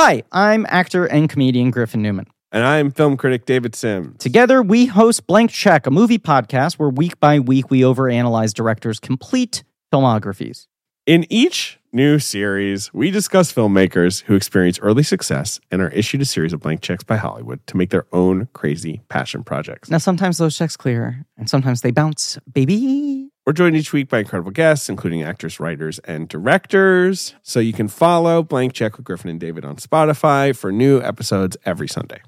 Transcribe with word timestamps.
Hi, 0.00 0.22
I'm 0.30 0.64
actor 0.68 1.06
and 1.06 1.28
comedian 1.28 1.72
Griffin 1.72 2.02
Newman. 2.02 2.28
And 2.52 2.64
I'm 2.64 2.92
film 2.92 3.16
critic 3.16 3.46
David 3.46 3.74
Sim. 3.74 4.14
Together, 4.20 4.62
we 4.62 4.86
host 4.86 5.26
Blank 5.26 5.50
Check, 5.50 5.88
a 5.88 5.90
movie 5.90 6.20
podcast 6.20 6.74
where 6.74 6.88
week 6.88 7.18
by 7.18 7.40
week 7.40 7.68
we 7.68 7.80
overanalyze 7.80 8.54
directors' 8.54 9.00
complete 9.00 9.64
filmographies. 9.92 10.68
In 11.04 11.26
each 11.28 11.80
new 11.92 12.20
series, 12.20 12.94
we 12.94 13.10
discuss 13.10 13.52
filmmakers 13.52 14.22
who 14.22 14.36
experience 14.36 14.78
early 14.78 15.02
success 15.02 15.58
and 15.72 15.82
are 15.82 15.88
issued 15.88 16.22
a 16.22 16.26
series 16.26 16.52
of 16.52 16.60
blank 16.60 16.80
checks 16.80 17.02
by 17.02 17.16
Hollywood 17.16 17.66
to 17.66 17.76
make 17.76 17.90
their 17.90 18.06
own 18.12 18.46
crazy 18.52 19.00
passion 19.08 19.42
projects. 19.42 19.90
Now, 19.90 19.98
sometimes 19.98 20.38
those 20.38 20.56
checks 20.56 20.76
clear, 20.76 21.24
and 21.36 21.50
sometimes 21.50 21.80
they 21.80 21.90
bounce, 21.90 22.38
baby. 22.52 23.30
We're 23.48 23.54
joined 23.54 23.76
each 23.76 23.94
week 23.94 24.10
by 24.10 24.18
incredible 24.18 24.50
guests, 24.50 24.90
including 24.90 25.22
actors, 25.22 25.58
writers, 25.58 25.98
and 26.00 26.28
directors. 26.28 27.34
So 27.42 27.60
you 27.60 27.72
can 27.72 27.88
follow 27.88 28.42
Blank 28.42 28.74
Check 28.74 28.98
with 28.98 29.06
Griffin 29.06 29.30
and 29.30 29.40
David 29.40 29.64
on 29.64 29.76
Spotify 29.76 30.54
for 30.54 30.70
new 30.70 31.00
episodes 31.00 31.56
every 31.64 31.88
Sunday. 31.88 32.20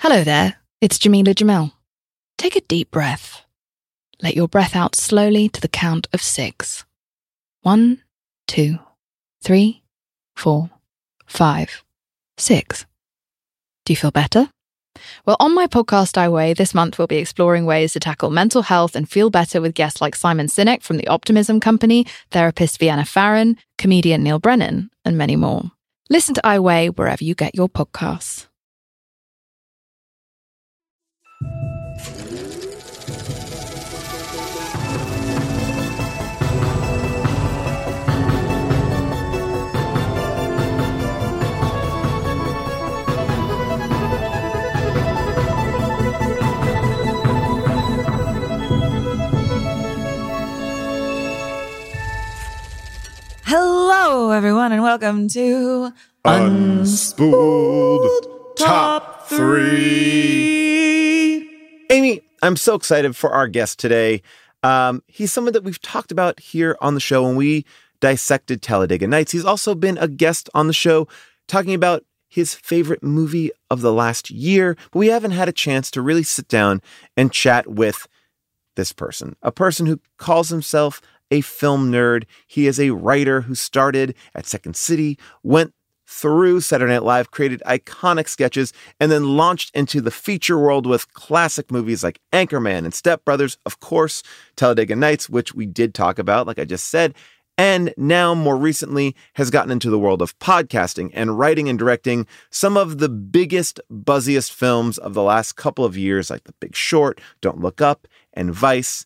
Hello 0.00 0.24
there, 0.24 0.56
it's 0.80 0.98
Jameela 0.98 1.36
Jamil. 1.36 1.70
Take 2.36 2.56
a 2.56 2.62
deep 2.62 2.90
breath. 2.90 3.44
Let 4.20 4.34
your 4.34 4.48
breath 4.48 4.74
out 4.74 4.96
slowly 4.96 5.48
to 5.50 5.60
the 5.60 5.68
count 5.68 6.08
of 6.12 6.20
six. 6.20 6.84
One, 7.62 8.02
two, 8.48 8.80
three, 9.40 9.84
four, 10.34 10.68
five, 11.26 11.84
six. 12.36 12.86
Do 13.84 13.92
you 13.92 13.96
feel 13.96 14.10
better? 14.10 14.50
Well, 15.26 15.36
on 15.40 15.54
my 15.54 15.66
podcast, 15.66 16.16
I 16.18 16.28
Weigh, 16.28 16.54
this 16.54 16.74
month 16.74 16.98
we'll 16.98 17.06
be 17.06 17.16
exploring 17.16 17.66
ways 17.66 17.92
to 17.92 18.00
tackle 18.00 18.30
mental 18.30 18.62
health 18.62 18.96
and 18.96 19.08
feel 19.08 19.30
better 19.30 19.60
with 19.60 19.74
guests 19.74 20.00
like 20.00 20.14
Simon 20.14 20.46
Sinek 20.46 20.82
from 20.82 20.96
the 20.96 21.08
Optimism 21.08 21.60
Company, 21.60 22.06
therapist 22.30 22.78
Vienna 22.78 23.04
Pharaon, 23.04 23.56
comedian 23.76 24.22
Neal 24.22 24.38
Brennan, 24.38 24.90
and 25.04 25.18
many 25.18 25.36
more. 25.36 25.70
Listen 26.10 26.34
to 26.34 26.46
I 26.46 26.58
Weigh 26.58 26.90
wherever 26.90 27.22
you 27.22 27.34
get 27.34 27.54
your 27.54 27.68
podcasts. 27.68 28.48
Hello, 53.50 54.30
everyone, 54.30 54.72
and 54.72 54.82
welcome 54.82 55.26
to 55.28 55.90
Unspooled 56.22 58.10
Top 58.58 59.26
Three. 59.26 59.78
Amy, 61.88 62.20
I'm 62.42 62.56
so 62.56 62.74
excited 62.74 63.16
for 63.16 63.30
our 63.30 63.48
guest 63.48 63.78
today. 63.78 64.20
Um, 64.62 65.02
he's 65.06 65.32
someone 65.32 65.54
that 65.54 65.64
we've 65.64 65.80
talked 65.80 66.12
about 66.12 66.38
here 66.38 66.76
on 66.82 66.92
the 66.92 67.00
show 67.00 67.22
when 67.22 67.36
we 67.36 67.64
dissected 68.00 68.60
Talladega 68.60 69.06
Nights. 69.06 69.32
He's 69.32 69.46
also 69.46 69.74
been 69.74 69.96
a 69.96 70.08
guest 70.08 70.50
on 70.52 70.66
the 70.66 70.74
show 70.74 71.08
talking 71.46 71.72
about 71.72 72.04
his 72.28 72.52
favorite 72.54 73.02
movie 73.02 73.50
of 73.70 73.80
the 73.80 73.94
last 73.94 74.30
year, 74.30 74.76
but 74.92 74.98
we 74.98 75.06
haven't 75.06 75.30
had 75.30 75.48
a 75.48 75.52
chance 75.52 75.90
to 75.92 76.02
really 76.02 76.22
sit 76.22 76.48
down 76.48 76.82
and 77.16 77.32
chat 77.32 77.66
with 77.66 78.08
this 78.76 78.92
person, 78.92 79.36
a 79.40 79.50
person 79.50 79.86
who 79.86 80.00
calls 80.18 80.50
himself 80.50 81.00
a 81.30 81.40
film 81.40 81.90
nerd. 81.90 82.24
He 82.46 82.66
is 82.66 82.78
a 82.80 82.90
writer 82.90 83.42
who 83.42 83.54
started 83.54 84.14
at 84.34 84.46
Second 84.46 84.76
City, 84.76 85.18
went 85.42 85.74
through 86.06 86.60
Saturday 86.60 86.94
Night 86.94 87.02
Live, 87.02 87.30
created 87.30 87.62
iconic 87.66 88.28
sketches, 88.28 88.72
and 88.98 89.12
then 89.12 89.36
launched 89.36 89.70
into 89.74 90.00
the 90.00 90.10
feature 90.10 90.58
world 90.58 90.86
with 90.86 91.12
classic 91.12 91.70
movies 91.70 92.02
like 92.02 92.18
Anchorman 92.32 92.84
and 92.84 92.94
Step 92.94 93.24
Brothers, 93.26 93.58
of 93.66 93.80
course, 93.80 94.22
Talladega 94.56 94.96
Nights, 94.96 95.28
which 95.28 95.54
we 95.54 95.66
did 95.66 95.94
talk 95.94 96.18
about, 96.18 96.46
like 96.46 96.58
I 96.58 96.64
just 96.64 96.88
said, 96.88 97.14
and 97.58 97.92
now 97.98 98.34
more 98.34 98.56
recently 98.56 99.16
has 99.34 99.50
gotten 99.50 99.72
into 99.72 99.90
the 99.90 99.98
world 99.98 100.22
of 100.22 100.38
podcasting 100.38 101.10
and 101.12 101.38
writing 101.38 101.68
and 101.68 101.78
directing 101.78 102.26
some 102.50 102.76
of 102.76 102.98
the 102.98 103.08
biggest, 103.08 103.80
buzziest 103.92 104.52
films 104.52 104.96
of 104.96 105.12
the 105.12 105.22
last 105.22 105.56
couple 105.56 105.84
of 105.84 105.96
years, 105.96 106.30
like 106.30 106.44
The 106.44 106.54
Big 106.60 106.74
Short, 106.74 107.20
Don't 107.40 107.60
Look 107.60 107.82
Up, 107.82 108.06
and 108.32 108.54
Vice. 108.54 109.04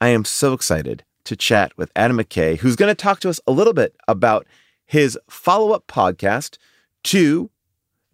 I 0.00 0.08
am 0.08 0.24
so 0.24 0.52
excited 0.52 1.04
to 1.30 1.36
chat 1.36 1.72
with 1.78 1.92
Adam 1.94 2.18
McKay, 2.18 2.58
who's 2.58 2.74
going 2.74 2.90
to 2.90 2.94
talk 2.94 3.20
to 3.20 3.28
us 3.28 3.38
a 3.46 3.52
little 3.52 3.72
bit 3.72 3.94
about 4.08 4.48
his 4.84 5.16
follow 5.28 5.70
up 5.70 5.86
podcast 5.86 6.58
to 7.04 7.48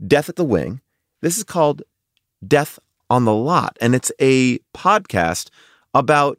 Death 0.06 0.28
at 0.28 0.37
the 0.37 0.44
Wing. 0.44 0.82
This 1.22 1.38
is 1.38 1.43
called 1.43 1.82
Death 2.47 2.78
on 3.09 3.25
the 3.25 3.32
Lot, 3.32 3.78
and 3.81 3.94
it's 3.94 4.12
a 4.21 4.59
podcast 4.75 5.49
about 5.94 6.38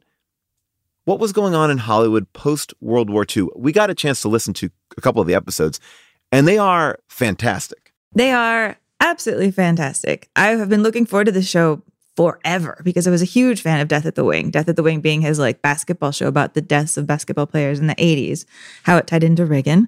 what 1.04 1.18
was 1.18 1.32
going 1.32 1.56
on 1.56 1.68
in 1.68 1.78
Hollywood 1.78 2.32
post 2.32 2.72
World 2.80 3.10
War 3.10 3.26
II. 3.36 3.48
We 3.56 3.72
got 3.72 3.90
a 3.90 3.94
chance 3.94 4.22
to 4.22 4.28
listen 4.28 4.54
to 4.54 4.70
a 4.96 5.00
couple 5.00 5.20
of 5.20 5.26
the 5.26 5.34
episodes, 5.34 5.80
and 6.30 6.46
they 6.46 6.58
are 6.58 7.00
fantastic. 7.08 7.92
They 8.12 8.30
are 8.30 8.78
absolutely 9.00 9.50
fantastic. 9.50 10.28
I 10.36 10.50
have 10.50 10.68
been 10.68 10.84
looking 10.84 11.06
forward 11.06 11.24
to 11.24 11.32
this 11.32 11.48
show 11.48 11.82
forever 12.18 12.80
because 12.82 13.06
I 13.06 13.12
was 13.12 13.22
a 13.22 13.24
huge 13.24 13.62
fan 13.62 13.78
of 13.78 13.86
Death 13.86 14.04
at 14.04 14.16
the 14.16 14.24
Wing. 14.24 14.50
Death 14.50 14.68
at 14.68 14.74
the 14.74 14.82
Wing 14.82 15.00
being 15.00 15.20
his 15.20 15.38
like 15.38 15.62
basketball 15.62 16.10
show 16.10 16.26
about 16.26 16.54
the 16.54 16.60
deaths 16.60 16.96
of 16.96 17.06
basketball 17.06 17.46
players 17.46 17.78
in 17.78 17.86
the 17.86 17.94
80s, 17.94 18.44
how 18.82 18.96
it 18.96 19.06
tied 19.06 19.22
into 19.22 19.46
Reagan. 19.46 19.86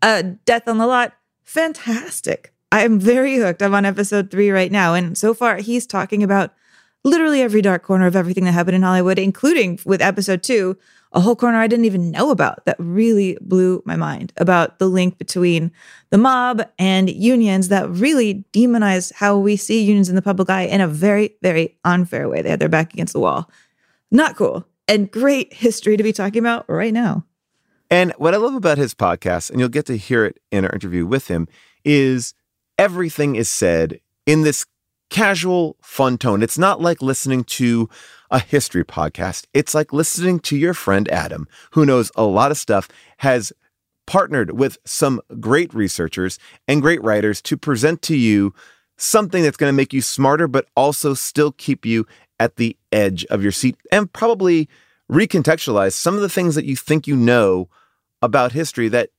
Uh, 0.00 0.22
Death 0.44 0.68
on 0.68 0.78
the 0.78 0.86
Lot, 0.86 1.14
fantastic. 1.42 2.54
I'm 2.70 3.00
very 3.00 3.34
hooked. 3.34 3.64
I'm 3.64 3.74
on 3.74 3.84
episode 3.84 4.30
three 4.30 4.50
right 4.50 4.70
now. 4.70 4.94
And 4.94 5.18
so 5.18 5.34
far, 5.34 5.56
he's 5.56 5.84
talking 5.84 6.22
about 6.22 6.54
literally 7.02 7.42
every 7.42 7.62
dark 7.62 7.82
corner 7.82 8.06
of 8.06 8.14
everything 8.14 8.44
that 8.44 8.52
happened 8.52 8.76
in 8.76 8.82
Hollywood, 8.82 9.18
including 9.18 9.80
with 9.84 10.00
episode 10.00 10.44
two, 10.44 10.78
a 11.12 11.20
whole 11.20 11.36
corner 11.36 11.58
I 11.58 11.66
didn't 11.66 11.84
even 11.84 12.10
know 12.10 12.30
about 12.30 12.64
that 12.64 12.76
really 12.78 13.36
blew 13.40 13.82
my 13.84 13.96
mind 13.96 14.32
about 14.36 14.78
the 14.78 14.88
link 14.88 15.18
between 15.18 15.70
the 16.10 16.18
mob 16.18 16.62
and 16.78 17.10
unions 17.10 17.68
that 17.68 17.90
really 17.90 18.44
demonized 18.52 19.12
how 19.14 19.36
we 19.36 19.56
see 19.56 19.82
unions 19.82 20.08
in 20.08 20.16
the 20.16 20.22
public 20.22 20.48
eye 20.48 20.62
in 20.62 20.80
a 20.80 20.88
very, 20.88 21.36
very 21.42 21.78
unfair 21.84 22.28
way. 22.28 22.42
They 22.42 22.50
had 22.50 22.60
their 22.60 22.68
back 22.68 22.92
against 22.94 23.12
the 23.12 23.20
wall. 23.20 23.50
Not 24.10 24.36
cool. 24.36 24.66
And 24.88 25.10
great 25.10 25.52
history 25.52 25.96
to 25.96 26.02
be 26.02 26.12
talking 26.12 26.40
about 26.40 26.68
right 26.68 26.92
now. 26.92 27.24
And 27.90 28.12
what 28.16 28.34
I 28.34 28.38
love 28.38 28.54
about 28.54 28.78
his 28.78 28.94
podcast, 28.94 29.50
and 29.50 29.60
you'll 29.60 29.68
get 29.68 29.86
to 29.86 29.96
hear 29.96 30.24
it 30.24 30.40
in 30.50 30.64
our 30.64 30.72
interview 30.72 31.04
with 31.06 31.28
him, 31.28 31.46
is 31.84 32.32
everything 32.78 33.36
is 33.36 33.50
said 33.50 34.00
in 34.24 34.42
this 34.42 34.64
casual, 35.12 35.76
fun 35.82 36.16
tone. 36.16 36.42
It's 36.42 36.56
not 36.56 36.80
like 36.80 37.02
listening 37.02 37.44
to 37.44 37.88
a 38.30 38.38
history 38.38 38.82
podcast. 38.82 39.44
It's 39.52 39.74
like 39.74 39.92
listening 39.92 40.40
to 40.40 40.56
your 40.56 40.72
friend 40.72 41.06
Adam, 41.10 41.46
who 41.72 41.84
knows 41.84 42.10
a 42.16 42.24
lot 42.24 42.50
of 42.50 42.56
stuff, 42.56 42.88
has 43.18 43.52
partnered 44.06 44.58
with 44.58 44.78
some 44.86 45.20
great 45.38 45.72
researchers 45.74 46.38
and 46.66 46.80
great 46.80 47.02
writers 47.04 47.42
to 47.42 47.58
present 47.58 48.00
to 48.02 48.16
you 48.16 48.54
something 48.96 49.42
that's 49.42 49.58
going 49.58 49.68
to 49.68 49.76
make 49.76 49.92
you 49.92 50.00
smarter, 50.00 50.48
but 50.48 50.66
also 50.76 51.12
still 51.12 51.52
keep 51.52 51.84
you 51.84 52.06
at 52.40 52.56
the 52.56 52.74
edge 52.90 53.26
of 53.26 53.42
your 53.42 53.52
seat 53.52 53.76
and 53.92 54.10
probably 54.14 54.66
recontextualize 55.10 55.92
some 55.92 56.14
of 56.14 56.22
the 56.22 56.28
things 56.30 56.54
that 56.54 56.64
you 56.64 56.74
think 56.74 57.06
you 57.06 57.16
know 57.16 57.68
about 58.22 58.52
history 58.52 58.88
that 58.88 59.10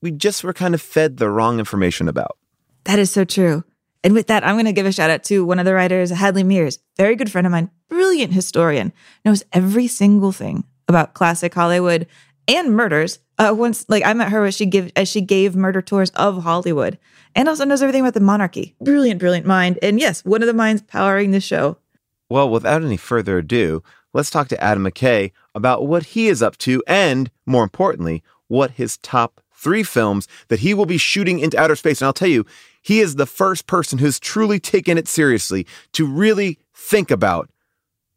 we 0.00 0.12
just 0.12 0.42
were 0.44 0.54
kind 0.54 0.72
of 0.72 0.80
fed 0.80 1.18
the 1.18 1.28
wrong 1.28 1.58
information 1.58 2.08
about. 2.08 2.38
That 2.84 2.98
is 2.98 3.10
so 3.10 3.26
true. 3.26 3.64
And 4.04 4.14
with 4.14 4.26
that, 4.26 4.44
I'm 4.44 4.56
going 4.56 4.66
to 4.66 4.72
give 4.72 4.86
a 4.86 4.92
shout 4.92 5.10
out 5.10 5.22
to 5.24 5.44
one 5.44 5.58
of 5.58 5.64
the 5.64 5.74
writers, 5.74 6.10
Hadley 6.10 6.42
Mears, 6.42 6.78
very 6.96 7.14
good 7.14 7.30
friend 7.30 7.46
of 7.46 7.52
mine, 7.52 7.70
brilliant 7.88 8.32
historian, 8.32 8.92
knows 9.24 9.44
every 9.52 9.86
single 9.86 10.32
thing 10.32 10.64
about 10.88 11.14
classic 11.14 11.54
Hollywood 11.54 12.06
and 12.48 12.74
murders. 12.74 13.20
Uh, 13.38 13.54
once, 13.56 13.86
like 13.88 14.04
I 14.04 14.12
met 14.12 14.30
her 14.30 14.44
as 14.44 14.54
she 14.54 14.66
give 14.66 14.92
as 14.94 15.08
she 15.08 15.20
gave 15.20 15.56
murder 15.56 15.80
tours 15.80 16.10
of 16.10 16.42
Hollywood, 16.42 16.98
and 17.34 17.48
also 17.48 17.64
knows 17.64 17.82
everything 17.82 18.02
about 18.02 18.14
the 18.14 18.20
monarchy. 18.20 18.74
Brilliant, 18.80 19.20
brilliant 19.20 19.46
mind. 19.46 19.78
And 19.82 19.98
yes, 19.98 20.24
one 20.24 20.42
of 20.42 20.46
the 20.46 20.52
minds 20.52 20.82
powering 20.82 21.30
the 21.30 21.40
show. 21.40 21.78
Well, 22.28 22.48
without 22.48 22.82
any 22.82 22.96
further 22.96 23.38
ado, 23.38 23.82
let's 24.12 24.30
talk 24.30 24.48
to 24.48 24.62
Adam 24.62 24.84
McKay 24.84 25.32
about 25.54 25.86
what 25.86 26.06
he 26.06 26.28
is 26.28 26.42
up 26.42 26.56
to, 26.58 26.82
and 26.86 27.30
more 27.46 27.62
importantly, 27.62 28.22
what 28.48 28.72
his 28.72 28.96
top 28.98 29.40
three 29.54 29.82
films 29.82 30.28
that 30.48 30.60
he 30.60 30.74
will 30.74 30.86
be 30.86 30.98
shooting 30.98 31.38
into 31.38 31.58
outer 31.58 31.76
space. 31.76 32.00
And 32.00 32.06
I'll 32.06 32.12
tell 32.12 32.28
you, 32.28 32.44
he 32.82 33.00
is 33.00 33.14
the 33.14 33.26
first 33.26 33.66
person 33.66 33.98
who's 33.98 34.20
truly 34.20 34.60
taken 34.60 34.98
it 34.98 35.08
seriously 35.08 35.66
to 35.92 36.06
really 36.06 36.58
think 36.74 37.10
about 37.10 37.48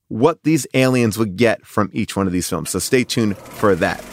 what 0.07 0.43
these 0.43 0.67
aliens 0.73 1.17
would 1.17 1.37
get 1.37 1.65
from 1.65 1.89
each 1.93 2.15
one 2.15 2.27
of 2.27 2.33
these 2.33 2.49
films. 2.49 2.71
So 2.71 2.79
stay 2.79 3.03
tuned 3.03 3.37
for 3.37 3.75
that. 3.75 4.03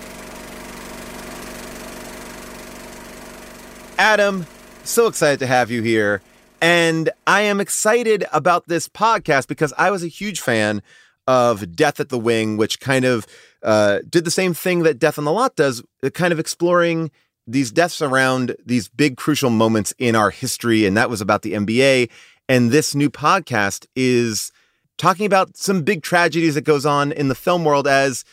Adam, 3.99 4.47
so 4.85 5.07
excited 5.07 5.39
to 5.41 5.47
have 5.47 5.71
you 5.71 5.83
here. 5.83 6.23
And 6.61 7.11
I 7.27 7.43
am 7.43 7.61
excited 7.61 8.25
about 8.33 8.69
this 8.69 8.89
podcast 8.89 9.49
because 9.49 9.73
I 9.77 9.91
was 9.91 10.03
a 10.03 10.09
huge 10.09 10.41
fan 10.41 10.83
of 11.27 11.75
Death 11.77 12.01
at 12.01 12.09
the 12.09 12.19
Wing, 12.19 12.57
which 12.57 12.81
kind 12.81 13.05
of 13.05 13.27
uh, 13.63 13.99
did 14.09 14.25
the 14.25 14.31
same 14.31 14.55
thing 14.55 14.83
that 14.83 14.99
Death 14.99 15.19
on 15.19 15.25
the 15.25 15.33
Lot 15.33 15.57
does, 15.57 15.83
kind 16.15 16.33
of 16.33 16.39
exploring 16.39 17.11
these 17.47 17.71
deaths 17.71 18.01
around 18.01 18.57
these 18.65 18.89
big 18.89 19.17
crucial 19.17 19.51
moments 19.51 19.93
in 19.99 20.15
our 20.15 20.31
history. 20.31 20.87
And 20.87 20.97
that 20.97 21.11
was 21.11 21.21
about 21.21 21.43
the 21.43 21.53
NBA. 21.55 22.11
And 22.49 22.71
this 22.71 22.95
new 22.95 23.11
podcast 23.11 23.87
is 23.97 24.53
talking 24.99 25.27
about 25.27 25.57
some 25.57 25.83
big 25.83 26.03
tragedies 26.03 26.55
that 26.55 26.65
goes 26.65 26.87
on 26.87 27.13
in 27.13 27.29
the 27.29 27.35
film 27.35 27.65
world 27.65 27.87
as 27.87 28.25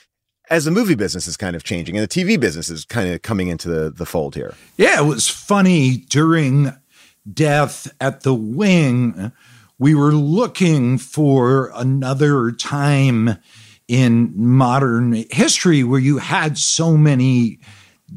as 0.49 0.65
the 0.65 0.71
movie 0.71 0.95
business 0.95 1.27
is 1.27 1.37
kind 1.37 1.55
of 1.55 1.63
changing 1.63 1.95
and 1.95 2.03
the 2.03 2.07
TV 2.07 2.39
business 2.39 2.71
is 2.71 2.83
kind 2.83 3.07
of 3.09 3.21
coming 3.21 3.49
into 3.49 3.69
the, 3.69 3.91
the 3.91 4.05
fold 4.05 4.33
here. 4.33 4.55
Yeah, 4.77 4.99
it 4.99 5.05
was 5.05 5.29
funny 5.29 5.97
during 6.09 6.73
Death 7.31 7.91
at 8.01 8.21
the 8.21 8.33
Wing. 8.33 9.31
We 9.77 9.93
were 9.93 10.11
looking 10.11 10.97
for 10.97 11.71
another 11.75 12.51
time 12.51 13.37
in 13.87 14.33
modern 14.35 15.23
history 15.31 15.83
where 15.83 15.99
you 15.99 16.17
had 16.17 16.57
so 16.57 16.97
many 16.97 17.59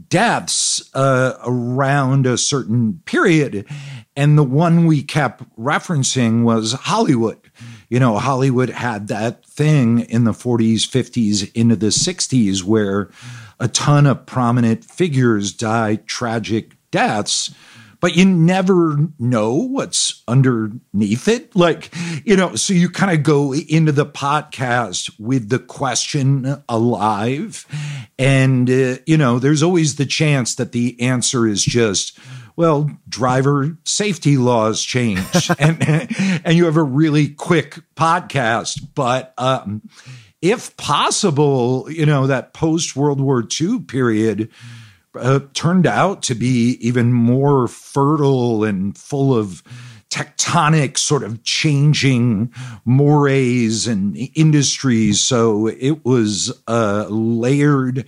deaths 0.08 0.82
uh, 0.94 1.34
around 1.44 2.26
a 2.26 2.38
certain 2.38 3.00
period. 3.04 3.66
And 4.16 4.36
the 4.36 4.44
one 4.44 4.86
we 4.86 5.02
kept 5.02 5.42
referencing 5.58 6.42
was 6.44 6.72
Hollywood. 6.72 7.38
You 7.88 8.00
know, 8.00 8.18
Hollywood 8.18 8.70
had 8.70 9.08
that 9.08 9.44
thing 9.44 10.00
in 10.00 10.24
the 10.24 10.32
40s, 10.32 10.80
50s, 10.80 11.50
into 11.54 11.76
the 11.76 11.88
60s 11.88 12.62
where 12.62 13.10
a 13.60 13.68
ton 13.68 14.06
of 14.06 14.26
prominent 14.26 14.84
figures 14.84 15.52
died 15.52 16.06
tragic 16.06 16.72
deaths 16.90 17.54
but 18.02 18.16
you 18.16 18.24
never 18.24 18.98
know 19.20 19.54
what's 19.54 20.24
underneath 20.26 21.28
it. 21.28 21.54
Like, 21.54 21.94
you 22.24 22.36
know, 22.36 22.56
so 22.56 22.74
you 22.74 22.90
kind 22.90 23.16
of 23.16 23.22
go 23.22 23.54
into 23.54 23.92
the 23.92 24.04
podcast 24.04 25.08
with 25.20 25.50
the 25.50 25.60
question 25.60 26.62
alive. 26.68 27.64
And, 28.18 28.68
uh, 28.68 28.96
you 29.06 29.16
know, 29.16 29.38
there's 29.38 29.62
always 29.62 29.94
the 29.94 30.04
chance 30.04 30.56
that 30.56 30.72
the 30.72 31.00
answer 31.00 31.46
is 31.46 31.62
just, 31.62 32.18
well, 32.56 32.90
driver 33.08 33.78
safety 33.84 34.36
laws 34.36 34.82
change 34.82 35.50
and, 35.60 35.80
and 36.44 36.56
you 36.56 36.64
have 36.64 36.76
a 36.76 36.82
really 36.82 37.28
quick 37.28 37.78
podcast. 37.94 38.84
But, 38.96 39.32
um, 39.38 39.80
if 40.40 40.76
possible, 40.76 41.86
you 41.88 42.04
know, 42.04 42.26
that 42.26 42.52
post 42.52 42.96
World 42.96 43.20
War 43.20 43.46
II 43.60 43.78
period, 43.82 44.50
uh, 45.14 45.40
turned 45.54 45.86
out 45.86 46.22
to 46.24 46.34
be 46.34 46.78
even 46.80 47.12
more 47.12 47.68
fertile 47.68 48.64
and 48.64 48.96
full 48.96 49.36
of 49.36 49.62
tectonic 50.12 50.98
sort 50.98 51.22
of 51.22 51.42
changing 51.42 52.52
mores 52.84 53.86
and 53.86 54.16
industries. 54.34 55.20
So 55.20 55.68
it 55.68 56.04
was 56.04 56.52
uh, 56.68 57.06
layered, 57.08 58.04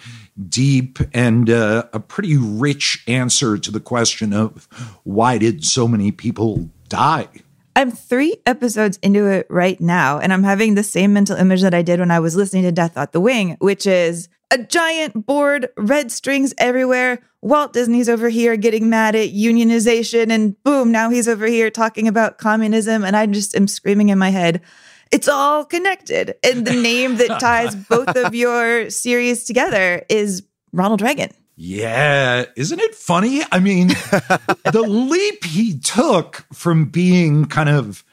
deep, 0.48 0.98
and 1.14 1.48
uh, 1.48 1.84
a 1.94 2.00
pretty 2.00 2.36
rich 2.36 3.02
answer 3.08 3.56
to 3.56 3.70
the 3.70 3.80
question 3.80 4.34
of 4.34 4.68
why 5.04 5.38
did 5.38 5.64
so 5.64 5.88
many 5.88 6.12
people 6.12 6.68
die? 6.90 7.28
I'm 7.76 7.90
three 7.90 8.36
episodes 8.44 8.98
into 9.02 9.26
it 9.26 9.46
right 9.48 9.80
now, 9.80 10.18
and 10.18 10.32
I'm 10.32 10.44
having 10.44 10.74
the 10.74 10.84
same 10.84 11.12
mental 11.12 11.36
image 11.36 11.62
that 11.62 11.74
I 11.74 11.82
did 11.82 12.00
when 12.00 12.10
I 12.10 12.20
was 12.20 12.36
listening 12.36 12.62
to 12.64 12.72
Death 12.72 12.96
at 12.96 13.12
the 13.12 13.20
Wing, 13.20 13.56
which 13.58 13.86
is 13.86 14.28
a 14.50 14.58
giant 14.58 15.26
board, 15.26 15.68
red 15.76 16.10
strings 16.12 16.54
everywhere. 16.58 17.20
Walt 17.42 17.72
Disney's 17.72 18.08
over 18.08 18.28
here 18.28 18.56
getting 18.56 18.88
mad 18.88 19.14
at 19.14 19.30
unionization, 19.30 20.30
and 20.30 20.62
boom, 20.62 20.90
now 20.90 21.10
he's 21.10 21.28
over 21.28 21.46
here 21.46 21.70
talking 21.70 22.08
about 22.08 22.38
communism. 22.38 23.04
And 23.04 23.16
I 23.16 23.26
just 23.26 23.54
am 23.54 23.68
screaming 23.68 24.08
in 24.08 24.18
my 24.18 24.30
head, 24.30 24.62
it's 25.10 25.28
all 25.28 25.64
connected. 25.64 26.34
And 26.42 26.66
the 26.66 26.74
name 26.74 27.16
that 27.16 27.38
ties 27.40 27.74
both 27.74 28.16
of 28.16 28.34
your 28.34 28.90
series 28.90 29.44
together 29.44 30.04
is 30.08 30.42
Ronald 30.72 31.02
Reagan. 31.02 31.30
Yeah, 31.56 32.46
isn't 32.56 32.80
it 32.80 32.94
funny? 32.94 33.42
I 33.52 33.60
mean, 33.60 33.88
the 34.72 34.84
leap 34.86 35.44
he 35.44 35.78
took 35.78 36.44
from 36.52 36.86
being 36.86 37.44
kind 37.44 37.68
of, 37.68 38.04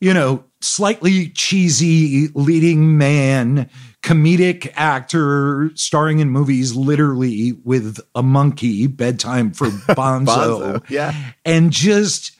you 0.00 0.14
know, 0.14 0.44
slightly 0.60 1.28
cheesy 1.28 2.28
leading 2.28 2.96
man, 2.96 3.68
comedic 4.02 4.72
actor 4.74 5.70
starring 5.74 6.20
in 6.20 6.30
movies 6.30 6.74
literally 6.74 7.52
with 7.64 7.98
a 8.14 8.22
monkey, 8.22 8.86
bedtime 8.86 9.52
for 9.52 9.66
Bonzo. 9.70 10.26
Bonzo, 10.26 10.90
yeah. 10.90 11.14
And 11.44 11.70
just 11.72 12.32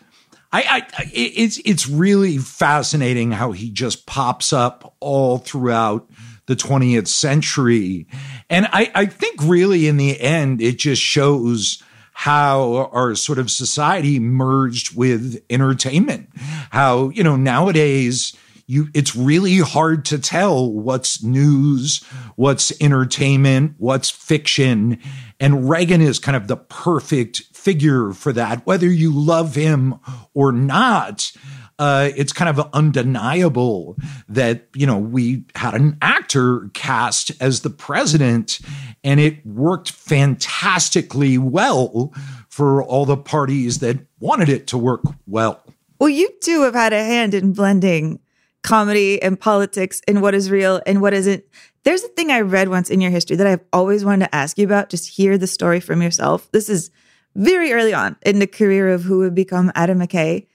I, 0.52 0.86
I 0.96 1.10
it's 1.12 1.60
it's 1.64 1.88
really 1.88 2.38
fascinating 2.38 3.32
how 3.32 3.52
he 3.52 3.70
just 3.70 4.06
pops 4.06 4.52
up 4.52 4.94
all 5.00 5.38
throughout 5.38 6.08
the 6.46 6.56
20th 6.56 7.08
century. 7.08 8.06
And 8.48 8.66
I, 8.72 8.90
I 8.94 9.06
think 9.06 9.36
really 9.42 9.86
in 9.86 9.98
the 9.98 10.18
end, 10.18 10.62
it 10.62 10.78
just 10.78 11.02
shows 11.02 11.82
how 12.14 12.90
our 12.92 13.14
sort 13.14 13.38
of 13.38 13.50
society 13.50 14.18
merged 14.18 14.96
with 14.96 15.40
entertainment. 15.50 16.30
How, 16.70 17.10
you 17.10 17.22
know, 17.22 17.36
nowadays, 17.36 18.34
you 18.68 18.88
it's 18.94 19.16
really 19.16 19.58
hard 19.58 20.04
to 20.06 20.18
tell 20.18 20.72
what's 20.72 21.22
news, 21.22 22.04
what's 22.36 22.72
entertainment, 22.80 23.74
what's 23.78 24.10
fiction. 24.10 25.00
And 25.40 25.68
Reagan 25.68 26.00
is 26.00 26.20
kind 26.20 26.36
of 26.36 26.46
the 26.46 26.56
perfect 26.56 27.42
figure 27.52 28.12
for 28.12 28.32
that, 28.34 28.64
whether 28.66 28.86
you 28.86 29.12
love 29.12 29.56
him 29.56 29.96
or 30.34 30.52
not 30.52 31.32
uh, 31.78 32.10
it's 32.16 32.32
kind 32.32 32.48
of 32.48 32.68
undeniable 32.72 33.96
that 34.28 34.66
you 34.74 34.86
know 34.86 34.98
we 34.98 35.44
had 35.54 35.74
an 35.74 35.96
actor 36.02 36.68
cast 36.74 37.30
as 37.40 37.60
the 37.60 37.70
president, 37.70 38.58
and 39.04 39.20
it 39.20 39.44
worked 39.46 39.92
fantastically 39.92 41.38
well 41.38 42.12
for 42.48 42.82
all 42.82 43.06
the 43.06 43.16
parties 43.16 43.78
that 43.78 43.98
wanted 44.18 44.48
it 44.48 44.66
to 44.66 44.78
work 44.78 45.02
well. 45.26 45.62
Well, 46.00 46.08
you 46.08 46.30
two 46.40 46.62
have 46.62 46.74
had 46.74 46.92
a 46.92 47.04
hand 47.04 47.34
in 47.34 47.52
blending 47.52 48.20
comedy 48.62 49.20
and 49.22 49.38
politics 49.38 50.00
and 50.08 50.22
what 50.22 50.34
is 50.34 50.50
real 50.50 50.80
and 50.86 51.00
what 51.00 51.14
isn't. 51.14 51.44
There's 51.84 52.04
a 52.04 52.08
thing 52.08 52.30
I 52.30 52.40
read 52.40 52.68
once 52.68 52.90
in 52.90 53.00
your 53.00 53.10
history 53.10 53.36
that 53.36 53.46
I've 53.46 53.64
always 53.72 54.04
wanted 54.04 54.26
to 54.26 54.34
ask 54.34 54.58
you 54.58 54.66
about. 54.66 54.90
Just 54.90 55.08
hear 55.08 55.38
the 55.38 55.46
story 55.46 55.80
from 55.80 56.02
yourself. 56.02 56.50
This 56.52 56.68
is 56.68 56.90
very 57.34 57.72
early 57.72 57.94
on 57.94 58.16
in 58.26 58.40
the 58.40 58.46
career 58.46 58.90
of 58.90 59.02
who 59.02 59.18
would 59.18 59.34
become 59.34 59.72
Adam 59.74 60.00
McKay 60.00 60.46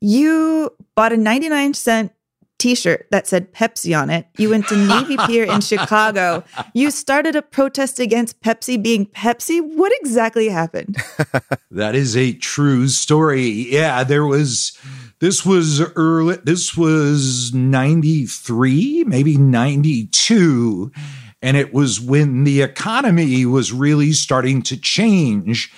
you 0.00 0.70
bought 0.94 1.12
a 1.12 1.16
99 1.16 1.74
cent 1.74 2.12
t-shirt 2.58 3.06
that 3.12 3.26
said 3.26 3.52
Pepsi 3.52 3.98
on 4.00 4.10
it. 4.10 4.26
You 4.36 4.50
went 4.50 4.66
to 4.68 4.76
Navy 4.76 5.16
Pier 5.26 5.44
in 5.44 5.60
Chicago. 5.60 6.42
You 6.74 6.90
started 6.90 7.36
a 7.36 7.42
protest 7.42 8.00
against 8.00 8.40
Pepsi 8.40 8.82
being 8.82 9.06
Pepsi. 9.06 9.60
What 9.60 9.92
exactly 10.00 10.48
happened? 10.48 10.96
that 11.70 11.94
is 11.94 12.16
a 12.16 12.32
true 12.32 12.88
story. 12.88 13.46
Yeah, 13.46 14.02
there 14.02 14.26
was 14.26 14.76
this 15.20 15.44
was 15.44 15.80
early 15.80 16.36
this 16.36 16.76
was 16.76 17.52
93, 17.52 19.04
maybe 19.04 19.36
92. 19.36 20.92
And 21.40 21.56
it 21.56 21.72
was 21.72 22.00
when 22.00 22.44
the 22.44 22.62
economy 22.62 23.46
was 23.46 23.72
really 23.72 24.12
starting 24.12 24.62
to 24.62 24.76
change 24.76 25.72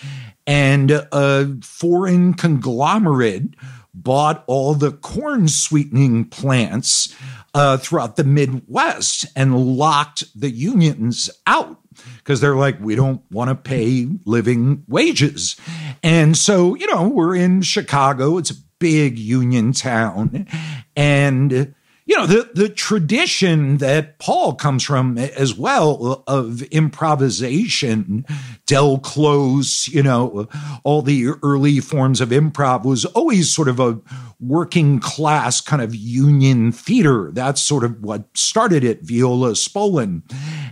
and 0.46 0.90
a 0.90 1.56
foreign 1.62 2.34
conglomerate 2.34 3.54
bought 3.92 4.44
all 4.46 4.74
the 4.74 4.92
corn 4.92 5.48
sweetening 5.48 6.24
plants 6.24 7.14
uh, 7.54 7.76
throughout 7.76 8.16
the 8.16 8.24
Midwest 8.24 9.26
and 9.36 9.76
locked 9.76 10.24
the 10.38 10.50
unions 10.50 11.28
out 11.46 11.78
because 12.18 12.40
they're 12.40 12.56
like, 12.56 12.80
we 12.80 12.94
don't 12.94 13.22
want 13.30 13.48
to 13.48 13.54
pay 13.54 14.08
living 14.24 14.84
wages. 14.88 15.56
And 16.02 16.36
so, 16.36 16.74
you 16.74 16.86
know, 16.86 17.08
we're 17.08 17.36
in 17.36 17.62
Chicago, 17.62 18.38
it's 18.38 18.50
a 18.50 18.54
big 18.80 19.16
union 19.18 19.72
town. 19.72 20.48
And 20.96 21.74
you 22.06 22.16
know 22.18 22.26
the 22.26 22.50
the 22.52 22.68
tradition 22.68 23.76
that 23.76 24.18
Paul 24.18 24.56
comes 24.56 24.82
from 24.82 25.16
as 25.16 25.54
well 25.54 26.24
of 26.26 26.62
improvisation 26.62 28.26
Del 28.70 28.98
Close, 28.98 29.88
you 29.88 30.00
know, 30.00 30.46
all 30.84 31.02
the 31.02 31.30
early 31.42 31.80
forms 31.80 32.20
of 32.20 32.28
improv 32.28 32.84
was 32.84 33.04
always 33.04 33.52
sort 33.52 33.66
of 33.66 33.80
a 33.80 34.00
working 34.38 35.00
class 35.00 35.60
kind 35.60 35.82
of 35.82 35.92
union 35.92 36.70
theater. 36.70 37.30
That's 37.32 37.60
sort 37.60 37.82
of 37.82 38.00
what 38.00 38.28
started 38.34 38.84
it, 38.84 39.02
Viola 39.02 39.52
Spolin. 39.52 40.22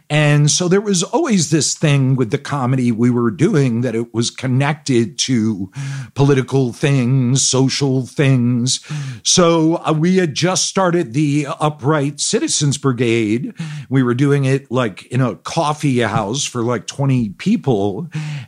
And 0.09 0.51
so 0.51 0.69
there 0.69 0.81
was 0.81 1.03
always 1.03 1.51
this 1.51 1.75
thing 1.75 2.17
with 2.17 2.31
the 2.31 2.39
comedy 2.39 2.93
we 2.93 3.11
were 3.11 3.31
doing 3.31 3.83
that 3.83 3.95
it 3.95 4.15
was 4.15 4.31
connected 4.31 5.19
to 5.19 5.71
political 6.15 6.73
things, 6.73 7.43
social 7.43 8.07
things. 8.07 8.81
So 9.23 9.77
uh, 9.85 9.93
we 9.93 10.17
had 10.17 10.35
just 10.35 10.67
started 10.67 11.13
the 11.13 11.49
Upright 11.61 12.21
Citizens 12.21 12.79
Brigade. 12.79 13.53
We 13.91 14.03
were 14.03 14.15
doing 14.15 14.45
it 14.47 14.71
like 14.71 15.05
in 15.07 15.21
a 15.21 15.37
coffee 15.37 15.99
house 15.99 16.45
for 16.45 16.63
like 16.63 16.87
20 16.87 17.31
people. 17.31 17.88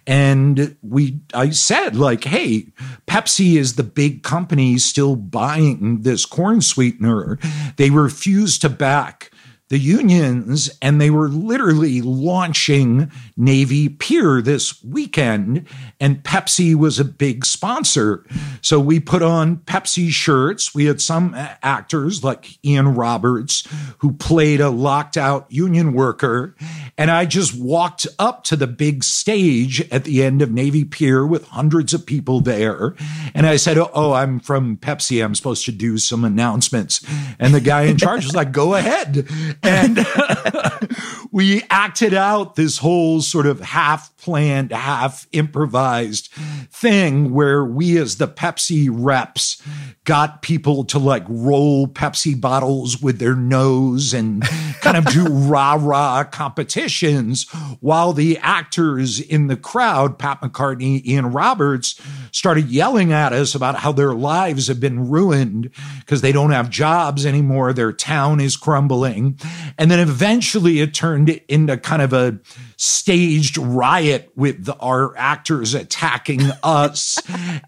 And 0.06 0.76
we, 0.82 1.20
I 1.34 1.50
said, 1.50 1.96
like, 1.96 2.24
hey, 2.24 2.66
Pepsi 3.06 3.56
is 3.56 3.74
the 3.74 3.82
big 3.82 4.22
company 4.22 4.78
still 4.78 5.16
buying 5.16 6.02
this 6.02 6.26
corn 6.26 6.60
sweetener. 6.60 7.38
They 7.76 7.90
refuse 7.90 8.58
to 8.58 8.68
back 8.68 9.30
the 9.70 9.78
unions 9.78 10.68
and 10.82 11.00
they 11.00 11.10
were 11.10 11.28
literally 11.28 12.02
launching 12.02 13.10
Navy 13.36 13.88
Pier 13.88 14.42
this 14.42 14.82
weekend 14.82 15.64
and 16.00 16.24
Pepsi 16.24 16.74
was 16.74 16.98
a 16.98 17.04
big 17.04 17.46
sponsor. 17.46 18.26
So 18.62 18.80
we 18.80 18.98
put 18.98 19.22
on 19.22 19.58
Pepsi 19.58 20.10
shirts. 20.10 20.74
We 20.74 20.86
had 20.86 21.00
some 21.00 21.34
actors 21.62 22.24
like 22.24 22.58
Ian 22.64 22.96
Roberts 22.96 23.66
who 23.98 24.12
played 24.12 24.60
a 24.60 24.70
locked 24.70 25.16
out 25.16 25.46
union 25.50 25.92
worker 25.92 26.56
and 26.98 27.08
I 27.08 27.24
just 27.24 27.56
walked 27.56 28.08
up 28.18 28.42
to 28.44 28.56
the 28.56 28.66
big 28.66 29.04
stage 29.04 29.88
at 29.92 30.02
the 30.02 30.24
end 30.24 30.42
of 30.42 30.50
Navy 30.50 30.84
Pier 30.84 31.24
with 31.24 31.46
hundreds 31.46 31.94
of 31.94 32.04
people 32.04 32.40
there 32.40 32.96
and 33.34 33.46
I 33.46 33.56
said, 33.56 33.78
"Oh, 33.78 34.12
I'm 34.12 34.40
from 34.40 34.76
Pepsi. 34.78 35.24
I'm 35.24 35.36
supposed 35.36 35.64
to 35.66 35.72
do 35.72 35.96
some 35.98 36.24
announcements." 36.24 37.06
And 37.38 37.54
the 37.54 37.60
guy 37.60 37.82
in 37.82 37.96
charge 37.96 38.24
was 38.24 38.34
like, 38.34 38.50
"Go 38.50 38.74
ahead." 38.74 39.28
And 39.62 40.06
we 41.32 41.62
acted 41.70 42.14
out 42.14 42.56
this 42.56 42.78
whole 42.78 43.20
sort 43.20 43.46
of 43.46 43.60
half 43.60 44.16
planned, 44.16 44.72
half 44.72 45.26
improvised 45.32 46.32
thing 46.70 47.32
where 47.32 47.64
we, 47.64 47.98
as 47.98 48.16
the 48.16 48.28
Pepsi 48.28 48.88
reps, 48.90 49.62
got 50.04 50.42
people 50.42 50.84
to 50.84 50.98
like 50.98 51.24
roll 51.28 51.86
Pepsi 51.86 52.38
bottles 52.38 53.00
with 53.00 53.18
their 53.18 53.34
nose 53.34 54.12
and 54.12 54.42
kind 54.80 54.96
of 54.96 55.06
do 55.06 55.26
rah 55.28 55.78
rah 55.80 56.24
competitions 56.24 57.48
while 57.80 58.12
the 58.12 58.38
actors 58.38 59.20
in 59.20 59.46
the 59.46 59.56
crowd, 59.56 60.18
Pat 60.18 60.40
McCartney, 60.40 61.04
Ian 61.04 61.32
Roberts, 61.32 62.00
started 62.32 62.68
yelling 62.68 63.12
at 63.12 63.32
us 63.32 63.54
about 63.54 63.76
how 63.76 63.92
their 63.92 64.14
lives 64.14 64.68
have 64.68 64.80
been 64.80 65.08
ruined 65.08 65.70
because 66.00 66.20
they 66.20 66.32
don't 66.32 66.50
have 66.50 66.70
jobs 66.70 67.24
anymore. 67.24 67.72
Their 67.72 67.92
town 67.92 68.40
is 68.40 68.56
crumbling. 68.56 69.38
And 69.78 69.90
then 69.90 70.00
eventually 70.00 70.80
it 70.80 70.94
turned 70.94 71.28
into 71.48 71.76
kind 71.76 72.02
of 72.02 72.12
a 72.12 72.38
staged 72.76 73.58
riot 73.58 74.30
with 74.36 74.68
our 74.80 75.16
actors 75.16 75.74
attacking 75.74 76.40
us 76.62 77.20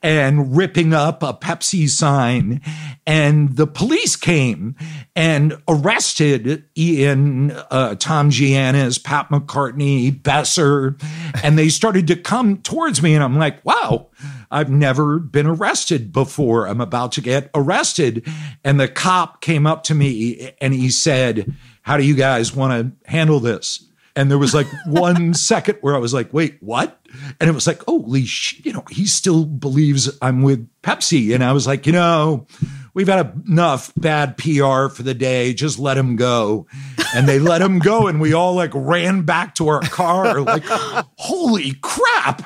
and 0.02 0.56
ripping 0.56 0.94
up 0.94 1.22
a 1.22 1.34
Pepsi 1.34 1.88
sign. 1.88 2.60
And 3.06 3.56
the 3.56 3.66
police 3.66 4.16
came 4.16 4.76
and 5.14 5.56
arrested 5.68 6.64
Ian, 6.76 7.50
uh, 7.50 7.96
Tom 7.96 8.30
Giannis, 8.30 9.02
Pat 9.02 9.28
McCartney, 9.28 10.22
Besser, 10.22 10.96
and 11.42 11.58
they 11.58 11.68
started 11.68 12.06
to 12.06 12.16
come 12.16 12.58
towards 12.58 13.02
me. 13.02 13.14
And 13.14 13.22
I'm 13.22 13.38
like, 13.38 13.64
wow, 13.64 14.08
I've 14.50 14.70
never 14.70 15.18
been 15.18 15.46
arrested 15.46 16.12
before. 16.12 16.68
I'm 16.68 16.80
about 16.80 17.12
to 17.12 17.20
get 17.20 17.50
arrested. 17.54 18.26
And 18.62 18.78
the 18.78 18.88
cop 18.88 19.40
came 19.40 19.66
up 19.66 19.82
to 19.84 19.94
me 19.94 20.52
and 20.60 20.74
he 20.74 20.90
said, 20.90 21.54
how 21.82 21.96
do 21.96 22.04
you 22.04 22.14
guys 22.14 22.54
want 22.54 22.72
to 23.04 23.10
handle 23.10 23.40
this? 23.40 23.84
And 24.14 24.30
there 24.30 24.38
was 24.38 24.54
like 24.54 24.66
one 24.86 25.34
second 25.34 25.78
where 25.80 25.94
I 25.94 25.98
was 25.98 26.14
like, 26.14 26.32
wait, 26.32 26.58
what? 26.60 26.98
And 27.40 27.48
it 27.50 27.52
was 27.52 27.66
like, 27.66 27.82
holy 27.84 28.24
shit, 28.24 28.64
you 28.64 28.72
know, 28.72 28.84
he 28.90 29.06
still 29.06 29.44
believes 29.44 30.10
I'm 30.20 30.42
with 30.42 30.68
Pepsi. 30.82 31.34
And 31.34 31.44
I 31.44 31.52
was 31.52 31.66
like, 31.66 31.86
you 31.86 31.92
know, 31.92 32.46
we've 32.94 33.08
had 33.08 33.42
enough 33.46 33.92
bad 33.96 34.36
PR 34.38 34.88
for 34.88 35.02
the 35.02 35.14
day. 35.14 35.52
Just 35.52 35.78
let 35.78 35.98
him 35.98 36.16
go. 36.16 36.66
And 37.14 37.28
they 37.28 37.38
let 37.38 37.60
him 37.60 37.78
go. 37.78 38.06
And 38.06 38.20
we 38.20 38.32
all 38.32 38.54
like 38.54 38.70
ran 38.74 39.22
back 39.22 39.54
to 39.56 39.68
our 39.68 39.80
car, 39.80 40.40
like, 40.40 40.64
holy 41.16 41.74
crap. 41.82 42.42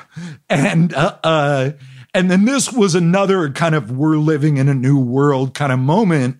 And, 0.49 0.93
uh, 0.93 1.17
uh, 1.23 1.71
and 2.13 2.31
then 2.31 2.45
this 2.45 2.73
was 2.73 2.95
another 2.95 3.51
kind 3.51 3.75
of 3.75 3.91
we're 3.91 4.17
living 4.17 4.57
in 4.57 4.67
a 4.67 4.73
new 4.73 4.99
world 4.99 5.53
kind 5.53 5.71
of 5.71 5.79
moment 5.79 6.37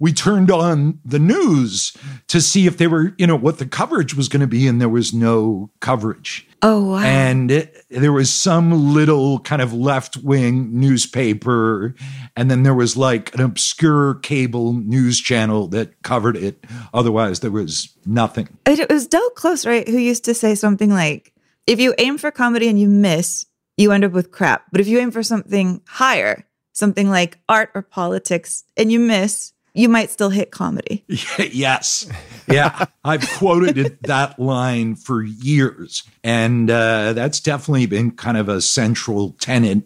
we 0.00 0.12
turned 0.12 0.50
on 0.50 0.98
the 1.04 1.18
news 1.18 1.96
to 2.28 2.40
see 2.40 2.66
if 2.66 2.78
they 2.78 2.86
were, 2.86 3.14
you 3.18 3.26
know, 3.26 3.36
what 3.36 3.58
the 3.58 3.66
coverage 3.66 4.14
was 4.14 4.28
going 4.28 4.40
to 4.40 4.46
be, 4.46 4.66
and 4.66 4.80
there 4.80 4.88
was 4.88 5.12
no 5.12 5.70
coverage. 5.80 6.48
Oh, 6.62 6.92
wow. 6.92 6.98
And 6.98 7.50
it, 7.50 7.84
there 7.88 8.12
was 8.12 8.32
some 8.32 8.92
little 8.92 9.38
kind 9.40 9.62
of 9.62 9.72
left 9.72 10.16
wing 10.18 10.78
newspaper. 10.78 11.94
And 12.36 12.50
then 12.50 12.64
there 12.64 12.74
was 12.74 12.96
like 12.96 13.34
an 13.34 13.40
obscure 13.40 14.14
cable 14.16 14.74
news 14.74 15.20
channel 15.20 15.68
that 15.68 16.02
covered 16.02 16.36
it. 16.36 16.64
Otherwise, 16.92 17.40
there 17.40 17.50
was 17.50 17.94
nothing. 18.04 18.48
It 18.66 18.90
was 18.90 19.06
Del 19.06 19.30
Close, 19.30 19.64
right? 19.64 19.88
Who 19.88 19.96
used 19.96 20.24
to 20.24 20.34
say 20.34 20.54
something 20.54 20.90
like, 20.90 21.32
if 21.66 21.80
you 21.80 21.94
aim 21.98 22.18
for 22.18 22.30
comedy 22.30 22.68
and 22.68 22.80
you 22.80 22.88
miss, 22.88 23.46
you 23.76 23.92
end 23.92 24.04
up 24.04 24.12
with 24.12 24.30
crap. 24.30 24.64
But 24.70 24.80
if 24.80 24.86
you 24.86 24.98
aim 24.98 25.10
for 25.10 25.22
something 25.22 25.80
higher, 25.86 26.46
something 26.72 27.08
like 27.08 27.38
art 27.48 27.70
or 27.74 27.82
politics, 27.82 28.64
and 28.76 28.92
you 28.92 28.98
miss, 29.00 29.52
you 29.74 29.88
might 29.88 30.10
still 30.10 30.30
hit 30.30 30.50
comedy. 30.50 31.04
yes. 31.38 32.10
Yeah. 32.48 32.86
I've 33.04 33.28
quoted 33.38 33.98
that 34.02 34.38
line 34.38 34.96
for 34.96 35.22
years. 35.22 36.02
And 36.24 36.70
uh, 36.70 37.12
that's 37.12 37.40
definitely 37.40 37.86
been 37.86 38.10
kind 38.12 38.36
of 38.36 38.48
a 38.48 38.60
central 38.60 39.32
tenet 39.40 39.84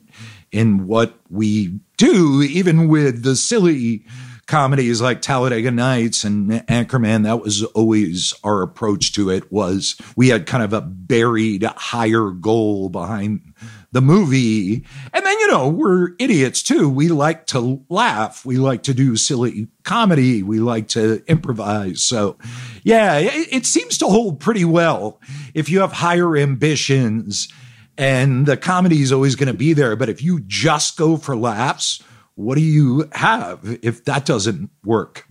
in 0.50 0.86
what 0.86 1.18
we 1.30 1.80
do, 1.96 2.42
even 2.42 2.88
with 2.88 3.22
the 3.22 3.36
silly 3.36 4.04
comedies 4.46 5.00
like 5.00 5.22
Talladega 5.22 5.70
Nights 5.70 6.24
and 6.24 6.50
Anchorman. 6.68 7.24
That 7.24 7.40
was 7.40 7.62
always 7.64 8.34
our 8.44 8.62
approach 8.62 9.12
to 9.14 9.30
it 9.30 9.50
was 9.50 9.96
we 10.16 10.28
had 10.28 10.46
kind 10.46 10.62
of 10.62 10.72
a 10.72 10.80
buried 10.80 11.64
higher 11.64 12.30
goal 12.30 12.88
behind 12.88 13.40
the 13.94 14.02
movie. 14.02 14.84
And 15.12 15.24
then, 15.24 15.38
you 15.38 15.46
know, 15.46 15.68
we're 15.68 16.10
idiots 16.18 16.64
too. 16.64 16.90
We 16.90 17.08
like 17.08 17.46
to 17.46 17.80
laugh. 17.88 18.44
We 18.44 18.56
like 18.56 18.82
to 18.82 18.92
do 18.92 19.16
silly 19.16 19.68
comedy. 19.84 20.42
We 20.42 20.58
like 20.58 20.88
to 20.88 21.22
improvise. 21.28 22.02
So, 22.02 22.36
yeah, 22.82 23.18
it, 23.18 23.48
it 23.52 23.66
seems 23.66 23.96
to 23.98 24.06
hold 24.06 24.40
pretty 24.40 24.64
well 24.64 25.20
if 25.54 25.68
you 25.68 25.80
have 25.80 25.92
higher 25.92 26.36
ambitions 26.36 27.48
and 27.96 28.46
the 28.46 28.56
comedy 28.56 29.00
is 29.00 29.12
always 29.12 29.36
going 29.36 29.46
to 29.46 29.54
be 29.56 29.74
there. 29.74 29.94
But 29.94 30.08
if 30.08 30.22
you 30.22 30.40
just 30.40 30.96
go 30.96 31.16
for 31.16 31.36
laughs, 31.36 32.02
what 32.34 32.56
do 32.56 32.62
you 32.62 33.08
have 33.12 33.60
if 33.82 34.04
that 34.06 34.26
doesn't 34.26 34.70
work? 34.84 35.24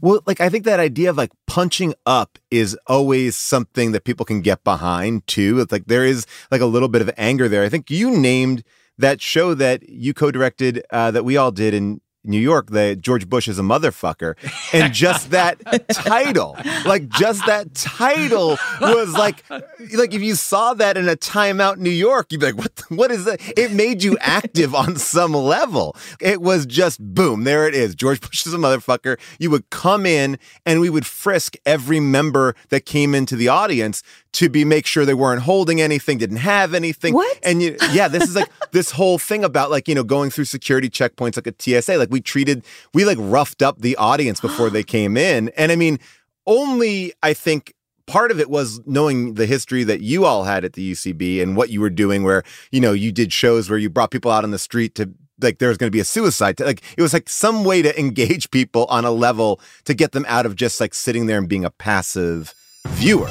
Well, 0.00 0.22
like 0.26 0.40
I 0.40 0.48
think 0.48 0.64
that 0.64 0.80
idea 0.80 1.10
of 1.10 1.16
like 1.16 1.30
punching 1.46 1.94
up 2.06 2.38
is 2.50 2.76
always 2.86 3.36
something 3.36 3.92
that 3.92 4.04
people 4.04 4.24
can 4.24 4.40
get 4.40 4.64
behind 4.64 5.26
too. 5.26 5.60
It's 5.60 5.72
like 5.72 5.86
there 5.86 6.04
is 6.04 6.26
like 6.50 6.60
a 6.60 6.66
little 6.66 6.88
bit 6.88 7.02
of 7.02 7.10
anger 7.16 7.48
there. 7.48 7.62
I 7.64 7.68
think 7.68 7.90
you 7.90 8.10
named 8.10 8.62
that 8.98 9.20
show 9.20 9.54
that 9.54 9.88
you 9.88 10.14
co-directed 10.14 10.84
uh, 10.90 11.10
that 11.10 11.24
we 11.24 11.36
all 11.36 11.50
did 11.52 11.74
in 11.74 12.00
New 12.22 12.38
York, 12.38 12.70
the 12.70 12.96
George 12.96 13.28
Bush 13.28 13.48
is 13.48 13.58
a 13.58 13.62
motherfucker. 13.62 14.34
And 14.74 14.92
just 14.92 15.30
that 15.30 15.58
title, 15.88 16.56
like 16.84 17.08
just 17.08 17.46
that 17.46 17.74
title 17.74 18.58
was 18.80 19.12
like, 19.12 19.44
like 19.50 20.12
if 20.12 20.20
you 20.20 20.34
saw 20.34 20.74
that 20.74 20.96
in 20.96 21.08
a 21.08 21.16
Time 21.16 21.60
Out 21.60 21.78
New 21.78 21.90
York, 21.90 22.30
you'd 22.30 22.40
be 22.40 22.46
like, 22.46 22.58
what, 22.58 22.76
the, 22.76 22.94
what 22.94 23.10
is 23.10 23.24
that? 23.24 23.40
It 23.56 23.72
made 23.72 24.02
you 24.02 24.18
active 24.20 24.74
on 24.74 24.96
some 24.96 25.32
level. 25.32 25.96
It 26.20 26.42
was 26.42 26.66
just 26.66 27.00
boom, 27.02 27.44
there 27.44 27.66
it 27.66 27.74
is. 27.74 27.94
George 27.94 28.20
Bush 28.20 28.46
is 28.46 28.52
a 28.52 28.58
motherfucker. 28.58 29.18
You 29.38 29.50
would 29.50 29.70
come 29.70 30.04
in 30.04 30.38
and 30.66 30.80
we 30.80 30.90
would 30.90 31.06
frisk 31.06 31.56
every 31.64 32.00
member 32.00 32.54
that 32.68 32.84
came 32.84 33.14
into 33.14 33.34
the 33.34 33.48
audience 33.48 34.02
to 34.32 34.48
be 34.48 34.64
make 34.64 34.86
sure 34.86 35.04
they 35.04 35.14
weren't 35.14 35.42
holding 35.42 35.80
anything, 35.80 36.18
didn't 36.18 36.38
have 36.38 36.74
anything. 36.74 37.14
What? 37.14 37.38
And 37.42 37.62
you, 37.62 37.76
yeah, 37.92 38.08
this 38.08 38.24
is 38.24 38.36
like 38.36 38.48
this 38.72 38.92
whole 38.92 39.18
thing 39.18 39.44
about 39.44 39.70
like, 39.70 39.88
you 39.88 39.94
know, 39.94 40.04
going 40.04 40.30
through 40.30 40.44
security 40.44 40.88
checkpoints 40.88 41.36
like 41.36 41.46
a 41.46 41.80
TSA. 41.80 41.98
Like 41.98 42.10
we 42.10 42.20
treated, 42.20 42.64
we 42.94 43.04
like 43.04 43.18
roughed 43.20 43.62
up 43.62 43.80
the 43.80 43.96
audience 43.96 44.40
before 44.40 44.70
they 44.70 44.82
came 44.84 45.16
in. 45.16 45.48
And 45.56 45.72
I 45.72 45.76
mean, 45.76 45.98
only 46.46 47.12
I 47.22 47.34
think 47.34 47.74
part 48.06 48.30
of 48.30 48.40
it 48.40 48.50
was 48.50 48.80
knowing 48.86 49.34
the 49.34 49.46
history 49.46 49.84
that 49.84 50.00
you 50.00 50.24
all 50.24 50.44
had 50.44 50.64
at 50.64 50.74
the 50.74 50.92
UCB 50.92 51.42
and 51.42 51.56
what 51.56 51.70
you 51.70 51.80
were 51.80 51.90
doing, 51.90 52.22
where, 52.22 52.42
you 52.70 52.80
know, 52.80 52.92
you 52.92 53.12
did 53.12 53.32
shows 53.32 53.68
where 53.68 53.78
you 53.78 53.90
brought 53.90 54.10
people 54.10 54.30
out 54.30 54.44
on 54.44 54.50
the 54.50 54.58
street 54.58 54.94
to 54.96 55.12
like 55.42 55.58
there 55.58 55.68
was 55.68 55.78
going 55.78 55.88
to 55.88 55.92
be 55.94 56.00
a 56.00 56.04
suicide. 56.04 56.60
Like 56.60 56.82
it 56.96 57.02
was 57.02 57.12
like 57.12 57.28
some 57.28 57.64
way 57.64 57.82
to 57.82 57.98
engage 57.98 58.50
people 58.50 58.86
on 58.86 59.04
a 59.04 59.10
level 59.10 59.60
to 59.84 59.94
get 59.94 60.12
them 60.12 60.24
out 60.28 60.46
of 60.46 60.54
just 60.54 60.80
like 60.80 60.94
sitting 60.94 61.26
there 61.26 61.38
and 61.38 61.48
being 61.48 61.64
a 61.64 61.70
passive 61.70 62.54
viewer. 62.86 63.30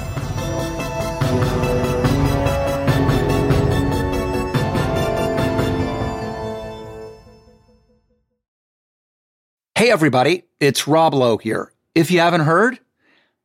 Hey, 9.80 9.92
everybody, 9.92 10.46
it's 10.60 10.88
Rob 10.88 11.14
Lowe 11.14 11.38
here. 11.38 11.72
If 11.94 12.10
you 12.10 12.20
haven't 12.20 12.42
heard, 12.42 12.80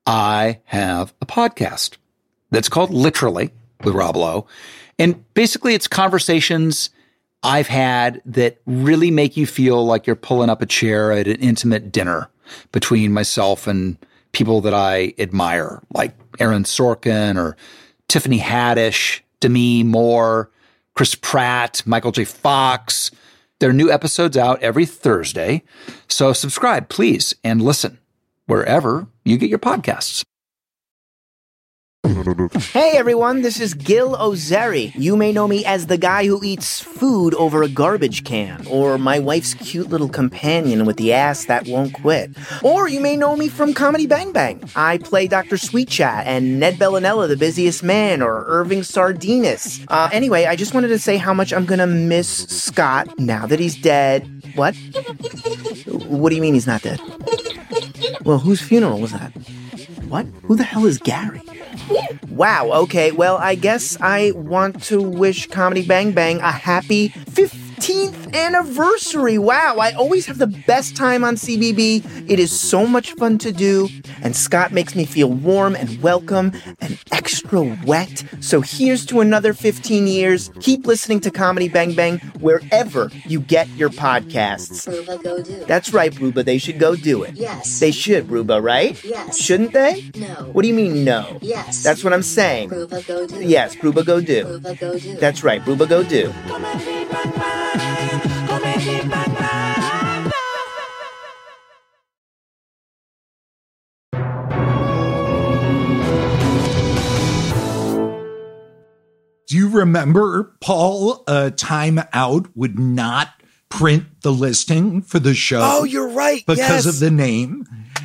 I 0.06 0.60
have 0.64 1.12
a 1.20 1.26
podcast 1.26 1.98
that's 2.50 2.70
called 2.70 2.88
Literally 2.88 3.50
with 3.84 3.94
Rob 3.94 4.16
Lowe. 4.16 4.46
And 4.98 5.22
basically, 5.34 5.74
it's 5.74 5.86
conversations 5.86 6.88
I've 7.42 7.68
had 7.68 8.22
that 8.24 8.62
really 8.64 9.10
make 9.10 9.36
you 9.36 9.46
feel 9.46 9.84
like 9.84 10.06
you're 10.06 10.16
pulling 10.16 10.48
up 10.48 10.62
a 10.62 10.66
chair 10.66 11.12
at 11.12 11.28
an 11.28 11.36
intimate 11.36 11.92
dinner 11.92 12.30
between 12.72 13.12
myself 13.12 13.66
and 13.66 13.98
people 14.34 14.60
that 14.62 14.74
I 14.74 15.14
admire, 15.18 15.82
like 15.94 16.14
Aaron 16.38 16.64
Sorkin 16.64 17.36
or 17.36 17.56
Tiffany 18.08 18.38
Haddish, 18.38 19.20
Demi 19.40 19.82
Moore, 19.82 20.50
Chris 20.94 21.14
Pratt, 21.14 21.82
Michael 21.86 22.12
J. 22.12 22.24
Fox. 22.24 23.10
There 23.60 23.70
are 23.70 23.74
new 23.74 23.90
episodes 23.90 24.36
out 24.36 24.62
every 24.62 24.84
Thursday. 24.84 25.62
So 26.08 26.32
subscribe, 26.32 26.88
please, 26.88 27.34
and 27.42 27.62
listen 27.62 27.98
wherever 28.46 29.06
you 29.24 29.38
get 29.38 29.50
your 29.50 29.58
podcasts. 29.58 30.22
Hey 32.74 32.98
everyone, 32.98 33.40
this 33.40 33.60
is 33.60 33.72
Gil 33.72 34.14
Ozeri. 34.16 34.92
You 34.94 35.16
may 35.16 35.32
know 35.32 35.48
me 35.48 35.64
as 35.64 35.86
the 35.86 35.96
guy 35.96 36.26
who 36.26 36.42
eats 36.44 36.80
food 36.80 37.34
over 37.34 37.62
a 37.62 37.68
garbage 37.68 38.24
can, 38.24 38.66
or 38.66 38.98
my 38.98 39.18
wife's 39.18 39.54
cute 39.54 39.88
little 39.88 40.08
companion 40.08 40.84
with 40.84 40.96
the 40.98 41.14
ass 41.14 41.46
that 41.46 41.66
won't 41.66 41.94
quit. 41.94 42.30
Or 42.62 42.88
you 42.88 43.00
may 43.00 43.16
know 43.16 43.36
me 43.36 43.48
from 43.48 43.72
Comedy 43.72 44.06
Bang 44.06 44.32
Bang. 44.32 44.62
I 44.76 44.98
play 44.98 45.26
Dr. 45.28 45.56
Sweet 45.56 45.88
Chat 45.88 46.26
and 46.26 46.60
Ned 46.60 46.74
Bellinella, 46.74 47.26
the 47.26 47.36
busiest 47.36 47.82
man, 47.82 48.20
or 48.20 48.44
Irving 48.48 48.80
Sardinas. 48.80 49.84
Uh, 49.88 50.10
anyway, 50.12 50.44
I 50.44 50.56
just 50.56 50.74
wanted 50.74 50.88
to 50.88 50.98
say 50.98 51.16
how 51.16 51.32
much 51.32 51.52
I'm 51.54 51.64
gonna 51.64 51.86
miss 51.86 52.28
Scott 52.48 53.18
now 53.18 53.46
that 53.46 53.60
he's 53.60 53.76
dead. 53.76 54.28
What? 54.56 54.74
What 55.86 56.28
do 56.28 56.36
you 56.36 56.42
mean 56.42 56.54
he's 56.54 56.66
not 56.66 56.82
dead? 56.82 57.00
Well, 58.24 58.38
whose 58.38 58.60
funeral 58.60 59.00
was 59.00 59.12
that? 59.12 59.32
What? 60.08 60.26
Who 60.42 60.56
the 60.56 60.64
hell 60.64 60.84
is 60.84 60.98
Gary? 60.98 61.40
Wow, 62.28 62.72
okay, 62.72 63.12
well, 63.12 63.36
I 63.36 63.54
guess 63.54 63.96
I 64.00 64.32
want 64.32 64.82
to 64.84 65.00
wish 65.00 65.46
Comedy 65.48 65.86
Bang 65.86 66.12
Bang 66.12 66.40
a 66.40 66.50
happy 66.50 67.08
15th 67.74 68.34
anniversary. 68.34 69.38
Wow, 69.38 69.76
I 69.80 69.92
always 69.92 70.26
have 70.26 70.38
the 70.38 70.46
best 70.46 70.96
time 70.96 71.24
on 71.24 71.34
CBB. 71.34 72.30
It 72.30 72.38
is 72.38 72.52
so 72.52 72.86
much 72.86 73.12
fun 73.14 73.38
to 73.38 73.52
do, 73.52 73.88
and 74.22 74.36
Scott 74.36 74.72
makes 74.72 74.94
me 74.94 75.04
feel 75.04 75.30
warm 75.30 75.74
and 75.74 76.00
welcome 76.00 76.52
and 76.80 76.98
extra 77.10 77.62
wet. 77.84 78.24
So 78.40 78.60
here's 78.60 79.04
to 79.06 79.20
another 79.20 79.52
15 79.52 80.06
years. 80.06 80.50
Keep 80.60 80.86
listening 80.86 81.20
to 81.20 81.30
Comedy 81.30 81.68
Bang 81.68 81.94
Bang 81.94 82.18
wherever 82.40 83.10
you 83.26 83.40
get 83.40 83.68
your 83.70 83.90
podcasts. 83.90 84.86
Ruba, 84.86 85.18
go 85.22 85.42
do. 85.42 85.64
That's 85.64 85.92
right, 85.92 86.16
Ruba. 86.18 86.42
They 86.42 86.58
should 86.58 86.78
go 86.78 86.94
do 86.94 87.22
it. 87.24 87.34
Yes. 87.34 87.80
They 87.80 87.90
should, 87.90 88.30
Ruba, 88.30 88.60
right? 88.60 89.02
Yes. 89.04 89.40
Shouldn't 89.40 89.72
they? 89.72 90.10
No. 90.14 90.50
What 90.52 90.62
do 90.62 90.68
you 90.68 90.74
mean, 90.74 91.04
no? 91.04 91.38
Yes. 91.40 91.82
That's 91.82 92.04
what 92.04 92.12
I'm 92.12 92.22
saying. 92.22 92.68
Ruba, 92.68 93.02
go 93.02 93.26
do. 93.26 93.42
Yes, 93.44 93.82
Ruba, 93.82 94.04
go 94.04 94.20
do. 94.20 94.46
Ruba, 94.46 94.74
go 94.76 94.98
do. 94.98 95.16
That's 95.16 95.42
right, 95.42 95.64
Ruba, 95.66 95.86
go 95.86 96.04
do. 96.04 96.32
Do 109.46 109.60
you 109.60 109.68
remember, 109.68 110.56
Paul, 110.60 111.22
uh, 111.28 111.50
Time 111.56 112.00
Out 112.12 112.48
would 112.56 112.76
not 112.76 113.28
print 113.68 114.22
the 114.22 114.32
listing 114.32 115.00
for 115.00 115.20
the 115.20 115.34
show? 115.34 115.60
Oh, 115.62 115.84
you're 115.84 116.08
right. 116.08 116.42
Because 116.44 116.58
yes. 116.58 116.86
of 116.86 116.98
the 116.98 117.10
name. 117.10 117.64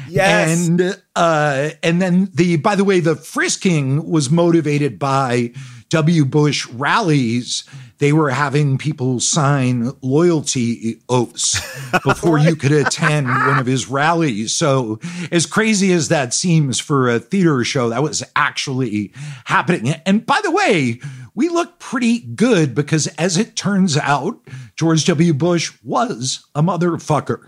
Yes. 0.10 0.60
And 0.60 1.02
uh, 1.16 1.70
and 1.82 2.02
then 2.02 2.30
the 2.34 2.58
by 2.58 2.76
the 2.76 2.84
way, 2.84 3.00
the 3.00 3.16
frisking 3.16 4.08
was 4.08 4.30
motivated 4.30 5.00
by 5.00 5.54
W. 5.90 6.26
Bush 6.26 6.68
rallies. 6.68 7.64
They 7.98 8.14
were 8.14 8.30
having 8.30 8.78
people 8.78 9.20
sign 9.20 9.92
loyalty 10.02 11.02
oaths 11.10 11.60
before 12.04 12.40
you 12.40 12.56
could 12.56 12.72
attend 12.72 13.28
one 13.28 13.60
of 13.60 13.66
his 13.66 13.90
rallies. 13.90 14.54
So, 14.54 15.00
as 15.32 15.46
crazy 15.46 15.92
as 15.92 16.08
that 16.08 16.34
seems 16.34 16.80
for 16.80 17.10
a 17.10 17.20
theater 17.20 17.64
show, 17.64 17.90
that 17.90 18.04
was 18.04 18.24
actually 18.36 19.12
happening. 19.46 19.96
And 20.06 20.26
by 20.26 20.40
the 20.44 20.52
way, 20.52 21.02
we 21.36 21.50
look 21.50 21.80
pretty 21.80 22.20
good 22.20 22.76
because, 22.76 23.08
as 23.18 23.38
it 23.38 23.56
turns 23.56 23.98
out, 23.98 24.40
George 24.80 25.04
W. 25.04 25.34
Bush 25.34 25.74
was 25.84 26.48
a 26.56 26.64
motherfucker. 26.64 27.44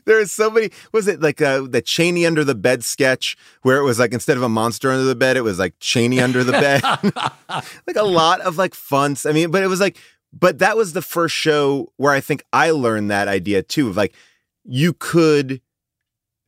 there 0.04 0.20
is 0.20 0.30
so 0.30 0.50
many. 0.50 0.68
Was 0.92 1.08
it 1.08 1.18
like 1.22 1.40
uh, 1.40 1.62
the 1.62 1.80
Cheney 1.80 2.26
under 2.26 2.44
the 2.44 2.54
bed 2.54 2.84
sketch 2.84 3.38
where 3.62 3.78
it 3.78 3.84
was 3.84 3.98
like 3.98 4.12
instead 4.12 4.36
of 4.36 4.42
a 4.42 4.50
monster 4.50 4.90
under 4.90 5.04
the 5.04 5.14
bed, 5.14 5.38
it 5.38 5.40
was 5.40 5.58
like 5.58 5.72
Cheney 5.80 6.20
under 6.20 6.44
the 6.44 6.52
bed? 6.52 6.82
like 7.86 7.96
a 7.96 8.02
lot 8.02 8.42
of 8.42 8.58
like 8.58 8.74
fun. 8.74 9.16
I 9.24 9.32
mean, 9.32 9.50
but 9.50 9.62
it 9.62 9.68
was 9.68 9.80
like, 9.80 9.96
but 10.30 10.58
that 10.58 10.76
was 10.76 10.92
the 10.92 11.00
first 11.00 11.34
show 11.34 11.90
where 11.96 12.12
I 12.12 12.20
think 12.20 12.42
I 12.52 12.70
learned 12.70 13.10
that 13.10 13.28
idea 13.28 13.62
too 13.62 13.88
of 13.88 13.96
like 13.96 14.14
you 14.62 14.92
could 14.92 15.62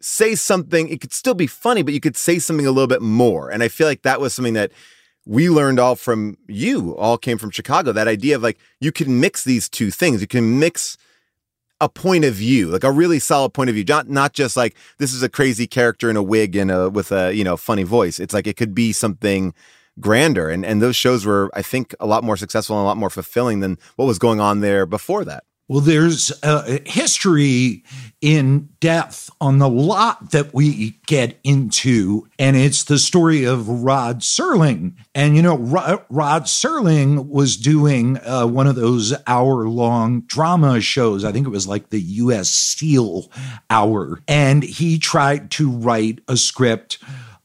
say 0.02 0.35
something, 0.35 0.90
it 0.90 1.00
could 1.00 1.14
still 1.14 1.33
be 1.33 1.46
funny, 1.46 1.80
but 1.80 1.94
you 1.94 2.00
could 2.00 2.18
say 2.18 2.38
something 2.38 2.66
a 2.66 2.72
little 2.72 2.88
bit 2.88 3.00
more. 3.00 3.48
And 3.48 3.62
I 3.62 3.68
feel 3.68 3.87
like 3.87 4.02
that 4.02 4.20
was 4.20 4.35
something 4.35 4.52
that 4.52 4.70
we 5.26 5.50
learned 5.50 5.78
all 5.78 5.96
from 5.96 6.37
you, 6.48 6.96
all 6.96 7.18
came 7.18 7.38
from 7.38 7.50
Chicago. 7.50 7.92
That 7.92 8.09
idea 8.09 8.37
of 8.37 8.42
like 8.42 8.59
you 8.80 8.92
can 8.92 9.20
mix 9.20 9.44
these 9.44 9.68
two 9.68 9.90
things. 9.90 10.20
You 10.20 10.26
can 10.26 10.59
mix 10.59 10.96
a 11.80 11.88
point 11.88 12.24
of 12.24 12.35
view, 12.35 12.68
like 12.68 12.85
a 12.85 12.92
really 12.92 13.18
solid 13.18 13.54
point 13.54 13.70
of 13.70 13.74
view, 13.74 13.85
not 13.85 14.09
not 14.09 14.33
just 14.33 14.56
like 14.56 14.76
this 14.98 15.12
is 15.12 15.22
a 15.22 15.28
crazy 15.28 15.66
character 15.66 16.11
in 16.11 16.16
a 16.16 16.22
wig 16.22 16.56
and 16.56 16.70
a 16.70 16.90
with 16.90 17.12
a 17.12 17.33
you 17.35 17.44
know 17.44 17.56
funny 17.56 17.83
voice. 17.83 18.20
It's 18.20 18.35
like 18.35 18.46
it 18.46 18.56
could 18.56 18.74
be 18.74 18.92
something 18.92 19.54
grander, 19.98 20.48
and 20.48 20.64
and 20.64 20.83
those 20.83 20.96
shows 20.96 21.24
were 21.24 21.50
I 21.54 21.62
think 21.62 21.94
a 22.00 22.06
lot 22.06 22.24
more 22.24 22.37
successful 22.37 22.76
and 22.76 22.83
a 22.83 22.87
lot 22.87 22.96
more 22.96 23.11
fulfilling 23.11 23.61
than 23.61 23.78
what 23.96 24.06
was 24.06 24.18
going 24.18 24.40
on 24.40 24.61
there 24.61 24.87
before 24.87 25.24
that. 25.24 25.44
Well, 25.70 25.80
there's 25.80 26.33
a 26.42 26.80
history 26.85 27.85
in 28.20 28.70
Death 28.80 29.30
on 29.40 29.59
the 29.59 29.68
Lot 29.68 30.33
that 30.33 30.52
we 30.52 30.96
get 31.06 31.38
into, 31.44 32.26
and 32.40 32.56
it's 32.56 32.83
the 32.83 32.98
story 32.98 33.44
of 33.44 33.68
Rod 33.68 34.18
Serling. 34.18 34.94
And, 35.14 35.37
you 35.37 35.42
know, 35.42 35.56
Rod, 35.56 36.04
Rod 36.11 36.42
Serling 36.46 37.28
was 37.28 37.56
doing 37.56 38.18
uh, 38.26 38.48
one 38.48 38.66
of 38.66 38.74
those 38.74 39.14
hour 39.28 39.68
long 39.68 40.22
drama 40.22 40.80
shows. 40.80 41.24
I 41.24 41.30
think 41.30 41.46
it 41.46 41.50
was 41.50 41.68
like 41.68 41.90
the 41.90 42.00
U.S. 42.00 42.48
Steel 42.48 43.30
Hour. 43.70 44.18
And 44.26 44.64
he 44.64 44.98
tried 44.98 45.52
to 45.52 45.70
write 45.70 46.18
a 46.26 46.37
script 46.37 46.98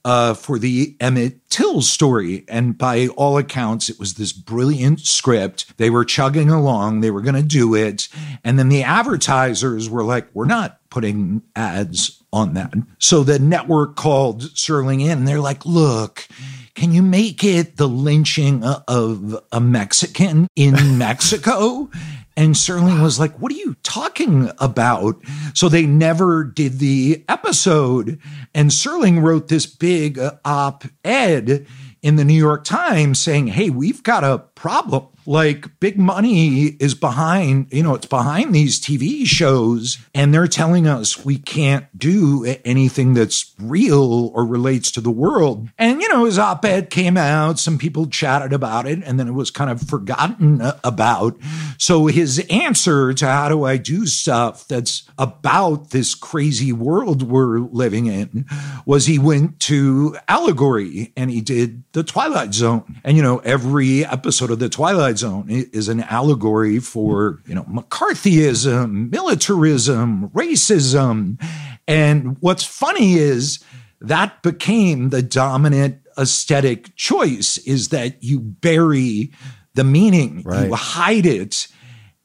uh, 0.06 0.36
for 0.36 0.58
the 0.60 0.96
Emmett 1.02 1.50
Till 1.50 1.82
story. 1.82 2.46
And 2.48 2.78
by 2.78 3.08
all 3.18 3.38
accounts, 3.38 3.90
it 3.90 4.00
was 4.00 4.14
this 4.14 4.32
brilliant 4.32 5.00
script. 5.00 5.78
They 5.78 5.90
were 5.90 6.06
chugging 6.06 6.50
along, 6.50 7.02
they 7.02 7.12
were 7.12 7.22
going 7.22 7.36
to 7.36 7.42
do 7.42 7.74
it. 7.76 8.08
And 8.44 8.60
then 8.60 8.70
the 8.70 8.84
advertisers 8.84 9.90
were 9.90 10.04
like, 10.04 10.28
we're 10.34 10.46
not 10.46 10.80
putting 10.90 11.42
ads 11.56 12.22
on 12.32 12.54
that. 12.54 12.74
So 13.00 13.24
the 13.24 13.40
network 13.40 13.96
called 13.96 14.44
Serling 14.44 15.02
in 15.02 15.12
and 15.12 15.28
they're 15.28 15.40
like, 15.40 15.66
look, 15.66 16.28
can 16.76 16.92
you 16.92 17.02
make 17.02 17.44
it 17.44 17.78
the 17.78 17.88
lynching 17.88 18.64
of 18.64 19.42
a 19.52 19.62
Mexican 19.62 20.48
in 20.56 20.98
Mexico? 20.98 21.90
And 22.38 22.54
Serling 22.56 23.02
was 23.02 23.20
like, 23.20 23.40
What 23.40 23.52
are 23.52 23.56
you 23.56 23.76
talking 23.84 24.52
about? 24.60 25.22
So 25.54 25.70
they 25.70 25.86
never 25.86 26.44
did 26.44 26.80
the 26.80 27.24
episode. 27.30 28.20
And 28.54 28.70
Serling 28.70 29.22
wrote 29.22 29.48
this 29.48 29.66
big 29.66 30.20
op 30.44 30.84
ed 31.04 31.66
in 32.02 32.16
the 32.18 32.26
New 32.26 32.34
York 32.34 32.64
Times 32.64 33.20
saying, 33.20 33.48
Hey, 33.48 33.70
we've 33.70 34.04
got 34.04 34.24
a 34.24 34.40
problem. 34.40 35.08
Like 35.26 35.80
big 35.80 35.98
money 35.98 36.66
is 36.80 36.94
behind, 36.94 37.68
you 37.72 37.84
know, 37.84 37.96
it's 37.96 38.06
behind 38.06 38.54
these 38.54 38.80
TV 38.80 39.26
shows, 39.26 39.98
and 40.14 40.34
they're 40.34 40.48
telling 40.48 40.88
us 40.88 41.26
we 41.26 41.38
can't 41.38 41.86
do 41.98 42.46
anything 42.64 43.14
that's 43.14 43.54
real 43.60 44.32
or 44.34 44.46
relates 44.46 44.92
to 44.92 45.02
the 45.02 45.12
world. 45.12 45.70
And, 45.78 46.02
you 46.02 46.10
know, 46.10 46.26
his 46.26 46.40
op 46.40 46.64
ed 46.66 46.90
came 46.90 47.18
out, 47.18 47.60
some 47.60 47.78
people 47.78 48.08
chatted 48.08 48.54
about 48.54 48.88
it, 48.88 49.04
and 49.04 49.20
then 49.20 49.28
it 49.28 49.34
was 49.34 49.52
kind 49.52 49.70
of 49.70 49.82
forgotten 49.82 50.62
uh, 50.62 50.80
about. 50.84 51.38
So 51.78 52.06
his 52.08 52.46
answer 52.50 53.14
to 53.14 53.26
how 53.26 53.50
do 53.50 53.64
I 53.64 53.78
do 53.78 54.06
stuff 54.06 54.68
that's 54.68 55.10
about 55.18 55.90
this 55.90 56.16
crazy 56.16 56.72
world 56.72 57.24
we're 57.24 57.60
living 57.60 58.08
in 58.08 58.46
was 58.86 59.06
he 59.06 59.20
went 59.20 59.60
to 59.62 60.18
Allegory 60.28 61.14
and 61.18 61.32
he 61.32 61.42
did 61.42 61.84
the 61.94 62.04
Twilight 62.04 62.54
Zone. 62.54 63.02
And, 63.04 63.18
you 63.18 63.24
know, 63.24 63.40
every 63.40 64.06
episode 64.06 64.52
of 64.52 64.60
the 64.60 64.70
Twilight 64.70 65.15
Zone 65.18 65.46
is 65.50 65.88
an 65.88 66.02
allegory 66.02 66.80
for, 66.80 67.42
you 67.48 67.56
know, 67.56 67.64
McCarthyism, 67.64 69.12
militarism, 69.12 70.30
racism. 70.30 71.42
And 71.88 72.38
what's 72.42 72.64
funny 72.64 73.16
is 73.16 73.60
that 74.02 74.42
became 74.42 75.10
the 75.10 75.22
dominant 75.22 76.00
aesthetic 76.18 76.96
choice 76.96 77.58
is 77.60 77.90
that 77.90 78.24
you 78.24 78.40
bury 78.40 79.32
the 79.74 79.84
meaning, 79.84 80.42
Right. 80.44 80.68
you 80.68 80.74
hide 80.76 81.26
it. 81.26 81.68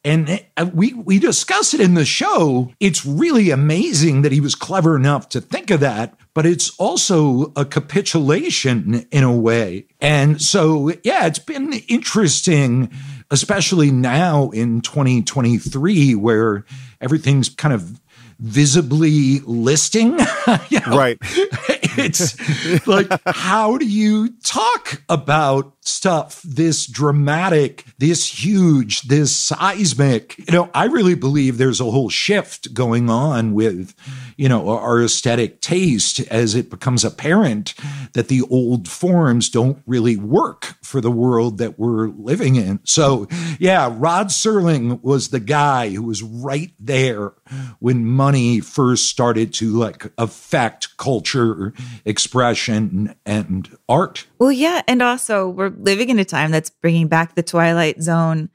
And 0.03 0.43
uh, 0.57 0.71
we 0.73 0.95
we 0.95 1.19
discuss 1.19 1.75
it 1.75 1.81
in 1.81 1.93
the 1.95 2.07
show. 2.07 2.73
It's 2.81 3.05
really 3.05 3.51
amazing 3.51 4.23
that 4.23 4.33
he 4.33 4.41
was 4.41 4.55
clever 4.55 4.97
enough 4.97 5.29
to 5.31 5.41
think 5.43 5.71
of 5.71 5.81
that, 5.81 6.15
but 6.35 6.47
it's 6.47 6.71
also 6.79 7.53
a 7.57 7.65
capitulation 7.65 9.07
in 9.11 9.25
a 9.25 9.35
way. 9.35 9.87
And 10.01 10.41
so, 10.41 10.93
yeah, 11.03 11.27
it's 11.27 11.39
been 11.39 11.73
interesting, 11.89 12.91
especially 13.31 13.91
now 13.91 14.51
in 14.51 14.81
2023, 14.81 16.15
where 16.15 16.65
everything's 17.01 17.49
kind 17.49 17.75
of 17.75 18.01
visibly 18.41 19.41
listing. 19.41 20.19
you 20.69 20.81
know? 20.81 20.97
Right. 20.97 21.19
it's 21.23 22.87
like, 22.87 23.09
how 23.27 23.77
do 23.77 23.87
you 23.87 24.31
talk 24.43 25.03
about 25.09 25.75
stuff 25.83 26.41
this 26.43 26.87
dramatic, 26.87 27.85
this 27.99 28.45
huge, 28.45 29.03
this 29.03 29.37
seismic? 29.37 30.39
You 30.39 30.53
know, 30.53 30.71
I 30.75 30.87
really 30.87 31.15
believe 31.15 31.59
there's 31.59 31.81
a 31.81 31.91
whole 31.91 32.09
shift 32.09 32.73
going 32.73 33.11
on 33.11 33.53
with, 33.53 33.95
you 34.37 34.49
know, 34.49 34.69
our 34.69 35.03
aesthetic 35.03 35.61
taste 35.61 36.21
as 36.31 36.55
it 36.55 36.71
becomes 36.71 37.05
apparent 37.05 37.75
that 38.15 38.29
the 38.29 38.43
old 38.51 38.89
forms 38.89 39.49
don't 39.49 39.83
really 39.87 40.17
work 40.17 40.75
for 40.83 41.01
the 41.01 41.11
world 41.11 41.59
that 41.59 41.79
we're 41.79 42.09
living 42.09 42.57
in. 42.57 42.81
So, 42.85 43.29
yeah, 43.59 43.93
Rod 43.93 44.29
Serling 44.29 45.03
was 45.03 45.29
the 45.29 45.41
guy 45.41 45.91
who 45.91 46.03
was 46.03 46.23
right 46.23 46.73
there 46.79 47.33
when 47.79 48.05
money 48.05 48.61
first 48.61 49.07
started 49.09 49.53
to 49.55 49.71
like 49.77 50.11
affect 50.19 50.97
culture, 50.97 51.73
expression, 52.05 53.15
and 53.25 53.77
art. 53.89 54.27
Well, 54.39 54.53
yeah. 54.53 54.83
And 54.87 55.03
also, 55.03 55.49
we're 55.49 55.71
living 55.71 56.11
in 56.11 56.19
a 56.19 56.25
time 56.25 56.51
that's 56.51 56.71
bringing 56.71 57.09
back 57.09 57.35
the 57.35 57.43
Twilight 57.43 58.03
Zone. 58.03 58.51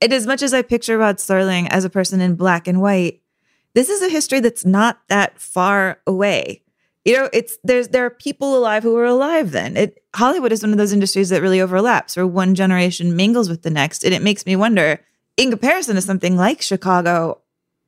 And 0.00 0.12
as 0.12 0.26
much 0.26 0.42
as 0.42 0.54
I 0.54 0.62
picture 0.62 0.96
Rod 0.96 1.16
Serling 1.16 1.68
as 1.70 1.84
a 1.84 1.90
person 1.90 2.20
in 2.20 2.34
black 2.34 2.66
and 2.66 2.80
white, 2.80 3.20
this 3.74 3.88
is 3.88 4.02
a 4.02 4.08
history 4.08 4.40
that's 4.40 4.64
not 4.64 5.00
that 5.08 5.40
far 5.40 6.00
away. 6.06 6.62
You 7.04 7.16
know, 7.16 7.30
it's 7.32 7.56
there's 7.64 7.88
there 7.88 8.04
are 8.04 8.10
people 8.10 8.56
alive 8.56 8.82
who 8.82 8.94
were 8.94 9.06
alive 9.06 9.52
then. 9.52 9.76
It 9.76 10.02
Hollywood 10.14 10.52
is 10.52 10.62
one 10.62 10.72
of 10.72 10.78
those 10.78 10.92
industries 10.92 11.30
that 11.30 11.42
really 11.42 11.60
overlaps, 11.60 12.16
where 12.16 12.26
one 12.26 12.54
generation 12.54 13.16
mingles 13.16 13.48
with 13.48 13.62
the 13.62 13.70
next, 13.70 14.04
and 14.04 14.12
it 14.12 14.22
makes 14.22 14.44
me 14.44 14.54
wonder, 14.54 15.00
in 15.36 15.50
comparison 15.50 15.94
to 15.96 16.02
something 16.02 16.36
like 16.36 16.60
Chicago, 16.60 17.40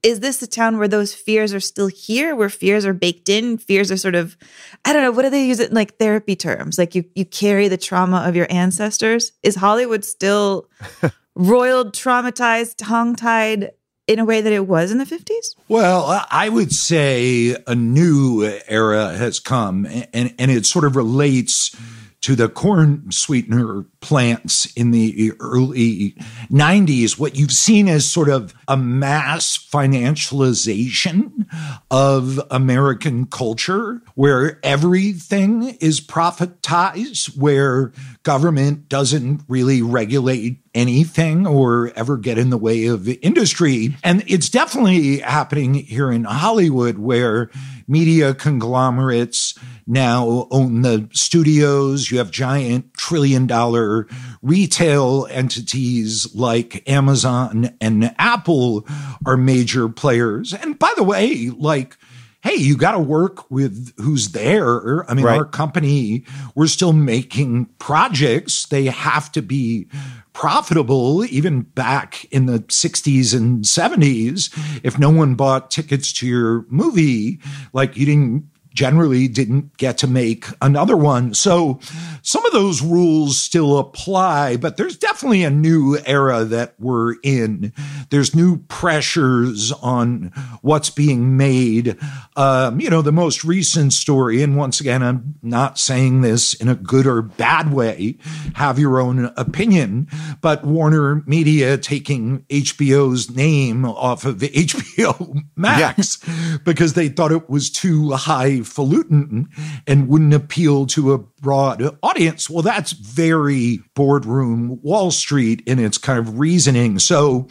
is 0.02 0.20
this 0.20 0.42
a 0.42 0.46
town 0.46 0.78
where 0.78 0.88
those 0.88 1.14
fears 1.14 1.54
are 1.54 1.60
still 1.60 1.86
here 1.86 2.34
where 2.34 2.48
fears 2.48 2.84
are 2.84 2.92
baked 2.92 3.28
in 3.28 3.56
fears 3.58 3.90
are 3.90 3.96
sort 3.96 4.14
of 4.14 4.36
i 4.84 4.92
don't 4.92 5.02
know 5.02 5.12
what 5.12 5.22
do 5.22 5.30
they 5.30 5.46
use 5.46 5.60
it 5.60 5.70
in 5.70 5.74
like 5.74 5.96
therapy 5.98 6.34
terms 6.34 6.78
like 6.78 6.94
you 6.94 7.04
you 7.14 7.24
carry 7.24 7.68
the 7.68 7.76
trauma 7.76 8.24
of 8.26 8.36
your 8.36 8.46
ancestors 8.50 9.32
is 9.42 9.56
hollywood 9.56 10.04
still 10.04 10.68
roiled 11.34 11.94
traumatized 11.94 12.74
tongue-tied 12.78 13.70
in 14.12 14.18
a 14.18 14.24
way 14.24 14.40
that 14.40 14.52
it 14.52 14.66
was 14.66 14.92
in 14.92 14.98
the 14.98 15.04
50s 15.04 15.54
well 15.68 16.24
i 16.30 16.48
would 16.48 16.72
say 16.72 17.56
a 17.66 17.74
new 17.74 18.44
era 18.68 19.10
has 19.14 19.40
come 19.40 19.86
and 19.86 20.34
and 20.38 20.50
it 20.50 20.66
sort 20.66 20.84
of 20.84 20.96
relates 20.96 21.74
to 22.22 22.34
the 22.36 22.48
corn 22.48 23.10
sweetener 23.10 23.84
plants 24.00 24.72
in 24.74 24.92
the 24.92 25.32
early 25.40 26.12
90s, 26.50 27.18
what 27.18 27.36
you've 27.36 27.50
seen 27.52 27.88
is 27.88 28.10
sort 28.10 28.28
of 28.28 28.54
a 28.68 28.76
mass 28.76 29.58
financialization 29.58 31.46
of 31.90 32.40
American 32.50 33.26
culture 33.26 34.02
where 34.14 34.60
everything 34.62 35.76
is 35.80 36.00
profitized, 36.00 37.36
where 37.36 37.92
government 38.22 38.88
doesn't 38.88 39.42
really 39.48 39.82
regulate 39.82 40.61
anything 40.74 41.46
or 41.46 41.92
ever 41.96 42.16
get 42.16 42.38
in 42.38 42.50
the 42.50 42.58
way 42.58 42.86
of 42.86 43.08
industry. 43.08 43.94
And 44.02 44.24
it's 44.26 44.48
definitely 44.48 45.18
happening 45.18 45.74
here 45.74 46.10
in 46.10 46.24
Hollywood 46.24 46.98
where 46.98 47.50
media 47.86 48.34
conglomerates 48.34 49.58
now 49.86 50.48
own 50.50 50.82
the 50.82 51.08
studios. 51.12 52.10
You 52.10 52.18
have 52.18 52.30
giant 52.30 52.94
trillion 52.94 53.46
dollar 53.46 54.06
retail 54.40 55.26
entities 55.30 56.34
like 56.34 56.88
Amazon 56.88 57.70
and 57.80 58.14
Apple 58.18 58.86
are 59.26 59.36
major 59.36 59.88
players. 59.88 60.54
And 60.54 60.78
by 60.78 60.92
the 60.96 61.02
way, 61.02 61.50
like, 61.50 61.96
hey, 62.42 62.56
you 62.56 62.76
got 62.76 62.92
to 62.92 62.98
work 62.98 63.50
with 63.50 63.92
who's 63.98 64.30
there. 64.30 65.08
I 65.08 65.14
mean, 65.14 65.24
right. 65.24 65.38
our 65.38 65.44
company, 65.44 66.24
we're 66.54 66.66
still 66.66 66.92
making 66.92 67.66
projects. 67.78 68.66
They 68.66 68.86
have 68.86 69.30
to 69.32 69.42
be 69.42 69.86
profitable 70.32 71.24
even 71.26 71.62
back 71.62 72.24
in 72.26 72.46
the 72.46 72.60
60s 72.60 73.36
and 73.36 73.64
70s. 73.64 74.50
If 74.82 74.98
no 74.98 75.10
one 75.10 75.34
bought 75.34 75.70
tickets 75.70 76.12
to 76.14 76.26
your 76.26 76.64
movie, 76.68 77.40
like 77.72 77.96
you 77.96 78.06
didn't 78.06 78.48
generally 78.74 79.28
didn't 79.28 79.76
get 79.76 79.98
to 79.98 80.06
make 80.06 80.46
another 80.60 80.96
one. 80.96 81.34
So 81.34 81.80
some 82.22 82.44
of 82.46 82.52
those 82.52 82.82
rules 82.82 83.38
still 83.38 83.78
apply, 83.78 84.56
but 84.56 84.76
there's 84.76 84.96
definitely 84.96 85.44
a 85.44 85.50
new 85.50 85.98
era 86.06 86.44
that 86.44 86.74
we're 86.78 87.14
in. 87.22 87.72
There's 88.10 88.34
new 88.34 88.58
pressures 88.68 89.72
on 89.72 90.32
what's 90.62 90.90
being 90.90 91.36
made. 91.36 91.96
Um, 92.36 92.80
you 92.80 92.90
know, 92.90 93.02
the 93.02 93.12
most 93.12 93.44
recent 93.44 93.92
story, 93.92 94.42
and 94.42 94.56
once 94.56 94.80
again, 94.80 95.02
I'm 95.02 95.34
not 95.42 95.78
saying 95.78 96.22
this 96.22 96.54
in 96.54 96.68
a 96.68 96.74
good 96.74 97.06
or 97.06 97.22
bad 97.22 97.72
way, 97.72 98.16
have 98.54 98.78
your 98.78 99.00
own 99.00 99.32
opinion, 99.36 100.08
but 100.40 100.64
Warner 100.64 101.22
Media 101.26 101.76
taking 101.76 102.40
HBO's 102.48 103.30
name 103.30 103.84
off 103.84 104.24
of 104.24 104.36
HBO 104.38 105.42
Max 105.56 106.18
yeah. 106.26 106.56
because 106.64 106.94
they 106.94 107.08
thought 107.08 107.32
it 107.32 107.50
was 107.50 107.70
too 107.70 108.10
high 108.12 108.61
highfalutin 108.62 109.48
and 109.86 110.08
wouldn't 110.08 110.34
appeal 110.34 110.86
to 110.86 111.12
a 111.12 111.18
broad 111.18 111.96
audience. 112.02 112.48
Well, 112.48 112.62
that's 112.62 112.92
very 112.92 113.80
boardroom 113.94 114.80
Wall 114.82 115.10
Street 115.10 115.62
in 115.66 115.78
its 115.78 115.98
kind 115.98 116.18
of 116.18 116.38
reasoning. 116.38 116.98
So, 116.98 117.48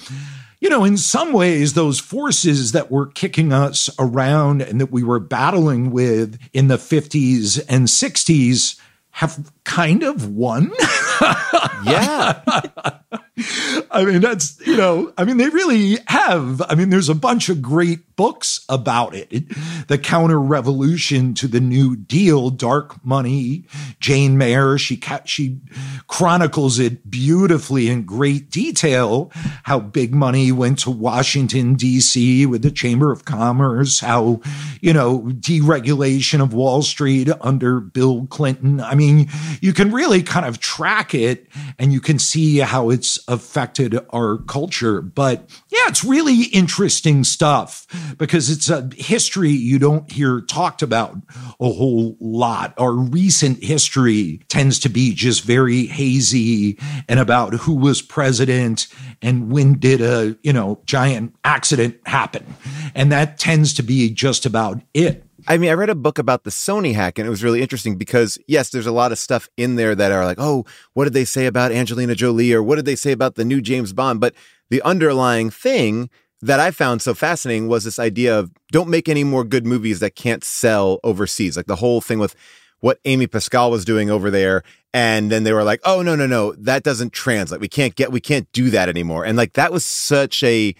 you 0.59 0.69
know, 0.69 0.83
in 0.83 0.97
some 0.97 1.33
ways, 1.33 1.73
those 1.73 1.99
forces 1.99 2.71
that 2.71 2.91
were 2.91 3.07
kicking 3.07 3.51
us 3.51 3.89
around 3.99 4.61
and 4.61 4.79
that 4.79 4.91
we 4.91 5.03
were 5.03 5.19
battling 5.19 5.91
with 5.91 6.39
in 6.53 6.67
the 6.67 6.77
50s 6.77 7.63
and 7.67 7.87
60s 7.87 8.79
have 9.11 9.51
kind 9.63 10.03
of 10.03 10.27
won. 10.29 10.71
yeah. 11.85 12.41
I 13.91 14.05
mean, 14.05 14.21
that's, 14.21 14.59
you 14.65 14.77
know, 14.77 15.13
I 15.17 15.25
mean, 15.25 15.37
they 15.37 15.49
really 15.49 15.97
have. 16.07 16.61
I 16.61 16.75
mean, 16.75 16.89
there's 16.89 17.09
a 17.09 17.15
bunch 17.15 17.49
of 17.49 17.61
great 17.61 18.15
books 18.15 18.63
about 18.69 19.15
it. 19.15 19.29
The 19.87 19.97
counter 19.97 20.39
revolution 20.39 21.33
to 21.35 21.47
the 21.47 21.59
New 21.59 21.95
Deal, 21.95 22.49
Dark 22.49 23.03
Money, 23.03 23.65
Jane 23.99 24.37
Mayer, 24.37 24.77
she, 24.77 25.01
she 25.25 25.59
chronicles 26.07 26.79
it 26.79 27.09
beautifully 27.09 27.89
in 27.89 28.03
great 28.03 28.49
detail 28.49 29.31
how 29.63 29.79
big 29.79 30.13
money 30.13 30.51
went 30.51 30.79
to 30.79 30.91
Washington, 30.91 31.75
D.C. 31.75 32.45
with 32.45 32.61
the 32.61 32.71
Chamber 32.71 33.11
of 33.11 33.25
Commerce, 33.25 33.99
how, 33.99 34.41
you 34.81 34.93
know, 34.93 35.21
deregulation 35.21 36.41
of 36.41 36.53
Wall 36.53 36.81
Street 36.81 37.29
under 37.41 37.79
Bill 37.79 38.27
Clinton. 38.27 38.79
I 38.81 38.95
mean, 38.95 39.29
you 39.59 39.73
can 39.73 39.91
really 39.91 40.23
kind 40.23 40.45
of 40.45 40.59
track 40.59 41.13
it 41.13 41.47
and 41.77 41.91
you 41.91 41.99
can 41.99 42.19
see 42.19 42.59
how 42.59 42.89
it's 42.89 43.19
affected 43.27 43.97
our 44.11 44.37
culture. 44.39 45.01
But 45.01 45.49
yeah, 45.69 45.87
it's 45.87 46.03
really 46.03 46.43
interesting 46.45 47.23
stuff 47.23 47.87
because 48.17 48.49
it's 48.49 48.69
a 48.69 48.89
history 48.95 49.51
you 49.51 49.79
don't 49.79 50.11
hear 50.11 50.41
talked 50.41 50.81
about 50.81 51.17
a 51.59 51.71
whole 51.71 52.17
lot. 52.19 52.73
Our 52.77 52.93
recent 52.93 53.63
history 53.63 54.41
tends 54.47 54.79
to 54.79 54.89
be 54.89 55.13
just 55.13 55.43
very 55.43 55.85
hazy 55.85 56.77
and 57.07 57.19
about 57.19 57.53
who 57.53 57.75
was 57.75 58.01
president 58.01 58.87
and 59.21 59.51
when 59.51 59.79
did 59.79 60.01
a, 60.01 60.37
you 60.43 60.53
know, 60.53 60.81
giant 60.85 61.35
accident 61.43 61.99
happen. 62.05 62.45
And 62.95 63.11
that 63.11 63.37
tends 63.37 63.73
to 63.75 63.83
be 63.83 64.09
just 64.09 64.45
about 64.45 64.81
it. 64.93 65.25
I 65.47 65.57
mean, 65.57 65.69
I 65.69 65.73
read 65.73 65.89
a 65.89 65.95
book 65.95 66.19
about 66.19 66.43
the 66.43 66.49
Sony 66.49 66.93
hack 66.93 67.17
and 67.17 67.25
it 67.25 67.29
was 67.29 67.43
really 67.43 67.61
interesting 67.61 67.95
because, 67.95 68.37
yes, 68.47 68.69
there's 68.69 68.85
a 68.85 68.91
lot 68.91 69.11
of 69.11 69.17
stuff 69.17 69.49
in 69.57 69.75
there 69.75 69.95
that 69.95 70.11
are 70.11 70.25
like, 70.25 70.37
oh, 70.39 70.65
what 70.93 71.05
did 71.05 71.13
they 71.13 71.25
say 71.25 71.45
about 71.45 71.71
Angelina 71.71 72.15
Jolie 72.15 72.53
or 72.53 72.61
what 72.61 72.75
did 72.75 72.85
they 72.85 72.95
say 72.95 73.11
about 73.11 73.35
the 73.35 73.45
new 73.45 73.61
James 73.61 73.93
Bond? 73.93 74.19
But 74.19 74.35
the 74.69 74.81
underlying 74.83 75.49
thing 75.49 76.09
that 76.41 76.59
I 76.59 76.71
found 76.71 77.01
so 77.01 77.13
fascinating 77.13 77.67
was 77.67 77.83
this 77.83 77.99
idea 77.99 78.37
of 78.37 78.51
don't 78.71 78.89
make 78.89 79.07
any 79.07 79.23
more 79.23 79.43
good 79.43 79.65
movies 79.65 79.99
that 79.99 80.15
can't 80.15 80.43
sell 80.43 80.99
overseas. 81.03 81.55
Like 81.55 81.67
the 81.67 81.75
whole 81.75 82.01
thing 82.01 82.19
with 82.19 82.35
what 82.79 82.99
Amy 83.05 83.27
Pascal 83.27 83.71
was 83.71 83.85
doing 83.85 84.09
over 84.09 84.31
there. 84.31 84.63
And 84.93 85.31
then 85.31 85.43
they 85.43 85.53
were 85.53 85.63
like, 85.63 85.79
oh, 85.85 86.01
no, 86.01 86.15
no, 86.15 86.27
no, 86.27 86.53
that 86.53 86.83
doesn't 86.83 87.13
translate. 87.13 87.61
We 87.61 87.69
can't 87.69 87.95
get, 87.95 88.11
we 88.11 88.19
can't 88.19 88.51
do 88.51 88.69
that 88.71 88.89
anymore. 88.89 89.23
And 89.23 89.37
like 89.37 89.53
that 89.53 89.71
was 89.71 89.85
such 89.85 90.43
a, 90.43 90.75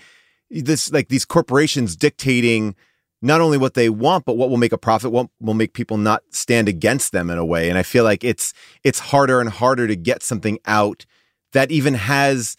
this, 0.50 0.92
like 0.92 1.08
these 1.08 1.26
corporations 1.26 1.96
dictating 1.96 2.76
not 3.22 3.42
only 3.42 3.58
what 3.58 3.76
they 3.76 3.90
want, 3.90 4.26
but 4.26 4.36
what 4.38 4.50
will 4.50 4.58
make 4.58 4.72
a 4.72 4.78
profit, 4.78 5.12
what 5.12 5.30
will 5.40 5.54
make 5.54 5.74
people 5.74 5.98
not 5.98 6.24
stand 6.30 6.68
against 6.68 7.12
them 7.12 7.30
in 7.30 7.38
a 7.38 7.46
way. 7.46 7.70
And 7.70 7.78
I 7.78 7.84
feel 7.84 8.04
like 8.04 8.24
it's 8.24 8.54
it's 8.84 9.00
harder 9.00 9.40
and 9.40 9.50
harder 9.50 9.88
to 9.88 9.96
get 9.96 10.24
something 10.24 10.60
out 10.66 11.06
that 11.54 11.72
even 11.72 11.94
has 11.94 12.58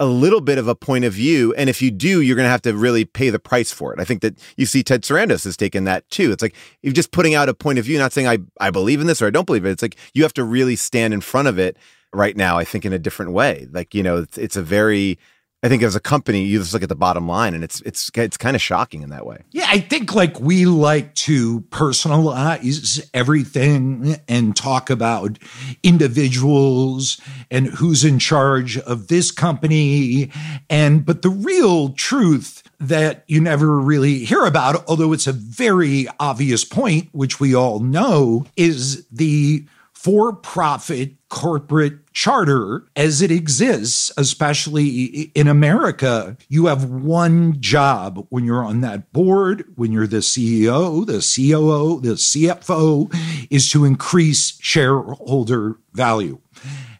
a 0.00 0.06
little 0.06 0.40
bit 0.40 0.58
of 0.58 0.66
a 0.66 0.74
point 0.74 1.04
of 1.04 1.12
view. 1.12 1.54
And 1.54 1.70
if 1.70 1.80
you 1.80 1.90
do, 1.92 2.20
you're 2.20 2.34
going 2.34 2.46
to 2.46 2.50
have 2.50 2.62
to 2.62 2.74
really 2.74 3.04
pay 3.04 3.30
the 3.30 3.38
price 3.38 3.70
for 3.70 3.92
it. 3.92 4.00
I 4.00 4.04
think 4.04 4.22
that 4.22 4.36
you 4.56 4.66
see 4.66 4.82
Ted 4.82 5.02
Sarandos 5.02 5.44
has 5.44 5.56
taken 5.56 5.84
that 5.84 6.08
too. 6.10 6.32
It's 6.32 6.42
like 6.42 6.56
you're 6.82 6.92
just 6.92 7.12
putting 7.12 7.34
out 7.34 7.48
a 7.48 7.54
point 7.54 7.78
of 7.78 7.84
view, 7.84 7.98
not 7.98 8.12
saying 8.12 8.26
I, 8.26 8.38
I 8.60 8.70
believe 8.70 9.00
in 9.00 9.06
this 9.06 9.22
or 9.22 9.28
I 9.28 9.30
don't 9.30 9.46
believe 9.46 9.64
it. 9.64 9.70
It's 9.70 9.82
like 9.82 9.96
you 10.12 10.24
have 10.24 10.34
to 10.34 10.44
really 10.44 10.74
stand 10.74 11.14
in 11.14 11.20
front 11.20 11.46
of 11.46 11.58
it 11.60 11.76
right 12.12 12.36
now, 12.36 12.58
I 12.58 12.64
think 12.64 12.84
in 12.84 12.92
a 12.92 12.98
different 12.98 13.32
way. 13.32 13.68
Like, 13.70 13.94
you 13.94 14.02
know, 14.02 14.18
it's, 14.18 14.36
it's 14.36 14.56
a 14.56 14.62
very, 14.62 15.18
I 15.64 15.68
think 15.68 15.82
as 15.82 15.96
a 15.96 16.00
company, 16.00 16.42
you 16.42 16.58
just 16.58 16.74
look 16.74 16.82
at 16.82 16.90
the 16.90 16.94
bottom 16.94 17.26
line, 17.26 17.54
and 17.54 17.64
it's 17.64 17.80
it's 17.86 18.10
it's 18.14 18.36
kind 18.36 18.54
of 18.54 18.60
shocking 18.60 19.02
in 19.02 19.08
that 19.08 19.24
way. 19.24 19.38
Yeah, 19.52 19.64
I 19.66 19.80
think 19.80 20.14
like 20.14 20.38
we 20.38 20.66
like 20.66 21.14
to 21.14 21.62
personalize 21.70 23.08
everything 23.14 24.16
and 24.28 24.54
talk 24.54 24.90
about 24.90 25.38
individuals 25.82 27.18
and 27.50 27.68
who's 27.68 28.04
in 28.04 28.18
charge 28.18 28.76
of 28.76 29.08
this 29.08 29.30
company, 29.30 30.30
and 30.68 31.06
but 31.06 31.22
the 31.22 31.30
real 31.30 31.94
truth 31.94 32.62
that 32.78 33.24
you 33.26 33.40
never 33.40 33.80
really 33.80 34.18
hear 34.18 34.44
about, 34.44 34.86
although 34.86 35.14
it's 35.14 35.26
a 35.26 35.32
very 35.32 36.06
obvious 36.20 36.62
point, 36.62 37.08
which 37.12 37.40
we 37.40 37.54
all 37.54 37.80
know, 37.80 38.44
is 38.54 39.06
the 39.06 39.64
for 40.04 40.34
profit 40.34 41.14
corporate 41.30 42.12
charter 42.12 42.84
as 42.94 43.22
it 43.22 43.30
exists, 43.30 44.12
especially 44.18 45.30
in 45.34 45.48
America. 45.48 46.36
You 46.50 46.66
have 46.66 46.84
one 46.90 47.58
job 47.58 48.26
when 48.28 48.44
you're 48.44 48.62
on 48.62 48.82
that 48.82 49.14
board, 49.14 49.64
when 49.76 49.92
you're 49.92 50.06
the 50.06 50.18
CEO, 50.18 51.06
the 51.06 51.22
COO, 51.22 52.02
the 52.02 52.16
CFO, 52.16 53.48
is 53.50 53.70
to 53.70 53.86
increase 53.86 54.58
shareholder 54.60 55.78
value. 55.94 56.38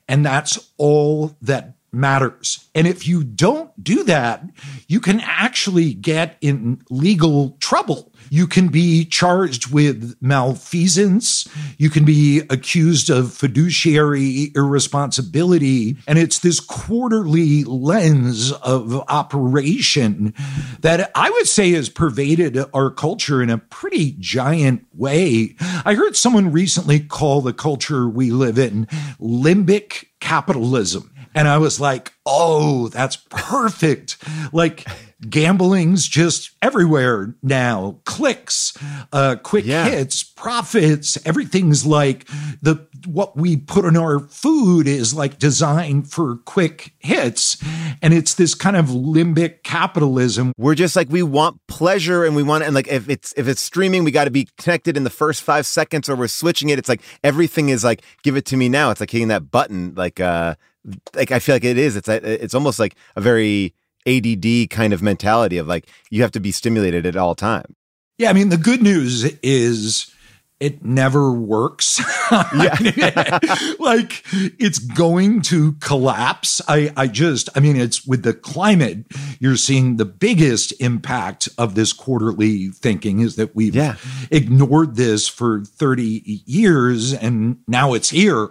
And 0.08 0.24
that's 0.24 0.70
all 0.78 1.36
that 1.42 1.74
matters. 1.92 2.70
And 2.74 2.86
if 2.86 3.06
you 3.06 3.22
don't 3.22 3.70
do 3.84 4.02
that, 4.04 4.44
you 4.88 4.98
can 4.98 5.20
actually 5.20 5.92
get 5.92 6.38
in 6.40 6.80
legal 6.88 7.58
trouble 7.60 8.13
you 8.34 8.48
can 8.48 8.66
be 8.66 9.04
charged 9.04 9.72
with 9.72 10.16
malfeasance. 10.20 11.46
You 11.78 11.88
can 11.88 12.04
be 12.04 12.40
accused 12.50 13.08
of 13.08 13.32
fiduciary 13.32 14.50
irresponsibility. 14.56 15.96
And 16.08 16.18
it's 16.18 16.40
this 16.40 16.58
quarterly 16.58 17.62
lens 17.62 18.50
of 18.50 18.92
operation 19.08 20.34
that 20.80 21.12
I 21.14 21.30
would 21.30 21.46
say 21.46 21.70
has 21.72 21.88
pervaded 21.88 22.58
our 22.74 22.90
culture 22.90 23.40
in 23.40 23.50
a 23.50 23.58
pretty 23.58 24.16
giant 24.18 24.84
way. 24.92 25.54
I 25.84 25.94
heard 25.94 26.16
someone 26.16 26.50
recently 26.50 26.98
call 26.98 27.40
the 27.40 27.52
culture 27.52 28.08
we 28.08 28.32
live 28.32 28.58
in 28.58 28.86
limbic 29.20 30.06
capitalism. 30.18 31.08
And 31.36 31.46
I 31.46 31.58
was 31.58 31.78
like, 31.78 32.12
oh, 32.26 32.88
that's 32.88 33.16
perfect. 33.28 34.16
Like, 34.52 34.88
gambling's 35.28 36.06
just 36.06 36.50
everywhere 36.62 37.34
now. 37.42 38.00
Clicks, 38.04 38.76
uh, 39.12 39.36
quick 39.42 39.64
yeah. 39.64 39.88
hits, 39.88 40.22
profits. 40.22 41.18
Everything's 41.26 41.86
like 41.86 42.26
the 42.62 42.86
what 43.06 43.36
we 43.36 43.56
put 43.56 43.84
in 43.84 43.96
our 43.96 44.18
food 44.18 44.86
is 44.86 45.14
like 45.14 45.38
designed 45.38 46.10
for 46.10 46.36
quick 46.44 46.94
hits, 46.98 47.62
and 48.02 48.14
it's 48.14 48.34
this 48.34 48.54
kind 48.54 48.76
of 48.76 48.86
limbic 48.86 49.62
capitalism. 49.62 50.52
We're 50.56 50.74
just 50.74 50.96
like 50.96 51.08
we 51.08 51.22
want 51.22 51.60
pleasure, 51.68 52.24
and 52.24 52.36
we 52.36 52.42
want 52.42 52.64
and 52.64 52.74
like 52.74 52.88
if 52.88 53.08
it's 53.08 53.32
if 53.36 53.48
it's 53.48 53.60
streaming, 53.60 54.04
we 54.04 54.10
got 54.10 54.24
to 54.24 54.30
be 54.30 54.48
connected 54.58 54.96
in 54.96 55.04
the 55.04 55.10
first 55.10 55.42
five 55.42 55.66
seconds, 55.66 56.08
or 56.08 56.16
we're 56.16 56.28
switching 56.28 56.68
it. 56.68 56.78
It's 56.78 56.88
like 56.88 57.02
everything 57.22 57.68
is 57.68 57.84
like 57.84 58.02
give 58.22 58.36
it 58.36 58.44
to 58.46 58.56
me 58.56 58.68
now. 58.68 58.90
It's 58.90 59.00
like 59.00 59.10
hitting 59.10 59.28
that 59.28 59.50
button, 59.50 59.94
like 59.94 60.20
uh, 60.20 60.54
like 61.14 61.30
I 61.30 61.38
feel 61.38 61.54
like 61.54 61.64
it 61.64 61.78
is. 61.78 61.96
It's 61.96 62.08
it's 62.08 62.54
almost 62.54 62.78
like 62.78 62.96
a 63.16 63.20
very 63.20 63.74
ADD 64.06 64.70
kind 64.70 64.92
of 64.92 65.02
mentality 65.02 65.58
of 65.58 65.66
like 65.66 65.88
you 66.10 66.22
have 66.22 66.32
to 66.32 66.40
be 66.40 66.52
stimulated 66.52 67.06
at 67.06 67.16
all 67.16 67.34
time. 67.34 67.74
Yeah, 68.18 68.30
I 68.30 68.32
mean 68.32 68.48
the 68.48 68.56
good 68.56 68.82
news 68.82 69.24
is 69.42 70.13
it 70.64 70.82
never 70.82 71.30
works. 71.30 72.00
yeah. 72.32 73.38
like 73.78 74.24
it's 74.32 74.78
going 74.78 75.42
to 75.42 75.72
collapse. 75.74 76.62
I, 76.66 76.90
I 76.96 77.06
just, 77.06 77.50
I 77.54 77.60
mean, 77.60 77.76
it's 77.76 78.06
with 78.06 78.22
the 78.22 78.32
climate, 78.32 79.04
you're 79.38 79.58
seeing 79.58 79.96
the 79.96 80.06
biggest 80.06 80.72
impact 80.80 81.50
of 81.58 81.74
this 81.74 81.92
quarterly 81.92 82.68
thinking 82.68 83.20
is 83.20 83.36
that 83.36 83.54
we've 83.54 83.74
yeah. 83.74 83.96
ignored 84.30 84.96
this 84.96 85.28
for 85.28 85.64
30 85.64 86.42
years 86.46 87.12
and 87.12 87.58
now 87.68 87.92
it's 87.92 88.08
here. 88.08 88.48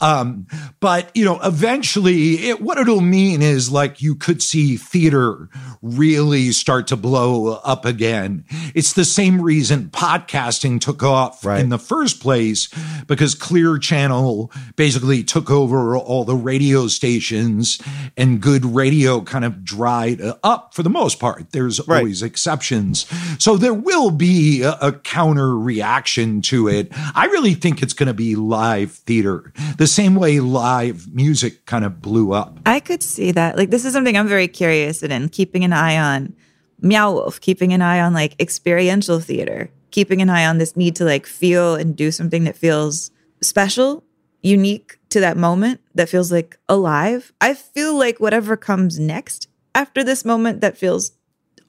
Um, 0.00 0.48
but, 0.80 1.14
you 1.14 1.24
know, 1.24 1.38
eventually 1.44 2.48
it, 2.48 2.60
what 2.60 2.78
it'll 2.78 3.00
mean 3.00 3.40
is 3.40 3.70
like 3.70 4.02
you 4.02 4.16
could 4.16 4.42
see 4.42 4.76
theater 4.76 5.48
really 5.80 6.50
start 6.50 6.88
to 6.88 6.96
blow 6.96 7.60
up 7.62 7.84
again. 7.84 8.44
It's 8.74 8.94
the 8.94 9.04
same 9.04 9.40
reason 9.40 9.90
podcasting 9.90 10.80
took 10.80 11.04
off 11.04 11.44
right. 11.44 11.51
In 11.60 11.68
the 11.68 11.78
first 11.78 12.20
place 12.20 12.68
because 13.06 13.34
Clear 13.34 13.78
Channel 13.78 14.50
basically 14.76 15.22
took 15.24 15.50
over 15.50 15.96
all 15.96 16.24
the 16.24 16.34
radio 16.34 16.86
stations 16.86 17.80
and 18.16 18.40
good 18.40 18.64
radio 18.64 19.20
kind 19.20 19.44
of 19.44 19.64
dried 19.64 20.20
up 20.42 20.74
for 20.74 20.82
the 20.82 20.90
most 20.90 21.18
part. 21.18 21.52
There's 21.52 21.86
right. 21.86 21.98
always 21.98 22.22
exceptions. 22.22 23.06
So 23.42 23.56
there 23.56 23.74
will 23.74 24.10
be 24.10 24.62
a, 24.62 24.72
a 24.80 24.92
counter 24.92 25.56
reaction 25.56 26.42
to 26.42 26.68
it. 26.68 26.88
I 27.14 27.26
really 27.26 27.54
think 27.54 27.82
it's 27.82 27.92
going 27.92 28.08
to 28.08 28.14
be 28.14 28.36
live 28.36 28.92
theater, 28.92 29.52
the 29.78 29.86
same 29.86 30.14
way 30.14 30.40
live 30.40 31.12
music 31.12 31.66
kind 31.66 31.84
of 31.84 32.00
blew 32.00 32.32
up. 32.32 32.58
I 32.66 32.80
could 32.80 33.02
see 33.02 33.32
that. 33.32 33.56
Like, 33.56 33.70
this 33.70 33.84
is 33.84 33.92
something 33.92 34.16
I'm 34.16 34.28
very 34.28 34.48
curious 34.48 35.02
in, 35.02 35.28
keeping 35.28 35.64
an 35.64 35.72
eye 35.72 35.98
on. 35.98 36.34
Meow 36.80 37.12
Wolf, 37.12 37.40
keeping 37.40 37.72
an 37.72 37.80
eye 37.80 38.00
on 38.00 38.12
like 38.12 38.34
experiential 38.40 39.20
theater 39.20 39.70
keeping 39.92 40.20
an 40.20 40.28
eye 40.28 40.44
on 40.44 40.58
this 40.58 40.76
need 40.76 40.96
to 40.96 41.04
like 41.04 41.26
feel 41.26 41.76
and 41.76 41.94
do 41.94 42.10
something 42.10 42.44
that 42.44 42.56
feels 42.56 43.12
special, 43.40 44.02
unique 44.42 44.98
to 45.10 45.20
that 45.20 45.36
moment, 45.36 45.80
that 45.94 46.08
feels 46.08 46.32
like 46.32 46.58
alive. 46.68 47.32
I 47.40 47.54
feel 47.54 47.96
like 47.96 48.18
whatever 48.18 48.56
comes 48.56 48.98
next 48.98 49.48
after 49.74 50.02
this 50.02 50.24
moment 50.24 50.60
that 50.62 50.76
feels 50.76 51.12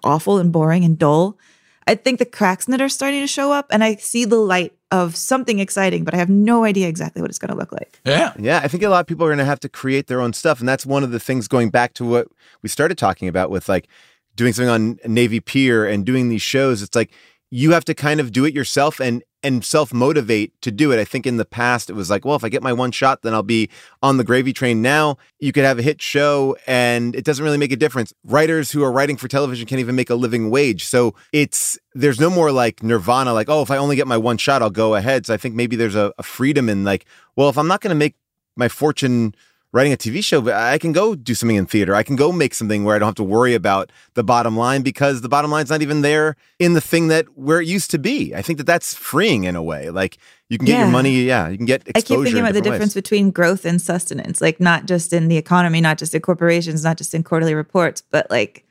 awful 0.04 0.40
and 0.40 0.52
boring 0.52 0.84
and 0.84 0.98
dull, 0.98 1.38
I 1.86 1.96
think 1.96 2.20
the 2.20 2.26
cracks 2.26 2.68
in 2.68 2.74
it 2.74 2.82
are 2.82 2.90
starting 2.90 3.20
to 3.20 3.28
show 3.28 3.52
up 3.52 3.68
and 3.70 3.84
I 3.84 3.96
see 3.98 4.26
the 4.26 4.38
light 4.38 4.74
of 4.92 5.16
something 5.16 5.60
exciting, 5.60 6.04
but 6.04 6.14
I 6.14 6.18
have 6.18 6.30
no 6.30 6.64
idea 6.64 6.88
exactly 6.88 7.22
what 7.22 7.30
it's 7.30 7.40
going 7.40 7.52
to 7.52 7.58
look 7.58 7.72
like. 7.72 8.00
Yeah. 8.06 8.34
Yeah. 8.40 8.62
I 8.64 8.68
think 8.68 8.84
a 8.84 8.90
lot 8.90 9.02
of 9.02 9.08
people 9.08 9.26
are 9.26 9.30
going 9.30 9.40
to 9.40 9.46
have 9.46 9.60
to 9.62 9.70
create 9.70 10.08
their 10.08 10.22
own 10.22 10.34
stuff. 10.34 10.60
And 10.60 10.70
that's 10.70 10.86
one 10.86 11.04
of 11.04 11.12
the 11.12 11.20
things 11.20 11.48
going 11.48 11.70
back 11.72 11.94
to 11.96 12.06
what 12.06 12.28
we 12.62 12.70
started 12.70 12.98
talking 12.98 13.28
about 13.28 13.50
with 13.50 13.68
like 13.68 13.88
doing 14.36 14.54
something 14.54 14.70
on 14.70 15.00
Navy 15.06 15.40
Pier 15.40 15.86
and 15.86 16.06
doing 16.06 16.30
these 16.30 16.42
shows. 16.42 16.82
It's 16.82 16.96
like, 16.96 17.12
you 17.56 17.70
have 17.70 17.86
to 17.86 17.94
kind 17.94 18.20
of 18.20 18.32
do 18.32 18.46
it 18.46 18.54
yourself 18.56 19.00
and 19.00 19.24
and 19.44 19.63
self 19.63 19.94
motivate 19.94 20.60
to 20.63 20.72
do 20.72 20.92
it. 20.92 21.00
I 21.00 21.06
think 21.06 21.28
in 21.28 21.38
the 21.38 21.46
past 21.46 21.88
it 21.88 21.94
was 21.94 22.10
like, 22.10 22.26
well, 22.26 22.36
if 22.36 22.44
I 22.44 22.50
get 22.50 22.63
my 22.63 22.74
one 22.74 22.92
shot, 22.92 23.22
then 23.22 23.36
I'll 23.36 23.44
be 23.44 23.70
on 24.02 24.18
the 24.18 24.24
gravy 24.24 24.54
train. 24.54 24.82
Now 24.82 25.18
you 25.39 25.52
could 25.52 25.63
have 25.63 25.78
a 25.78 25.84
hit 25.84 26.02
show 26.02 26.58
and 26.66 27.16
it 27.16 27.24
doesn't 27.24 27.46
really 27.46 27.60
make 27.60 27.72
a 27.72 27.76
difference. 27.76 28.12
Writers 28.24 28.72
who 28.72 28.82
are 28.84 28.92
writing 28.92 29.18
for 29.18 29.28
television 29.28 29.68
can't 29.68 29.80
even 29.80 29.96
make 29.96 30.10
a 30.10 30.16
living 30.16 30.50
wage. 30.50 30.86
So 30.86 31.13
it's 31.32 31.78
there's 31.94 32.20
no 32.20 32.32
more 32.32 32.52
like 32.52 32.82
nirvana, 32.82 33.34
like, 33.34 33.50
oh, 33.50 33.62
if 33.62 33.70
I 33.70 33.78
only 33.78 33.96
get 33.96 34.08
my 34.08 34.18
one 34.18 34.38
shot, 34.38 34.63
I'll 34.63 34.72
go 34.72 34.96
ahead. 34.96 35.28
So 35.28 35.36
I 35.36 35.38
think 35.38 35.54
maybe 35.54 35.76
there's 35.76 35.96
a, 35.96 36.12
a 36.18 36.24
freedom 36.24 36.70
in 36.70 36.84
like, 36.84 37.06
well, 37.36 37.50
if 37.50 37.58
I'm 37.60 37.68
not 37.68 37.82
gonna 37.82 37.94
make 37.94 38.16
my 38.56 38.68
fortune 38.68 39.36
writing 39.74 39.92
a 39.92 39.98
TV 39.98 40.24
show, 40.24 40.40
but 40.40 40.54
I 40.54 40.78
can 40.78 40.94
go 40.94 41.16
do 41.16 41.34
something 41.34 41.58
in 41.58 41.66
theater. 41.66 41.96
I 41.96 42.04
can 42.04 42.16
go 42.16 42.32
make 42.32 42.54
something 42.54 42.84
where 42.84 42.96
I 42.96 43.00
don't 43.00 43.08
have 43.08 43.16
to 43.16 43.24
worry 43.24 43.56
about 43.56 43.92
the 44.14 44.24
bottom 44.24 44.56
line 44.56 44.84
because 44.84 45.22
the 45.22 45.30
bottom 45.30 45.50
line's 45.52 45.72
not 45.72 45.82
even 45.82 46.02
there 46.02 46.36
in 46.60 46.74
the 46.74 46.82
thing 46.82 47.08
that 47.08 47.26
where 47.38 47.60
it 47.60 47.68
used 47.68 47.90
to 47.92 48.00
be. 48.00 48.34
I 48.36 48.44
think 48.44 48.60
that 48.60 48.68
that's 48.68 48.94
freeing 48.94 49.44
in 49.44 49.56
a 49.56 49.64
way. 49.64 49.90
Like 49.90 50.18
you 50.48 50.60
can 50.60 50.66
get 50.66 50.74
yeah. 50.74 50.84
your 50.84 50.92
money, 50.92 51.24
yeah, 51.24 51.50
you 51.50 51.58
can 51.58 51.66
get 51.66 51.82
exposure. 51.88 51.98
I 51.98 52.02
keep 52.02 52.24
thinking 52.24 52.42
about 52.42 52.54
the 52.54 52.62
difference 52.62 52.96
ways. 52.96 53.04
between 53.04 53.32
growth 53.32 53.66
and 53.66 53.82
sustenance, 53.82 54.40
like 54.40 54.60
not 54.60 54.86
just 54.86 55.12
in 55.12 55.28
the 55.28 55.38
economy, 55.38 55.82
not 55.82 55.98
just 55.98 56.14
in 56.14 56.22
corporations, 56.22 56.84
not 56.84 56.98
just 56.98 57.16
in 57.16 57.24
quarterly 57.24 57.56
reports, 57.56 58.02
but 58.02 58.30
like 58.30 58.66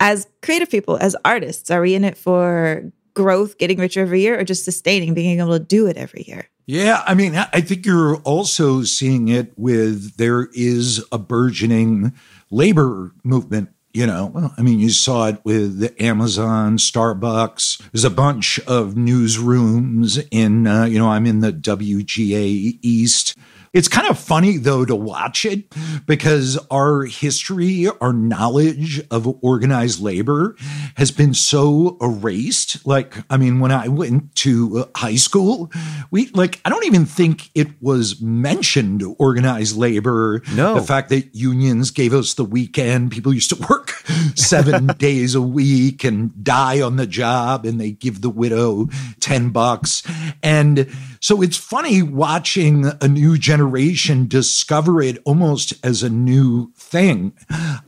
as 0.00 0.28
creative 0.42 0.70
people, 0.70 0.96
as 0.96 1.14
artists, 1.24 1.70
are 1.70 1.82
we 1.82 1.94
in 1.94 2.04
it 2.04 2.16
for 2.16 2.90
growth, 3.18 3.58
getting 3.58 3.78
richer 3.78 4.00
every 4.00 4.20
year, 4.20 4.38
or 4.38 4.44
just 4.44 4.64
sustaining, 4.64 5.12
being 5.12 5.40
able 5.40 5.58
to 5.58 5.64
do 5.64 5.88
it 5.88 5.96
every 5.96 6.24
year? 6.28 6.48
Yeah, 6.66 7.02
I 7.04 7.14
mean, 7.14 7.34
I 7.34 7.60
think 7.60 7.84
you're 7.84 8.16
also 8.18 8.82
seeing 8.84 9.26
it 9.26 9.52
with 9.56 10.16
there 10.18 10.48
is 10.52 11.04
a 11.10 11.18
burgeoning 11.18 12.12
labor 12.50 13.12
movement. 13.24 13.70
You 13.92 14.06
know, 14.06 14.52
I 14.56 14.62
mean, 14.62 14.78
you 14.78 14.90
saw 14.90 15.26
it 15.26 15.40
with 15.44 15.92
Amazon, 15.98 16.76
Starbucks. 16.76 17.82
There's 17.90 18.04
a 18.04 18.10
bunch 18.10 18.60
of 18.60 18.94
newsrooms 18.94 20.24
in, 20.30 20.66
uh, 20.68 20.84
you 20.84 20.98
know, 20.98 21.08
I'm 21.08 21.26
in 21.26 21.40
the 21.40 21.52
WGA 21.52 22.78
East 22.80 23.34
It's 23.78 23.86
kind 23.86 24.08
of 24.08 24.18
funny 24.18 24.56
though 24.56 24.84
to 24.84 24.96
watch 24.96 25.44
it 25.44 25.72
because 26.04 26.58
our 26.68 27.04
history, 27.04 27.86
our 28.00 28.12
knowledge 28.12 29.00
of 29.08 29.38
organized 29.40 30.00
labor 30.00 30.56
has 30.96 31.12
been 31.12 31.32
so 31.32 31.96
erased. 32.00 32.84
Like, 32.84 33.14
I 33.30 33.36
mean, 33.36 33.60
when 33.60 33.70
I 33.70 33.86
went 33.86 34.34
to 34.36 34.80
uh, 34.80 34.86
high 34.96 35.14
school, 35.14 35.70
we 36.10 36.26
like, 36.30 36.60
I 36.64 36.70
don't 36.70 36.86
even 36.86 37.06
think 37.06 37.50
it 37.54 37.68
was 37.80 38.20
mentioned 38.20 39.04
organized 39.16 39.76
labor. 39.76 40.42
No. 40.56 40.74
The 40.74 40.82
fact 40.82 41.10
that 41.10 41.36
unions 41.36 41.92
gave 41.92 42.12
us 42.12 42.34
the 42.34 42.44
weekend, 42.44 43.12
people 43.12 43.32
used 43.32 43.50
to 43.50 43.66
work 43.68 43.90
seven 44.34 44.86
days 44.98 45.36
a 45.36 45.40
week 45.40 46.02
and 46.02 46.42
die 46.42 46.80
on 46.80 46.96
the 46.96 47.06
job 47.06 47.64
and 47.64 47.80
they 47.80 47.92
give 47.92 48.22
the 48.22 48.30
widow 48.30 48.88
10 49.20 49.50
bucks. 49.50 50.02
And 50.42 50.90
so 51.20 51.42
it's 51.42 51.56
funny 51.56 52.02
watching 52.02 52.86
a 53.00 53.08
new 53.08 53.36
generation 53.38 54.26
discover 54.26 55.00
it 55.02 55.18
almost 55.24 55.74
as 55.84 56.02
a 56.02 56.10
new 56.10 56.72
thing. 56.76 57.32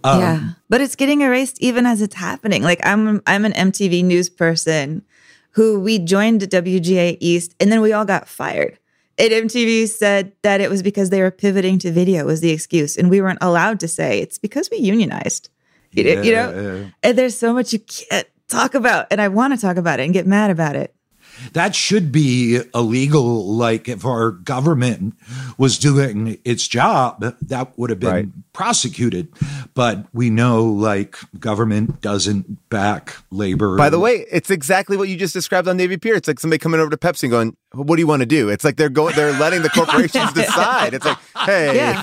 Um, 0.03 0.21
yeah, 0.21 0.51
but 0.69 0.81
it's 0.81 0.97
getting 0.97 1.21
erased 1.21 1.61
even 1.61 1.87
as 1.87 2.01
it's 2.03 2.15
happening. 2.15 2.63
Like 2.63 2.81
I'm, 2.85 3.21
I'm 3.27 3.45
an 3.45 3.53
MTV 3.53 4.03
news 4.05 4.29
person 4.29 5.05
who 5.53 5.81
we 5.81 5.99
joined 5.99 6.41
WGA 6.43 7.17
East, 7.21 7.55
and 7.61 7.71
then 7.73 7.81
we 7.81 7.93
all 7.93 8.05
got 8.05 8.29
fired. 8.29 8.79
And 9.19 9.31
MTV 9.33 9.89
said 9.89 10.33
that 10.43 10.61
it 10.63 10.71
was 10.71 10.83
because 10.83 11.11
they 11.11 11.21
were 11.21 11.31
pivoting 11.31 11.79
to 11.81 11.93
video 11.93 12.25
was 12.25 12.41
the 12.41 12.51
excuse, 12.51 12.97
and 12.97 13.11
we 13.11 13.21
weren't 13.21 13.41
allowed 13.43 13.81
to 13.81 13.89
say 13.89 14.21
it's 14.21 14.39
because 14.39 14.71
we 14.71 14.79
unionized. 14.79 15.51
You, 15.93 16.05
know- 16.05 16.23
you 16.23 16.33
know, 16.33 16.91
and 17.03 17.19
there's 17.19 17.37
so 17.37 17.53
much 17.53 17.73
you 17.73 17.81
can't 17.81 18.27
talk 18.49 18.75
about, 18.75 19.09
and 19.11 19.21
I 19.21 19.29
want 19.29 19.53
to 19.55 19.61
talk 19.61 19.77
about 19.77 20.01
it 20.01 20.05
and 20.05 20.15
get 20.15 20.27
mad 20.27 20.51
about 20.51 20.77
it. 20.77 20.95
That 21.53 21.75
should 21.75 22.13
be 22.13 22.61
illegal. 22.75 23.55
Like 23.55 23.89
if 23.89 24.05
our 24.05 24.31
government 24.31 25.15
was 25.59 25.79
doing 25.79 26.39
its 26.45 26.67
job, 26.69 27.35
that 27.43 27.79
would 27.79 27.91
have 27.91 28.01
been 28.01 28.11
Right. 28.11 28.29
prosecuted. 28.53 29.29
But 29.75 30.07
we 30.13 30.31
know 30.31 30.65
like 30.65 31.17
government 31.39 32.01
doesn't 32.01 32.69
back 32.71 33.17
labor. 33.31 33.77
By 33.77 33.91
the 33.91 33.99
way, 34.01 34.27
it's 34.31 34.51
exactly 34.51 34.97
what 34.97 35.09
you 35.09 35.17
just 35.17 35.35
described 35.35 35.69
on 35.69 35.77
Navy 35.77 35.97
Pier. 35.97 36.15
It's 36.15 36.29
like 36.29 36.41
somebody 36.41 36.59
coming 36.59 36.81
over 36.81 36.91
to 36.91 36.97
Pepsi 36.97 37.25
and 37.25 37.31
going, 37.31 37.57
"What 37.73 37.97
do 37.97 38.01
you 38.03 38.07
want 38.07 38.21
to 38.21 38.27
do?" 38.27 38.49
It's 38.49 38.65
like 38.65 38.77
they're 38.77 38.89
going, 38.89 39.15
they're 39.17 39.39
letting 39.39 39.63
the 39.63 39.71
corporations 39.71 40.33
decide. 40.35 40.95
It's 40.95 41.05
like, 41.07 41.19
hey, 41.47 41.77
Yeah. 41.77 42.03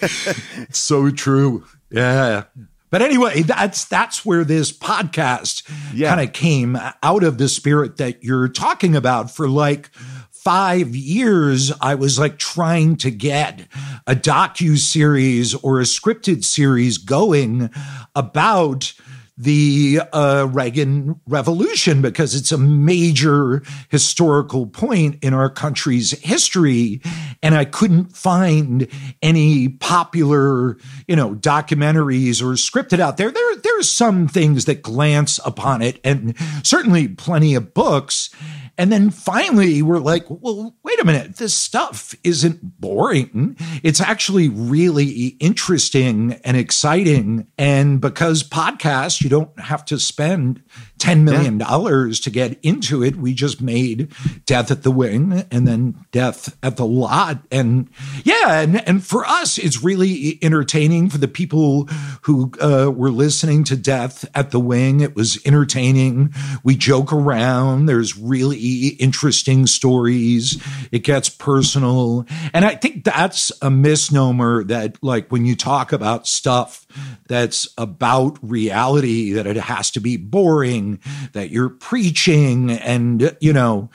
so 0.70 1.10
true. 1.10 1.64
Yeah. 1.90 2.44
But 2.90 3.02
anyway, 3.02 3.42
that's 3.42 3.84
that's 3.84 4.26
where 4.26 4.44
this 4.44 4.72
podcast 4.76 5.62
Yeah. 5.94 6.14
kind 6.14 6.26
of 6.26 6.32
came 6.34 6.76
out 7.02 7.22
of 7.22 7.38
the 7.38 7.48
spirit 7.48 7.96
that 7.98 8.24
you're 8.24 8.48
talking 8.48 8.96
about 8.96 9.30
for 9.30 9.48
like 9.48 9.90
5 10.30 10.96
years 10.96 11.70
I 11.80 11.94
was 11.94 12.18
like 12.18 12.38
trying 12.38 12.96
to 12.96 13.10
get 13.10 13.66
a 14.06 14.14
docu 14.16 14.78
series 14.78 15.54
or 15.54 15.78
a 15.80 15.84
scripted 15.84 16.44
series 16.44 16.96
going 16.98 17.70
about 18.16 18.92
the 19.40 20.02
uh, 20.12 20.46
Reagan 20.50 21.18
Revolution 21.26 22.02
because 22.02 22.34
it's 22.34 22.52
a 22.52 22.58
major 22.58 23.62
historical 23.88 24.66
point 24.66 25.16
in 25.22 25.32
our 25.32 25.48
country's 25.48 26.10
history, 26.20 27.00
and 27.42 27.54
I 27.54 27.64
couldn't 27.64 28.14
find 28.14 28.86
any 29.22 29.68
popular, 29.68 30.76
you 31.08 31.16
know, 31.16 31.34
documentaries 31.34 32.42
or 32.42 32.52
scripted 32.52 33.00
out 33.00 33.16
there. 33.16 33.30
There, 33.30 33.56
there's 33.56 33.88
some 33.88 34.28
things 34.28 34.66
that 34.66 34.82
glance 34.82 35.40
upon 35.44 35.80
it, 35.80 36.00
and 36.04 36.36
certainly 36.62 37.08
plenty 37.08 37.54
of 37.54 37.72
books. 37.72 38.28
And 38.80 38.90
then 38.90 39.10
finally, 39.10 39.82
we're 39.82 39.98
like, 39.98 40.24
well, 40.30 40.74
wait 40.82 40.98
a 41.00 41.04
minute, 41.04 41.36
this 41.36 41.52
stuff 41.52 42.14
isn't 42.24 42.80
boring. 42.80 43.58
It's 43.82 44.00
actually 44.00 44.48
really 44.48 45.36
interesting 45.38 46.40
and 46.44 46.56
exciting. 46.56 47.46
And 47.58 48.00
because 48.00 48.42
podcasts, 48.42 49.20
you 49.20 49.28
don't 49.28 49.60
have 49.60 49.84
to 49.84 49.98
spend 49.98 50.62
$10 51.00 51.22
million 51.22 51.58
to 51.58 52.30
get 52.30 52.58
into 52.62 53.02
it. 53.02 53.16
We 53.16 53.32
just 53.32 53.60
made 53.60 54.12
Death 54.46 54.70
at 54.70 54.82
the 54.82 54.90
Wing 54.90 55.44
and 55.50 55.66
then 55.66 56.04
Death 56.12 56.56
at 56.62 56.76
the 56.76 56.86
Lot. 56.86 57.38
And 57.50 57.88
yeah, 58.22 58.60
and, 58.60 58.86
and 58.86 59.04
for 59.04 59.24
us, 59.24 59.58
it's 59.58 59.82
really 59.82 60.38
entertaining 60.42 61.08
for 61.08 61.18
the 61.18 61.28
people 61.28 61.88
who 62.22 62.52
uh, 62.60 62.90
were 62.90 63.10
listening 63.10 63.64
to 63.64 63.76
Death 63.76 64.28
at 64.34 64.50
the 64.50 64.60
Wing. 64.60 65.00
It 65.00 65.16
was 65.16 65.40
entertaining. 65.46 66.34
We 66.62 66.76
joke 66.76 67.12
around. 67.12 67.86
There's 67.86 68.18
really 68.18 68.88
interesting 68.88 69.66
stories. 69.66 70.62
It 70.92 71.00
gets 71.00 71.28
personal. 71.28 72.26
And 72.52 72.64
I 72.64 72.74
think 72.74 73.04
that's 73.04 73.52
a 73.62 73.70
misnomer 73.70 74.64
that, 74.64 75.02
like, 75.02 75.30
when 75.30 75.46
you 75.46 75.56
talk 75.56 75.92
about 75.92 76.26
stuff 76.26 76.86
that's 77.26 77.68
about 77.78 78.38
reality, 78.42 79.32
that 79.32 79.46
it 79.46 79.56
has 79.56 79.90
to 79.92 80.00
be 80.00 80.16
boring, 80.16 80.89
that 81.32 81.50
you're 81.50 81.68
preaching, 81.68 82.70
and, 82.70 83.36
you 83.40 83.52
know, 83.52 83.90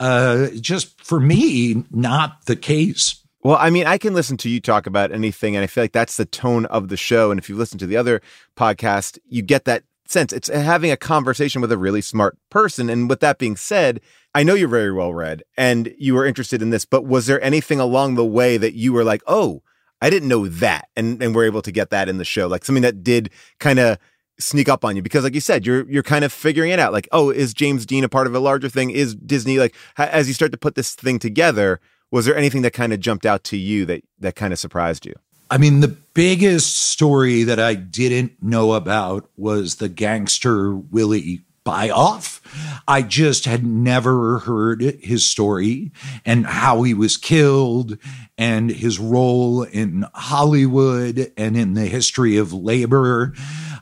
uh, 0.00 0.48
just 0.60 1.04
for 1.04 1.20
me, 1.20 1.84
not 1.90 2.46
the 2.46 2.56
case. 2.56 3.22
Well, 3.42 3.56
I 3.58 3.70
mean, 3.70 3.86
I 3.86 3.98
can 3.98 4.14
listen 4.14 4.36
to 4.38 4.48
you 4.48 4.60
talk 4.60 4.86
about 4.86 5.12
anything, 5.12 5.56
and 5.56 5.62
I 5.62 5.66
feel 5.66 5.84
like 5.84 5.92
that's 5.92 6.16
the 6.16 6.24
tone 6.24 6.66
of 6.66 6.88
the 6.88 6.96
show. 6.96 7.30
And 7.30 7.38
if 7.38 7.48
you 7.48 7.56
listen 7.56 7.78
to 7.78 7.86
the 7.86 7.96
other 7.96 8.20
podcast, 8.56 9.18
you 9.28 9.42
get 9.42 9.64
that 9.64 9.84
sense. 10.06 10.32
It's 10.32 10.48
having 10.48 10.90
a 10.90 10.96
conversation 10.96 11.60
with 11.60 11.70
a 11.70 11.78
really 11.78 12.00
smart 12.00 12.36
person. 12.50 12.90
And 12.90 13.08
with 13.08 13.20
that 13.20 13.38
being 13.38 13.56
said, 13.56 14.00
I 14.34 14.42
know 14.42 14.54
you're 14.54 14.68
very 14.68 14.92
well 14.92 15.14
read 15.14 15.42
and 15.56 15.94
you 15.98 16.14
were 16.14 16.26
interested 16.26 16.62
in 16.62 16.70
this, 16.70 16.84
but 16.84 17.04
was 17.04 17.26
there 17.26 17.42
anything 17.42 17.80
along 17.80 18.14
the 18.14 18.24
way 18.24 18.56
that 18.56 18.74
you 18.74 18.92
were 18.92 19.04
like, 19.04 19.22
oh, 19.26 19.62
I 20.00 20.10
didn't 20.10 20.28
know 20.28 20.46
that, 20.46 20.88
and 20.94 21.20
and 21.20 21.34
we're 21.34 21.46
able 21.46 21.62
to 21.62 21.72
get 21.72 21.90
that 21.90 22.08
in 22.08 22.18
the 22.18 22.24
show, 22.24 22.46
like 22.46 22.64
something 22.64 22.82
that 22.82 23.02
did 23.02 23.30
kind 23.58 23.80
of 23.80 23.98
sneak 24.38 24.68
up 24.68 24.84
on 24.84 24.94
you 24.94 25.02
because 25.02 25.24
like 25.24 25.34
you 25.34 25.40
said 25.40 25.66
you're 25.66 25.88
you're 25.90 26.02
kind 26.02 26.24
of 26.24 26.32
figuring 26.32 26.70
it 26.70 26.78
out 26.78 26.92
like 26.92 27.08
oh 27.12 27.30
is 27.30 27.52
James 27.52 27.84
Dean 27.84 28.04
a 28.04 28.08
part 28.08 28.26
of 28.26 28.34
a 28.34 28.40
larger 28.40 28.68
thing 28.68 28.90
is 28.90 29.14
Disney 29.14 29.58
like 29.58 29.74
as 29.96 30.28
you 30.28 30.34
start 30.34 30.52
to 30.52 30.58
put 30.58 30.76
this 30.76 30.94
thing 30.94 31.18
together 31.18 31.80
was 32.10 32.24
there 32.24 32.36
anything 32.36 32.62
that 32.62 32.72
kind 32.72 32.92
of 32.92 33.00
jumped 33.00 33.26
out 33.26 33.42
to 33.44 33.56
you 33.56 33.84
that 33.86 34.04
that 34.20 34.36
kind 34.36 34.52
of 34.52 34.58
surprised 34.58 35.06
you 35.06 35.14
I 35.50 35.56
mean, 35.56 35.80
the 35.80 35.88
biggest 35.88 36.76
story 36.76 37.42
that 37.44 37.58
I 37.58 37.74
didn't 37.74 38.42
know 38.42 38.74
about 38.74 39.30
was 39.36 39.76
the 39.76 39.88
gangster 39.88 40.76
Willie 40.76 41.40
Bioff. 41.64 42.40
I 42.86 43.02
just 43.02 43.46
had 43.46 43.64
never 43.64 44.40
heard 44.40 44.82
his 44.82 45.24
story 45.26 45.92
and 46.24 46.46
how 46.46 46.82
he 46.82 46.92
was 46.92 47.16
killed 47.16 47.98
and 48.36 48.70
his 48.70 48.98
role 48.98 49.62
in 49.62 50.06
Hollywood 50.14 51.32
and 51.36 51.56
in 51.56 51.74
the 51.74 51.86
history 51.86 52.36
of 52.36 52.52
labor. 52.52 53.32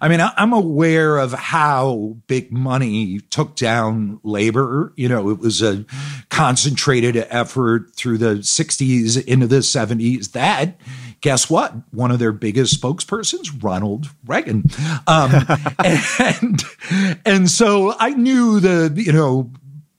I 0.01 0.09
mean, 0.09 0.21
I'm 0.21 0.53
aware 0.53 1.19
of 1.19 1.33
how 1.33 2.17
big 2.27 2.53
money 2.53 3.21
took 3.31 3.57
down 3.57 4.21
labor. 4.23 4.93
You 4.97 5.09
know, 5.09 5.31
it 5.31 5.39
was 5.39 5.63
a 5.63 5.85
concentrated 6.29 7.17
effort 7.31 7.95
through 7.95 8.19
the 8.19 8.37
60s 8.37 9.25
into 9.25 9.47
the 9.47 9.59
70s 9.59 10.33
that 10.33 10.79
guess 11.21 11.51
what? 11.51 11.75
One 11.93 12.11
of 12.11 12.19
their 12.19 12.33
biggest 12.33 12.81
spokespersons, 12.81 13.63
Ronald 13.63 14.11
Reagan. 14.27 14.65
Um, 15.07 15.33
and, 15.85 16.63
and 17.25 17.51
so 17.51 17.95
I 17.99 18.11
knew 18.11 18.61
the, 18.61 18.93
you 18.95 19.13
know, 19.13 19.51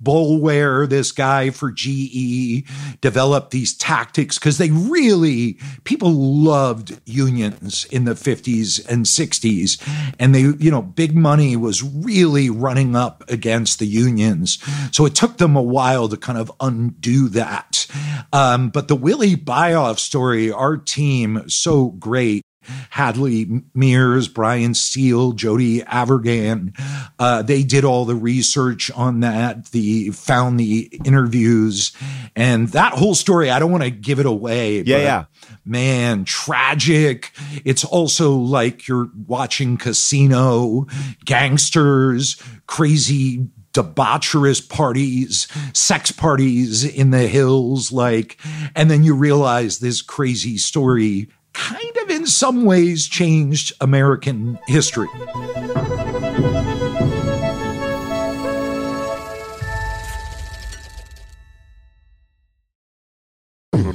Boulware, 0.08 0.88
this 0.88 1.12
guy 1.12 1.50
for 1.50 1.70
GE, 1.70 2.63
developed 3.02 3.52
these 3.52 3.76
tactics 3.76 4.39
because 4.39 4.58
they 4.58 4.72
really, 4.72 5.60
people 5.84 6.13
loved 6.13 7.02
unions 7.06 7.84
in 7.91 8.06
the 8.06 8.13
50s 8.13 8.88
and 8.88 9.06
60s. 9.06 10.13
And 10.17 10.34
they, 10.34 10.41
you 10.63 10.72
know, 10.72 10.82
big 10.82 11.13
money 11.13 11.58
was 11.58 11.84
really 11.84 12.50
running 12.50 12.96
up 12.96 13.30
against 13.30 13.80
the 13.80 13.86
unions. 13.86 14.60
So 14.93 15.06
it 15.06 15.13
took 15.13 15.39
them 15.39 15.58
a 15.58 15.62
while 15.62 16.08
to 16.08 16.15
kind 16.15 16.39
of 16.39 16.52
undo 16.62 17.28
that. 17.30 17.86
Um, 18.32 18.70
but 18.70 18.88
the 18.88 18.96
Willie 18.96 19.36
Bioff 19.36 20.00
story, 20.00 20.50
our 20.52 20.78
team, 20.78 21.50
so 21.50 21.89
great. 21.89 22.43
Hadley 22.90 23.46
Meares, 23.76 24.34
Brian 24.34 24.74
Steele, 24.74 25.32
Jody 25.34 25.82
Avirgan. 25.82 26.78
Uh, 27.20 27.42
they 27.42 27.64
did 27.64 27.84
all 27.84 28.06
the 28.06 28.16
research 28.16 28.92
on 28.92 29.22
that. 29.22 29.68
The 29.68 30.12
found 30.12 30.60
the 30.60 31.00
interviews 31.04 31.92
and 32.36 32.68
that 32.70 32.94
whole 32.94 33.16
story. 33.16 33.50
I 33.50 33.60
don't 33.60 33.72
want 33.72 33.84
to 33.84 33.92
give 33.92 34.20
it 34.20 34.26
away. 34.26 34.82
Yeah, 34.82 34.98
but 34.98 35.04
yeah. 35.04 35.26
Man, 35.66 36.24
tragic. 36.26 37.32
It's 37.66 37.84
also 37.84 38.32
like 38.36 38.88
you're 38.88 39.10
watching 39.28 39.78
Casino, 39.78 40.86
gangsters, 41.26 42.42
crazy 42.68 43.48
debaucherous 43.74 44.68
parties, 44.68 45.48
sex 45.74 46.12
parties 46.12 46.84
in 46.84 47.12
the 47.12 47.28
hills, 47.28 47.92
like, 47.92 48.40
and 48.76 48.90
then 48.90 49.04
you 49.04 49.14
realize 49.14 49.78
this 49.78 50.02
crazy 50.02 50.58
story 50.58 51.30
kind 51.58 51.98
of 52.04 52.10
in 52.12 52.28
some 52.28 52.66
ways 52.66 53.08
changed 53.08 53.74
American 53.82 54.60
history. 54.68 55.08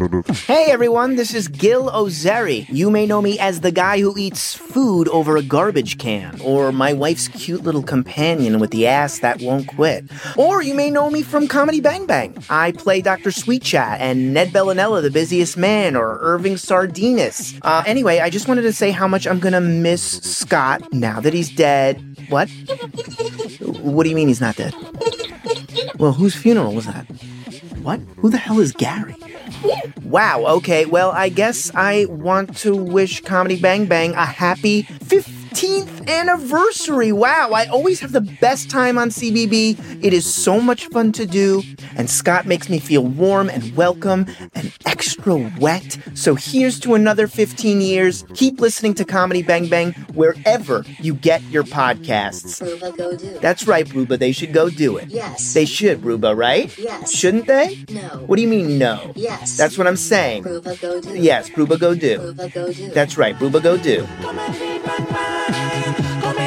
Hey 0.46 0.66
everyone, 0.70 1.14
this 1.16 1.32
is 1.32 1.46
Gil 1.48 1.88
Ozeri. 1.90 2.66
You 2.68 2.90
may 2.90 3.06
know 3.06 3.22
me 3.22 3.38
as 3.38 3.60
the 3.60 3.70
guy 3.70 4.00
who 4.00 4.16
eats 4.18 4.54
food 4.54 5.08
over 5.08 5.36
a 5.36 5.42
garbage 5.42 5.98
can, 5.98 6.40
or 6.40 6.72
my 6.72 6.92
wife's 6.92 7.28
cute 7.28 7.62
little 7.62 7.82
companion 7.82 8.58
with 8.58 8.70
the 8.70 8.86
ass 8.86 9.20
that 9.20 9.40
won't 9.40 9.68
quit. 9.68 10.04
Or 10.36 10.62
you 10.62 10.74
may 10.74 10.90
know 10.90 11.08
me 11.08 11.22
from 11.22 11.46
Comedy 11.46 11.80
Bang 11.80 12.06
Bang. 12.06 12.36
I 12.50 12.72
play 12.72 13.00
Dr. 13.00 13.30
Sweet 13.30 13.62
Chat 13.62 14.00
and 14.00 14.34
Ned 14.34 14.48
Bellinella, 14.48 15.02
the 15.02 15.10
busiest 15.10 15.56
man, 15.56 15.94
or 15.94 16.18
Irving 16.20 16.54
Sardinas. 16.54 17.58
Uh, 17.62 17.84
anyway, 17.86 18.18
I 18.18 18.30
just 18.30 18.48
wanted 18.48 18.62
to 18.62 18.72
say 18.72 18.90
how 18.90 19.06
much 19.06 19.26
I'm 19.26 19.38
gonna 19.38 19.60
miss 19.60 20.02
Scott 20.02 20.92
now 20.92 21.20
that 21.20 21.32
he's 21.32 21.50
dead. 21.50 22.02
What? 22.28 22.48
What 23.80 24.02
do 24.02 24.10
you 24.10 24.16
mean 24.16 24.28
he's 24.28 24.40
not 24.40 24.56
dead? 24.56 24.74
Well, 25.98 26.12
whose 26.12 26.34
funeral 26.34 26.74
was 26.74 26.86
that? 26.86 27.06
What? 27.82 28.00
Who 28.18 28.30
the 28.30 28.38
hell 28.38 28.58
is 28.60 28.72
Gary? 28.72 29.16
Wow, 30.04 30.44
okay, 30.58 30.84
well, 30.84 31.10
I 31.10 31.28
guess 31.28 31.70
I 31.74 32.06
want 32.06 32.56
to 32.58 32.74
wish 32.74 33.22
Comedy 33.22 33.60
Bang 33.60 33.86
Bang 33.86 34.12
a 34.14 34.26
happy 34.26 34.82
15th 35.52 36.08
anniversary. 36.08 37.12
Wow, 37.12 37.50
I 37.52 37.66
always 37.66 38.00
have 38.00 38.12
the 38.12 38.22
best 38.22 38.70
time 38.70 38.96
on 38.96 39.10
CBB. 39.10 40.02
It 40.02 40.14
is 40.14 40.24
so 40.24 40.62
much 40.62 40.86
fun 40.86 41.12
to 41.12 41.26
do, 41.26 41.62
and 41.94 42.08
Scott 42.08 42.46
makes 42.46 42.70
me 42.70 42.78
feel 42.78 43.04
warm 43.04 43.50
and 43.50 43.76
welcome 43.76 44.24
and 44.54 44.72
extra 44.86 45.36
wet. 45.60 45.98
So 46.14 46.36
here's 46.36 46.80
to 46.80 46.94
another 46.94 47.26
15 47.26 47.82
years. 47.82 48.24
Keep 48.32 48.62
listening 48.62 48.94
to 48.94 49.04
Comedy 49.04 49.42
Bang 49.42 49.68
Bang 49.68 49.92
wherever 50.14 50.86
you 51.00 51.12
get 51.12 51.42
your 51.44 51.64
podcasts. 51.64 52.62
Ruba, 52.62 52.96
go 52.96 53.14
do. 53.14 53.38
That's 53.40 53.66
right, 53.66 53.92
Ruba. 53.92 54.16
They 54.16 54.32
should 54.32 54.54
go 54.54 54.70
do 54.70 54.96
it. 54.96 55.10
Yes. 55.10 55.52
They 55.52 55.66
should, 55.66 56.02
Ruba, 56.02 56.34
right? 56.34 56.76
Yes. 56.78 57.12
Shouldn't 57.12 57.46
they? 57.46 57.84
No. 57.90 58.24
What 58.26 58.36
do 58.36 58.42
you 58.42 58.48
mean, 58.48 58.78
no? 58.78 59.12
Yes. 59.14 59.58
That's 59.58 59.76
what 59.76 59.86
I'm 59.86 59.96
saying. 59.96 60.44
Ruba, 60.44 60.76
go 60.76 60.98
do. 60.98 61.14
Yes, 61.14 61.54
Ruba, 61.54 61.76
go 61.76 61.94
do. 61.94 62.18
Ruba, 62.20 62.48
go 62.48 62.72
do. 62.72 62.88
That's 62.88 63.18
right, 63.18 63.38
Ruba, 63.38 63.60
go 63.60 63.76
do. 63.76 64.06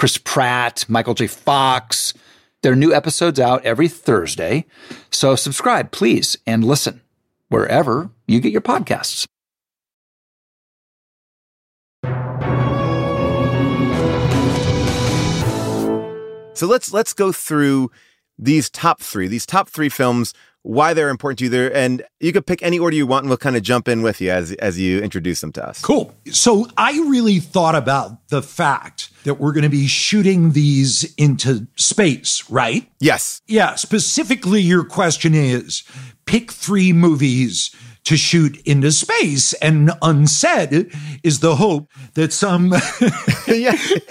Chris 0.00 0.16
Pratt, 0.16 0.86
Michael 0.88 1.12
J. 1.12 1.26
Fox. 1.26 2.14
There 2.62 2.72
are 2.72 2.76
new 2.76 2.90
episodes 2.90 3.38
out 3.38 3.62
every 3.66 3.86
Thursday. 3.86 4.64
So 5.10 5.36
subscribe, 5.36 5.90
please, 5.90 6.38
and 6.46 6.64
listen 6.64 7.02
wherever 7.50 8.08
you 8.26 8.40
get 8.40 8.50
your 8.50 8.62
podcasts. 8.62 9.26
So 16.54 16.66
let's 16.66 16.94
let's 16.94 17.12
go 17.12 17.30
through 17.30 17.90
these 18.38 18.70
top 18.70 19.02
three, 19.02 19.28
these 19.28 19.44
top 19.44 19.68
three 19.68 19.90
films, 19.90 20.32
why 20.62 20.92
they're 20.94 21.08
important 21.08 21.38
to 21.38 21.44
you 21.44 21.50
there, 21.50 21.74
and 21.74 22.02
you 22.20 22.32
could 22.32 22.46
pick 22.46 22.62
any 22.62 22.78
order 22.78 22.96
you 22.96 23.06
want, 23.06 23.24
and 23.24 23.30
we'll 23.30 23.38
kind 23.38 23.56
of 23.56 23.62
jump 23.62 23.88
in 23.88 24.02
with 24.02 24.20
you 24.20 24.30
as 24.30 24.52
as 24.54 24.78
you 24.78 25.00
introduce 25.00 25.40
them 25.40 25.52
to 25.52 25.66
us. 25.66 25.80
Cool. 25.80 26.14
So 26.30 26.66
I 26.76 26.92
really 27.08 27.38
thought 27.38 27.74
about 27.74 28.28
the 28.28 28.42
fact 28.42 29.10
that 29.24 29.34
we're 29.34 29.52
going 29.52 29.64
to 29.64 29.70
be 29.70 29.86
shooting 29.86 30.52
these 30.52 31.14
into 31.14 31.66
space, 31.76 32.48
right? 32.50 32.90
Yes. 33.00 33.42
Yeah. 33.46 33.74
Specifically, 33.74 34.60
your 34.60 34.84
question 34.84 35.34
is 35.34 35.82
pick 36.26 36.52
three 36.52 36.92
movies 36.92 37.74
to 38.04 38.16
shoot 38.16 38.60
into 38.66 38.92
space. 38.92 39.52
And 39.54 39.90
unsaid 40.02 40.92
is 41.22 41.40
the 41.40 41.56
hope 41.56 41.90
that 42.14 42.32
some 42.32 42.74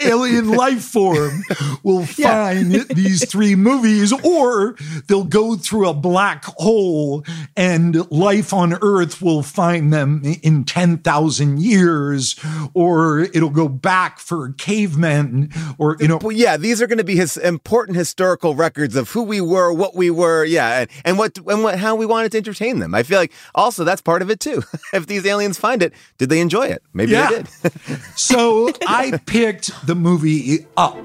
alien 0.02 0.50
life 0.50 0.84
form 0.84 1.44
will 1.84 2.06
find 2.06 2.72
these 2.90 3.30
three 3.30 3.56
movies, 3.56 4.14
or 4.14 4.76
they'll 5.08 5.24
go 5.24 5.56
through 5.56 5.90
a 5.90 5.94
black 5.94 6.46
hole 6.46 7.24
and 7.56 8.10
life 8.12 8.54
on 8.54 8.78
Earth 8.82 9.22
will 9.22 9.44
find 9.44 9.92
them 9.92 10.22
in 10.44 10.64
10,000 10.64 11.60
years, 11.60 12.36
or 12.74 13.22
it'll 13.22 13.50
go 13.50 13.68
back 13.68 14.20
for 14.20 14.54
cavemen, 14.54 15.50
or, 15.78 15.98
you 16.00 16.08
know. 16.08 16.20
Well, 16.22 16.32
yeah, 16.32 16.58
these 16.58 16.82
are 16.82 16.88
going 16.88 16.98
to 16.98 17.04
be 17.04 17.16
his 17.16 17.38
important 17.38 17.98
historical 17.98 18.56
records 18.56 18.96
of 18.96 19.10
who 19.12 19.24
we 19.24 19.42
were, 19.42 19.74
what 19.74 19.96
we 19.96 20.10
were, 20.10 20.44
yeah, 20.46 20.82
and, 20.82 20.90
and 21.06 21.18
what 21.18 21.38
and 21.38 21.64
what 21.64 21.80
how 21.80 21.96
we 21.96 22.06
wanted 22.06 22.32
to 22.34 22.38
entertain 22.38 22.80
them. 22.80 22.94
I 22.94 23.04
feel 23.04 23.20
like 23.20 23.34
also 23.56 23.79
that's 23.84 24.02
part 24.02 24.22
of 24.22 24.30
it 24.30 24.40
too. 24.40 24.64
if 24.94 25.08
these 25.08 25.26
aliens 25.26 25.58
find 25.58 25.82
it, 25.84 25.94
did 26.18 26.30
they 26.30 26.40
enjoy 26.42 26.68
it? 26.68 26.82
Maybe 26.94 27.12
Yeah. 27.14 27.30
they 27.30 27.36
did. 27.38 27.72
So 28.16 28.72
I 28.88 29.20
picked 29.26 29.72
the 29.88 29.96
movie 29.96 30.66
Up. 30.78 30.98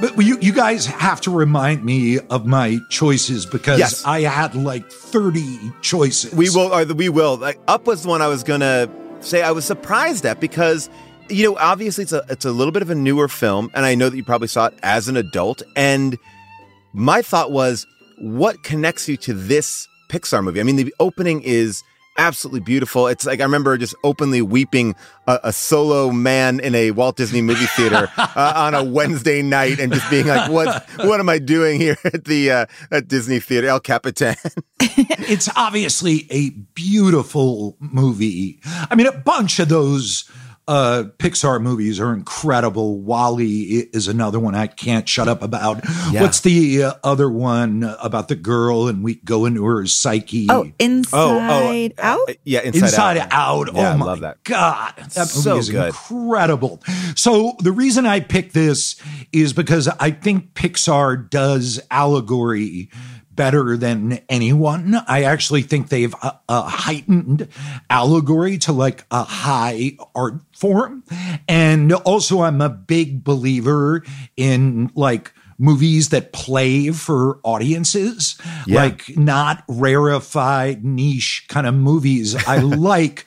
But 0.00 0.22
you, 0.22 0.38
you 0.40 0.52
guys 0.52 0.86
have 0.86 1.20
to 1.22 1.30
remind 1.30 1.84
me 1.84 2.20
of 2.30 2.46
my 2.46 2.78
choices 2.88 3.44
because 3.46 3.80
Yes. 3.80 4.04
I 4.04 4.20
had 4.20 4.54
like 4.54 4.88
30 4.92 5.72
choices. 5.82 6.32
We 6.32 6.50
will. 6.50 6.72
Or 6.72 6.84
we 6.84 7.08
will. 7.08 7.36
Like, 7.36 7.58
Up 7.66 7.86
was 7.86 8.02
the 8.04 8.08
one 8.08 8.22
I 8.22 8.28
was 8.28 8.44
gonna 8.44 8.88
say. 9.20 9.42
I 9.42 9.50
was 9.50 9.64
surprised 9.64 10.24
at 10.24 10.38
because 10.40 10.88
you 11.28 11.42
know 11.50 11.56
obviously 11.58 12.02
it's 12.02 12.12
a 12.12 12.22
it's 12.28 12.44
a 12.44 12.52
little 12.52 12.70
bit 12.70 12.82
of 12.82 12.90
a 12.90 12.94
newer 12.94 13.26
film, 13.26 13.70
and 13.74 13.84
I 13.84 13.96
know 13.96 14.08
that 14.08 14.16
you 14.16 14.22
probably 14.22 14.46
saw 14.46 14.66
it 14.66 14.74
as 14.84 15.08
an 15.08 15.16
adult. 15.16 15.62
And 15.74 16.16
my 16.92 17.22
thought 17.22 17.52
was, 17.52 17.86
what 18.18 18.62
connects 18.62 19.08
you 19.08 19.16
to 19.18 19.34
this 19.34 19.86
Pixar 20.08 20.42
movie? 20.42 20.60
I 20.60 20.62
mean, 20.62 20.76
the 20.76 20.94
opening 21.00 21.42
is 21.42 21.82
absolutely 22.18 22.60
beautiful. 22.60 23.06
It's 23.06 23.24
like 23.24 23.40
I 23.40 23.44
remember 23.44 23.78
just 23.78 23.94
openly 24.04 24.42
weeping 24.42 24.94
a, 25.26 25.38
a 25.44 25.52
solo 25.52 26.10
man 26.10 26.60
in 26.60 26.74
a 26.74 26.90
Walt 26.90 27.16
Disney 27.16 27.40
movie 27.40 27.66
theater 27.66 28.10
uh, 28.18 28.52
on 28.56 28.74
a 28.74 28.84
Wednesday 28.84 29.40
night, 29.40 29.78
and 29.78 29.92
just 29.92 30.10
being 30.10 30.26
like, 30.26 30.50
"What 30.50 30.86
what 30.98 31.20
am 31.20 31.28
I 31.28 31.38
doing 31.38 31.80
here 31.80 31.96
at 32.04 32.24
the 32.24 32.50
uh, 32.50 32.66
at 32.90 33.08
Disney 33.08 33.40
theater, 33.40 33.68
El 33.68 33.80
Capitan?" 33.80 34.34
it's 34.80 35.48
obviously 35.56 36.26
a 36.30 36.50
beautiful 36.50 37.76
movie. 37.78 38.60
I 38.90 38.94
mean, 38.94 39.06
a 39.06 39.12
bunch 39.12 39.58
of 39.60 39.68
those 39.68 40.28
uh, 40.68 41.04
Pixar 41.18 41.60
movies 41.60 41.98
are 41.98 42.12
incredible. 42.12 43.00
WALL-E 43.00 43.88
is 43.92 44.06
another 44.06 44.38
one 44.38 44.54
I 44.54 44.66
can't 44.68 45.08
shut 45.08 45.26
up 45.26 45.42
about. 45.42 45.80
Yeah. 46.12 46.22
What's 46.22 46.40
the 46.40 46.84
uh, 46.84 46.92
other 47.02 47.28
one 47.28 47.82
about 48.00 48.28
the 48.28 48.36
girl 48.36 48.86
and 48.86 49.02
we 49.02 49.16
go 49.16 49.46
into 49.46 49.64
her 49.64 49.84
psyche? 49.86 50.46
Oh, 50.50 50.70
Inside 50.78 51.94
Out? 51.98 52.28
Uh, 52.28 52.34
yeah, 52.44 52.60
Inside, 52.60 52.84
Inside, 52.84 53.16
Out. 53.18 53.32
Out. 53.32 53.74
Yeah, 53.74 53.88
oh 53.88 53.92
I 53.92 53.96
my 53.96 54.06
love 54.06 54.20
that. 54.20 54.44
God, 54.44 54.92
that 54.96 55.16
movie 55.16 55.26
So 55.28 55.56
is 55.56 55.70
good. 55.70 55.86
incredible. 55.88 56.82
So 57.16 57.56
the 57.60 57.72
reason 57.72 58.06
I 58.06 58.20
picked 58.20 58.52
this 58.54 59.00
is 59.32 59.52
because 59.54 59.88
I 59.88 60.10
think 60.10 60.52
Pixar 60.54 61.30
does 61.30 61.80
allegory 61.90 62.90
better 63.38 63.76
than 63.76 64.18
anyone. 64.28 64.96
I 65.06 65.22
actually 65.22 65.62
think 65.62 65.88
they've 65.88 66.12
a, 66.22 66.38
a 66.48 66.62
heightened 66.62 67.48
allegory 67.88 68.58
to 68.58 68.72
like 68.72 69.04
a 69.10 69.22
high 69.22 69.96
art 70.14 70.34
form. 70.52 71.04
And 71.48 71.92
also 71.94 72.42
I'm 72.42 72.60
a 72.60 72.68
big 72.68 73.22
believer 73.24 74.02
in 74.36 74.90
like 74.94 75.32
movies 75.56 76.10
that 76.10 76.32
play 76.32 76.90
for 76.90 77.38
audiences, 77.44 78.36
Yeah. 78.66 78.82
like 78.82 79.16
not 79.16 79.64
rarefied 79.68 80.84
niche 80.84 81.46
kind 81.48 81.66
of 81.66 81.74
movies. 81.74 82.34
I 82.46 82.58
like 82.58 83.24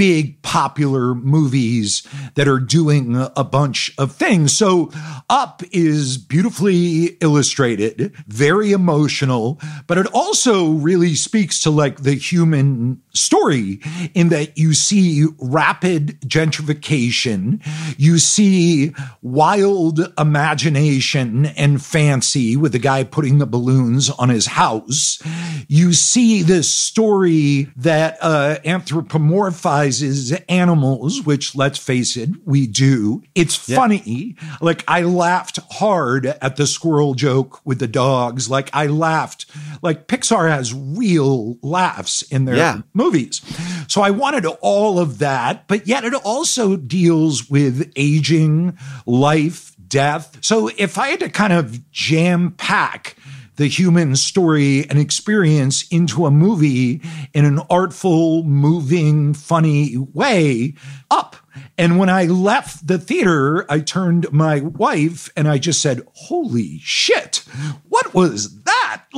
big 0.00 0.40
popular 0.40 1.14
movies 1.14 2.08
that 2.34 2.48
are 2.48 2.58
doing 2.58 3.28
a 3.36 3.44
bunch 3.44 3.92
of 3.98 4.10
things. 4.10 4.56
So 4.56 4.90
Up 5.28 5.62
is 5.72 6.16
beautifully 6.16 7.18
illustrated, 7.20 8.14
very 8.26 8.72
emotional, 8.72 9.60
but 9.86 9.98
it 9.98 10.06
also 10.06 10.70
really 10.70 11.14
speaks 11.14 11.60
to 11.64 11.70
like 11.70 12.02
the 12.02 12.14
human 12.14 13.02
story 13.12 13.80
in 14.14 14.30
that 14.30 14.56
you 14.56 14.72
see 14.72 15.26
rapid 15.38 16.18
gentrification, 16.22 17.60
you 17.98 18.18
see 18.18 18.94
wild 19.20 20.00
imagination 20.18 21.44
and 21.44 21.84
fancy 21.84 22.56
with 22.56 22.72
the 22.72 22.78
guy 22.78 23.04
putting 23.04 23.36
the 23.36 23.44
balloons 23.44 24.08
on 24.08 24.30
his 24.30 24.46
house. 24.46 25.22
You 25.68 25.92
see 25.92 26.40
this 26.42 26.72
story 26.72 27.68
that 27.76 28.16
uh, 28.22 28.56
anthropomorphizes 28.64 29.89
sexualizes 29.90 30.42
animals, 30.48 31.22
which 31.24 31.54
let's 31.54 31.78
face 31.78 32.16
it, 32.16 32.30
we 32.44 32.66
do. 32.66 33.22
It's 33.34 33.54
funny. 33.54 34.36
Like 34.60 34.84
I 34.88 35.02
laughed 35.02 35.58
hard 35.72 36.26
at 36.26 36.56
the 36.56 36.66
squirrel 36.66 37.14
joke 37.14 37.60
with 37.64 37.78
the 37.78 37.86
dogs. 37.88 38.48
Like 38.48 38.70
I 38.72 38.86
laughed, 38.86 39.46
like 39.82 40.06
Pixar 40.08 40.50
has 40.50 40.72
real 40.74 41.58
laughs 41.62 42.22
in 42.22 42.44
their 42.44 42.56
Yeah. 42.56 42.80
movies. 42.94 43.40
So 43.88 44.02
I 44.02 44.10
wanted 44.10 44.46
all 44.60 44.98
of 44.98 45.18
that, 45.18 45.66
but 45.66 45.86
yet 45.86 46.04
it 46.04 46.14
also 46.14 46.76
deals 46.76 47.50
with 47.50 47.90
aging, 47.96 48.78
life, 49.06 49.74
death. 49.88 50.38
So 50.40 50.70
if 50.76 50.98
I 50.98 51.08
had 51.08 51.20
to 51.20 51.28
kind 51.28 51.52
of 51.52 51.90
jam 51.90 52.52
pack 52.56 53.16
the 53.60 53.68
human 53.68 54.16
story 54.16 54.88
and 54.88 54.98
experience 54.98 55.86
into 55.88 56.24
a 56.24 56.30
movie 56.30 57.02
in 57.34 57.44
an 57.44 57.58
artful, 57.68 58.42
moving, 58.44 59.34
funny 59.34 59.98
way, 59.98 60.72
up. 61.10 61.36
And 61.76 61.98
when 61.98 62.08
I 62.08 62.24
left 62.24 62.86
the 62.86 62.98
theater, 62.98 63.70
I 63.70 63.80
turned 63.80 64.32
my 64.32 64.60
wife 64.60 65.28
and 65.36 65.46
I 65.46 65.58
just 65.58 65.82
said, 65.82 66.00
Holy 66.14 66.78
shit, 66.78 67.44
what 67.90 68.14
was? 68.14 68.48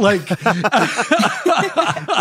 Like, 0.03 0.22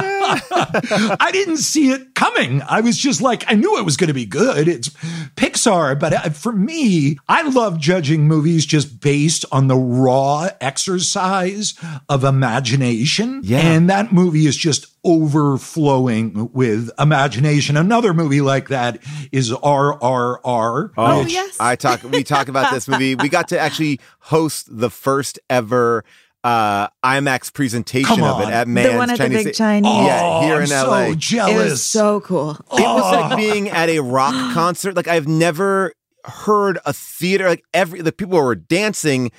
I 0.03 1.29
didn't 1.31 1.57
see 1.57 1.89
it 1.91 2.15
coming. 2.15 2.61
I 2.63 2.81
was 2.81 2.97
just 2.97 3.21
like, 3.21 3.43
I 3.47 3.55
knew 3.55 3.77
it 3.77 3.85
was 3.85 3.97
going 3.97 4.07
to 4.09 4.13
be 4.13 4.25
good. 4.25 4.67
It's 4.67 4.89
Pixar, 5.35 5.99
but 5.99 6.13
uh, 6.13 6.29
for 6.29 6.51
me, 6.51 7.17
I 7.27 7.41
love 7.43 7.79
judging 7.79 8.27
movies 8.27 8.65
just 8.65 8.99
based 9.01 9.45
on 9.51 9.67
the 9.67 9.75
raw 9.75 10.49
exercise 10.61 11.73
of 12.09 12.23
imagination. 12.23 13.41
Yeah. 13.43 13.59
And 13.59 13.89
that 13.89 14.11
movie 14.13 14.45
is 14.45 14.55
just 14.55 14.87
overflowing 15.03 16.51
with 16.53 16.91
imagination. 16.99 17.75
Another 17.77 18.13
movie 18.13 18.41
like 18.41 18.67
that 18.69 18.99
is 19.31 19.51
RRR. 19.51 20.91
Oh, 20.97 21.23
which- 21.23 21.33
yes. 21.33 21.57
I 21.59 21.75
talk. 21.75 22.03
We 22.03 22.23
talk 22.23 22.47
about 22.47 22.71
this 22.73 22.87
movie. 22.87 23.15
We 23.15 23.29
got 23.29 23.47
to 23.49 23.59
actually 23.59 23.99
host 24.19 24.67
the 24.69 24.89
first 24.89 25.39
ever 25.49 26.03
uh, 26.43 26.87
IMAX 27.03 27.53
presentation 27.53 28.21
of 28.21 28.41
it 28.41 28.45
on. 28.47 28.53
at 28.53 28.63
The 28.65 28.71
Man's 28.71 28.97
one 28.97 29.09
at 29.09 29.17
the 29.17 29.23
Chinese. 29.25 29.43
Big 29.45 29.53
Chinese. 29.55 29.91
Yeah, 30.05 30.21
Oh, 30.23 30.41
here 30.41 30.55
I'm 30.55 30.61
in 30.61 30.67
so 30.67 30.87
LA. 30.89 31.01
It 31.49 31.55
was 31.55 31.83
so 31.83 32.21
cool. 32.21 32.51
It 32.51 32.81
was 32.81 33.15
like 33.15 33.37
being 33.37 33.69
at 33.69 33.89
a 33.89 33.99
rock 33.99 34.33
concert. 34.53 34.95
Like 34.95 35.07
I've 35.07 35.27
never 35.27 35.93
heard 36.25 36.79
a 36.85 36.93
theater 36.93 37.47
like 37.49 37.63
every 37.73 38.01
the 38.01 38.11
people 38.11 38.37
were 38.39 38.55
dancing 38.55 39.31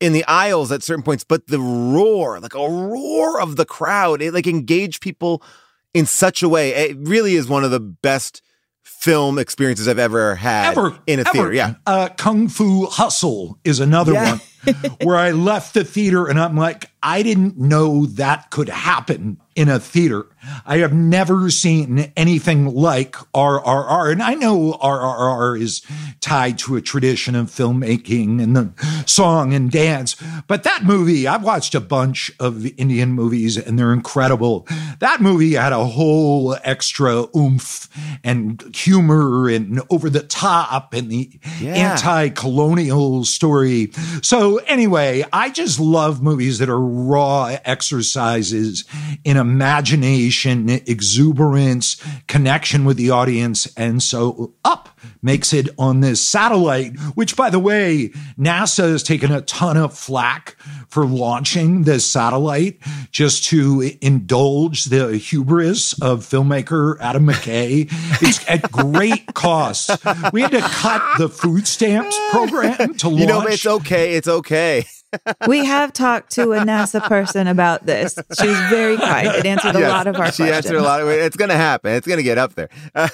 in 0.00 0.12
the 0.12 0.24
aisles 0.26 0.70
at 0.72 0.82
certain 0.82 1.02
points, 1.02 1.24
but 1.24 1.46
the 1.46 1.58
roar, 1.60 2.38
like 2.40 2.54
a 2.54 2.68
roar 2.68 3.40
of 3.40 3.56
the 3.56 3.64
crowd, 3.64 4.20
it 4.22 4.32
like 4.34 4.46
engaged 4.46 5.00
people 5.00 5.42
in 5.92 6.06
such 6.06 6.42
a 6.42 6.48
way. 6.48 6.70
It 6.70 6.96
really 6.98 7.34
is 7.34 7.48
one 7.48 7.64
of 7.64 7.70
the 7.70 7.80
best 7.80 8.42
film 8.84 9.38
experiences 9.38 9.88
I've 9.88 9.98
ever 9.98 10.34
had 10.36 10.72
ever 10.76 10.96
in 11.06 11.18
a 11.18 11.22
ever. 11.22 11.30
theater. 11.32 11.52
Yeah. 11.52 11.74
Uh, 11.86 12.08
Kung 12.16 12.48
Fu 12.48 12.86
Hustle 12.86 13.58
is 13.64 13.80
another 13.80 14.12
Yeah. 14.12 14.38
one 14.64 14.74
where 15.02 15.16
I 15.16 15.32
left 15.32 15.74
the 15.74 15.84
theater 15.84 16.26
and 16.26 16.38
I'm 16.40 16.56
like, 16.56 16.90
I 17.02 17.22
didn't 17.22 17.58
know 17.58 18.06
that 18.06 18.50
could 18.50 18.68
happen 18.68 19.38
in 19.56 19.68
a 19.68 19.78
theater. 19.78 20.26
I 20.66 20.78
have 20.78 20.92
never 20.92 21.50
seen 21.50 22.12
anything 22.16 22.74
like 22.74 23.12
RRR. 23.34 24.12
And 24.12 24.22
I 24.22 24.34
know 24.34 24.74
RRR 24.82 25.60
is 25.60 25.82
tied 26.20 26.58
to 26.60 26.76
a 26.76 26.80
tradition 26.82 27.34
of 27.34 27.46
filmmaking 27.48 28.42
and 28.42 28.56
the 28.56 28.70
song 29.06 29.52
and 29.54 29.70
dance, 29.70 30.16
but 30.46 30.62
that 30.64 30.84
movie, 30.84 31.26
I've 31.26 31.42
watched 31.44 31.74
a 31.74 31.80
bunch 31.80 32.30
of 32.40 32.66
Indian 32.78 33.12
movies 33.12 33.56
and 33.56 33.78
they're 33.78 33.92
incredible. 33.92 34.66
That 35.00 35.20
movie 35.20 35.54
had 35.54 35.72
a 35.72 35.84
whole 35.84 36.56
extra 36.64 37.26
oomph 37.36 37.88
and 38.22 38.62
humor 38.74 39.48
and 39.48 39.80
over 39.90 40.08
the 40.10 40.22
top 40.22 40.94
and 40.94 41.10
the 41.10 41.30
Yeah. 41.60 41.74
anti 41.74 42.28
colonial 42.30 43.24
story. 43.24 43.92
So, 44.22 44.58
anyway, 44.66 45.24
I 45.32 45.50
just 45.50 45.78
love 45.80 46.22
movies 46.22 46.58
that 46.58 46.68
are 46.68 46.80
raw 46.80 47.56
exercises 47.64 48.84
in 49.24 49.36
imagination, 49.36 50.33
exuberance, 50.42 52.02
connection 52.26 52.84
with 52.84 52.96
the 52.96 53.10
audience. 53.10 53.72
And 53.76 54.02
so, 54.02 54.54
Up 54.64 54.88
makes 55.22 55.52
it 55.52 55.68
on 55.78 56.00
this 56.00 56.22
satellite, 56.22 56.98
which, 57.14 57.36
by 57.36 57.50
the 57.50 57.58
way, 57.58 58.08
NASA 58.38 58.90
has 58.90 59.02
taken 59.02 59.32
a 59.32 59.42
ton 59.42 59.76
of 59.76 59.96
flack 59.96 60.56
for 60.88 61.04
launching 61.04 61.82
this 61.82 62.06
satellite 62.06 62.78
just 63.10 63.44
to 63.46 63.90
indulge 64.00 64.84
the 64.84 65.16
hubris 65.16 65.92
of 66.00 66.20
filmmaker 66.20 66.96
Adam 67.00 67.26
McKay. 67.26 67.88
It's 68.22 68.48
at 68.48 68.70
great 68.70 69.26
cost. 69.34 69.90
We 70.32 70.42
had 70.42 70.52
to 70.52 70.60
cut 70.60 71.02
the 71.18 71.28
food 71.28 71.66
stamps 71.66 72.18
program 72.30 72.94
to 72.94 73.08
launch. 73.08 73.20
You 73.20 73.26
know, 73.26 73.42
it's 73.42 73.66
okay. 73.66 74.14
It's 74.14 74.28
okay. 74.28 74.84
We 75.46 75.64
have 75.64 75.92
talked 75.92 76.32
to 76.32 76.52
a 76.52 76.58
NASA 76.60 77.02
person 77.06 77.46
about 77.46 77.86
this. 77.86 78.18
She 78.38 78.46
was 78.46 78.58
very 78.70 78.96
kind. 78.96 79.28
It 79.28 79.46
answered 79.46 79.76
a 79.76 79.88
lot 79.88 80.06
of 80.06 80.16
our 80.16 80.32
she 80.32 80.42
questions. 80.44 80.50
answered 80.50 80.76
a 80.76 80.82
lot 80.82 81.00
of 81.00 81.08
It's 81.08 81.36
going 81.36 81.50
to 81.50 81.56
happen. 81.56 81.92
It's 81.92 82.06
going 82.06 82.18
to 82.18 82.22
get 82.24 82.38
up 82.38 82.54
there. 82.54 82.68
um, 82.94 83.08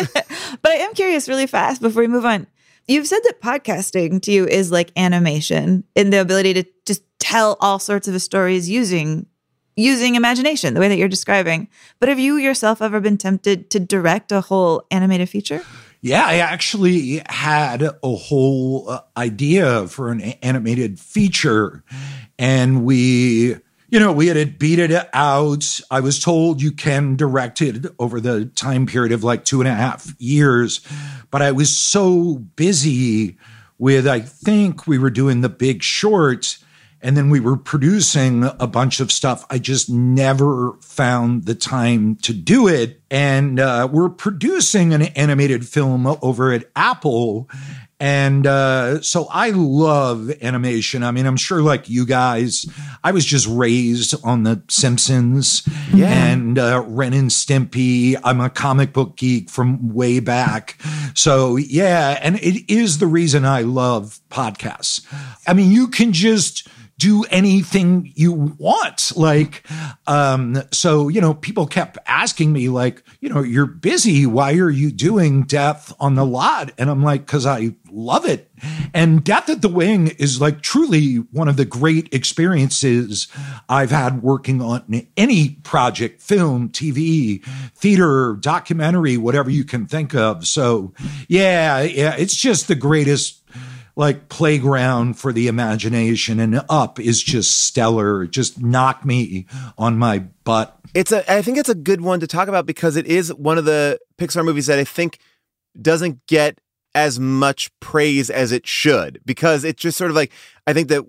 But 0.62 0.72
I 0.72 0.76
am 0.76 0.94
curious 0.94 1.28
really 1.28 1.46
fast 1.46 1.80
before 1.80 2.02
we 2.02 2.08
move 2.08 2.24
on. 2.24 2.46
You've 2.86 3.06
said 3.06 3.20
that 3.24 3.40
podcasting 3.42 4.22
to 4.22 4.32
you 4.32 4.46
is 4.46 4.72
like 4.72 4.90
animation 4.96 5.84
in 5.94 6.10
the 6.10 6.20
ability 6.20 6.54
to 6.54 6.64
just 6.86 7.02
tell 7.18 7.56
all 7.60 7.78
sorts 7.78 8.08
of 8.08 8.20
stories 8.22 8.68
using 8.68 9.26
using 9.76 10.16
imagination, 10.16 10.74
the 10.74 10.80
way 10.80 10.88
that 10.88 10.96
you're 10.96 11.06
describing. 11.06 11.68
But 12.00 12.08
have 12.08 12.18
you 12.18 12.36
yourself 12.36 12.82
ever 12.82 12.98
been 13.00 13.16
tempted 13.16 13.70
to 13.70 13.78
direct 13.78 14.32
a 14.32 14.40
whole 14.40 14.82
animated 14.90 15.28
feature? 15.28 15.62
Yeah, 16.00 16.24
I 16.24 16.36
actually 16.36 17.22
had 17.28 17.82
a 17.82 18.14
whole 18.14 18.88
uh, 18.88 19.00
idea 19.16 19.88
for 19.88 20.10
an 20.10 20.20
animated 20.20 21.00
feature, 21.00 21.82
and 22.38 22.84
we, 22.84 23.56
you 23.88 23.98
know, 23.98 24.12
we 24.12 24.28
had 24.28 24.36
it 24.36 24.60
beat 24.60 24.78
it 24.78 25.08
out. 25.12 25.80
I 25.90 25.98
was 25.98 26.22
told 26.22 26.62
you 26.62 26.70
can 26.70 27.16
direct 27.16 27.60
it 27.60 27.86
over 27.98 28.20
the 28.20 28.46
time 28.46 28.86
period 28.86 29.10
of 29.10 29.24
like 29.24 29.44
two 29.44 29.60
and 29.60 29.68
a 29.68 29.74
half 29.74 30.14
years, 30.20 30.82
but 31.32 31.42
I 31.42 31.50
was 31.50 31.76
so 31.76 32.34
busy 32.34 33.36
with, 33.76 34.06
I 34.06 34.20
think 34.20 34.86
we 34.86 34.98
were 34.98 35.10
doing 35.10 35.40
the 35.40 35.48
big 35.48 35.82
short. 35.82 36.58
And 37.00 37.16
then 37.16 37.30
we 37.30 37.40
were 37.40 37.56
producing 37.56 38.44
a 38.44 38.66
bunch 38.66 39.00
of 39.00 39.12
stuff. 39.12 39.46
I 39.50 39.58
just 39.58 39.88
never 39.88 40.72
found 40.80 41.44
the 41.44 41.54
time 41.54 42.16
to 42.22 42.32
do 42.32 42.66
it. 42.66 43.00
And 43.10 43.60
uh, 43.60 43.88
we're 43.90 44.08
producing 44.08 44.92
an 44.92 45.02
animated 45.02 45.66
film 45.66 46.06
over 46.06 46.52
at 46.52 46.68
Apple. 46.74 47.48
And 48.00 48.46
uh, 48.46 49.00
so 49.02 49.26
I 49.30 49.50
love 49.50 50.30
animation. 50.40 51.02
I 51.02 51.10
mean, 51.10 51.26
I'm 51.26 51.36
sure 51.36 51.62
like 51.62 51.88
you 51.88 52.06
guys, 52.06 52.66
I 53.02 53.10
was 53.10 53.24
just 53.24 53.48
raised 53.48 54.14
on 54.24 54.44
The 54.44 54.62
Simpsons 54.68 55.68
and 55.92 56.58
uh, 56.58 56.84
Ren 56.86 57.12
and 57.12 57.30
Stimpy. 57.30 58.16
I'm 58.22 58.40
a 58.40 58.50
comic 58.50 58.92
book 58.92 59.16
geek 59.16 59.50
from 59.50 59.94
way 59.94 60.20
back. 60.20 60.80
So 61.14 61.56
yeah, 61.56 62.18
and 62.22 62.36
it 62.36 62.72
is 62.72 62.98
the 62.98 63.08
reason 63.08 63.44
I 63.44 63.62
love 63.62 64.20
podcasts. 64.30 65.04
I 65.46 65.54
mean, 65.54 65.72
you 65.72 65.88
can 65.88 66.12
just 66.12 66.68
do 66.98 67.24
anything 67.30 68.12
you 68.14 68.32
want. 68.32 69.16
Like, 69.16 69.64
um, 70.06 70.62
so, 70.72 71.08
you 71.08 71.20
know, 71.20 71.32
people 71.32 71.66
kept 71.66 71.96
asking 72.06 72.52
me, 72.52 72.68
like, 72.68 73.02
you 73.20 73.28
know, 73.28 73.42
you're 73.42 73.66
busy. 73.66 74.26
Why 74.26 74.54
are 74.54 74.70
you 74.70 74.90
doing 74.90 75.44
Death 75.44 75.94
on 76.00 76.16
the 76.16 76.26
Lot? 76.26 76.72
And 76.76 76.90
I'm 76.90 77.02
like, 77.02 77.24
because 77.24 77.46
I 77.46 77.74
love 77.90 78.26
it. 78.26 78.50
And 78.92 79.22
Death 79.22 79.48
at 79.48 79.62
the 79.62 79.68
Wing 79.68 80.08
is 80.18 80.40
like 80.40 80.60
truly 80.60 81.16
one 81.16 81.48
of 81.48 81.56
the 81.56 81.64
great 81.64 82.12
experiences 82.12 83.28
I've 83.68 83.92
had 83.92 84.22
working 84.22 84.60
on 84.60 85.06
any 85.16 85.50
project, 85.62 86.20
film, 86.20 86.68
TV, 86.70 87.44
theater, 87.76 88.36
documentary, 88.40 89.16
whatever 89.16 89.50
you 89.50 89.64
can 89.64 89.86
think 89.86 90.14
of. 90.14 90.46
So, 90.46 90.92
yeah, 91.28 91.82
yeah, 91.82 92.16
it's 92.18 92.36
just 92.36 92.66
the 92.66 92.74
greatest 92.74 93.42
like 93.98 94.28
playground 94.28 95.18
for 95.18 95.32
the 95.32 95.48
imagination 95.48 96.38
and 96.38 96.62
up 96.70 97.00
is 97.00 97.20
just 97.20 97.64
stellar. 97.64 98.26
Just 98.26 98.62
knock 98.62 99.04
me 99.04 99.46
on 99.76 99.98
my 99.98 100.20
butt. 100.44 100.78
It's 100.94 101.10
a 101.10 101.30
I 101.30 101.42
think 101.42 101.58
it's 101.58 101.68
a 101.68 101.74
good 101.74 102.00
one 102.00 102.20
to 102.20 102.28
talk 102.28 102.46
about 102.46 102.64
because 102.64 102.94
it 102.94 103.06
is 103.06 103.34
one 103.34 103.58
of 103.58 103.64
the 103.64 103.98
Pixar 104.16 104.44
movies 104.44 104.66
that 104.66 104.78
I 104.78 104.84
think 104.84 105.18
doesn't 105.82 106.24
get 106.28 106.60
as 106.94 107.18
much 107.18 107.70
praise 107.80 108.30
as 108.30 108.52
it 108.52 108.68
should 108.68 109.20
because 109.26 109.64
it's 109.64 109.82
just 109.82 109.98
sort 109.98 110.10
of 110.10 110.16
like 110.16 110.30
I 110.68 110.72
think 110.72 110.88
that 110.88 111.04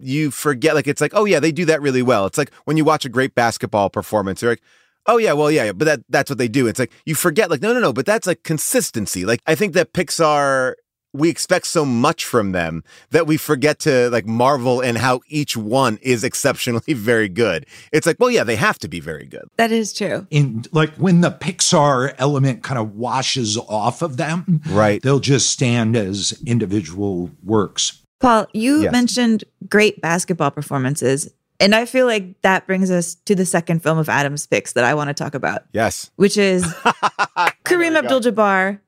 you 0.00 0.32
forget 0.32 0.74
like 0.74 0.88
it's 0.88 1.00
like 1.00 1.12
oh 1.14 1.24
yeah 1.24 1.38
they 1.38 1.52
do 1.52 1.64
that 1.66 1.80
really 1.80 2.02
well. 2.02 2.26
It's 2.26 2.38
like 2.38 2.52
when 2.64 2.76
you 2.76 2.84
watch 2.84 3.04
a 3.04 3.08
great 3.08 3.36
basketball 3.36 3.88
performance 3.88 4.42
you're 4.42 4.50
like 4.50 4.62
oh 5.06 5.18
yeah 5.18 5.32
well 5.32 5.50
yeah, 5.50 5.66
yeah 5.66 5.72
but 5.72 5.84
that 5.84 6.00
that's 6.08 6.28
what 6.28 6.38
they 6.38 6.48
do. 6.48 6.66
It's 6.66 6.80
like 6.80 6.92
you 7.06 7.14
forget 7.14 7.50
like 7.50 7.62
no 7.62 7.72
no 7.72 7.78
no 7.78 7.92
but 7.92 8.04
that's 8.04 8.26
like 8.26 8.42
consistency. 8.42 9.24
Like 9.24 9.40
I 9.46 9.54
think 9.54 9.74
that 9.74 9.92
Pixar 9.92 10.74
we 11.12 11.28
expect 11.28 11.66
so 11.66 11.84
much 11.84 12.24
from 12.24 12.52
them 12.52 12.82
that 13.10 13.26
we 13.26 13.36
forget 13.36 13.78
to 13.80 14.08
like 14.10 14.26
marvel 14.26 14.80
in 14.80 14.96
how 14.96 15.20
each 15.28 15.56
one 15.56 15.98
is 16.02 16.24
exceptionally 16.24 16.92
very 16.94 17.28
good. 17.28 17.66
It's 17.92 18.06
like, 18.06 18.16
well, 18.18 18.30
yeah, 18.30 18.44
they 18.44 18.56
have 18.56 18.78
to 18.80 18.88
be 18.88 18.98
very 19.00 19.26
good. 19.26 19.44
That 19.56 19.72
is 19.72 19.92
true. 19.92 20.26
In 20.30 20.64
like 20.72 20.90
when 20.94 21.20
the 21.20 21.30
Pixar 21.30 22.14
element 22.18 22.62
kind 22.62 22.78
of 22.78 22.94
washes 22.96 23.56
off 23.58 24.02
of 24.02 24.16
them, 24.16 24.60
Right. 24.70 25.02
they'll 25.02 25.20
just 25.20 25.50
stand 25.50 25.96
as 25.96 26.40
individual 26.46 27.30
works. 27.44 27.98
Paul, 28.20 28.46
you 28.52 28.82
Yes. 28.82 28.92
mentioned 28.92 29.44
great 29.68 30.00
basketball 30.00 30.50
performances. 30.50 31.28
And 31.60 31.74
I 31.76 31.84
feel 31.84 32.06
like 32.06 32.40
that 32.42 32.66
brings 32.66 32.90
us 32.90 33.14
to 33.26 33.34
the 33.36 33.44
second 33.46 33.82
film 33.84 33.96
of 33.98 34.08
Adam's 34.08 34.46
picks 34.46 34.72
that 34.72 34.82
I 34.84 34.94
want 34.94 35.08
to 35.08 35.14
talk 35.14 35.34
about, 35.34 35.62
Yes. 35.72 36.10
which 36.16 36.36
is 36.36 36.64
Kareem 37.64 37.96
Abdul 37.96 38.20
Jabbar 38.20 38.80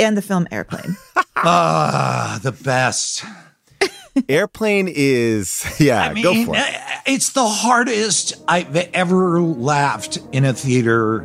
and 0.00 0.16
the 0.16 0.22
film 0.22 0.46
Airplane. 0.50 0.96
Ah, 1.42 2.38
the 2.42 2.52
best. 2.52 3.24
Airplane 4.28 4.88
is 4.94 5.64
yeah, 5.80 6.02
I 6.02 6.12
mean, 6.12 6.22
go 6.22 6.44
for 6.44 6.54
it. 6.54 6.58
uh, 6.60 6.80
it's 7.06 7.30
the 7.30 7.46
hardest 7.46 8.34
I've 8.46 8.76
ever 8.76 9.40
laughed 9.40 10.18
in 10.32 10.44
a 10.44 10.52
theater. 10.52 11.24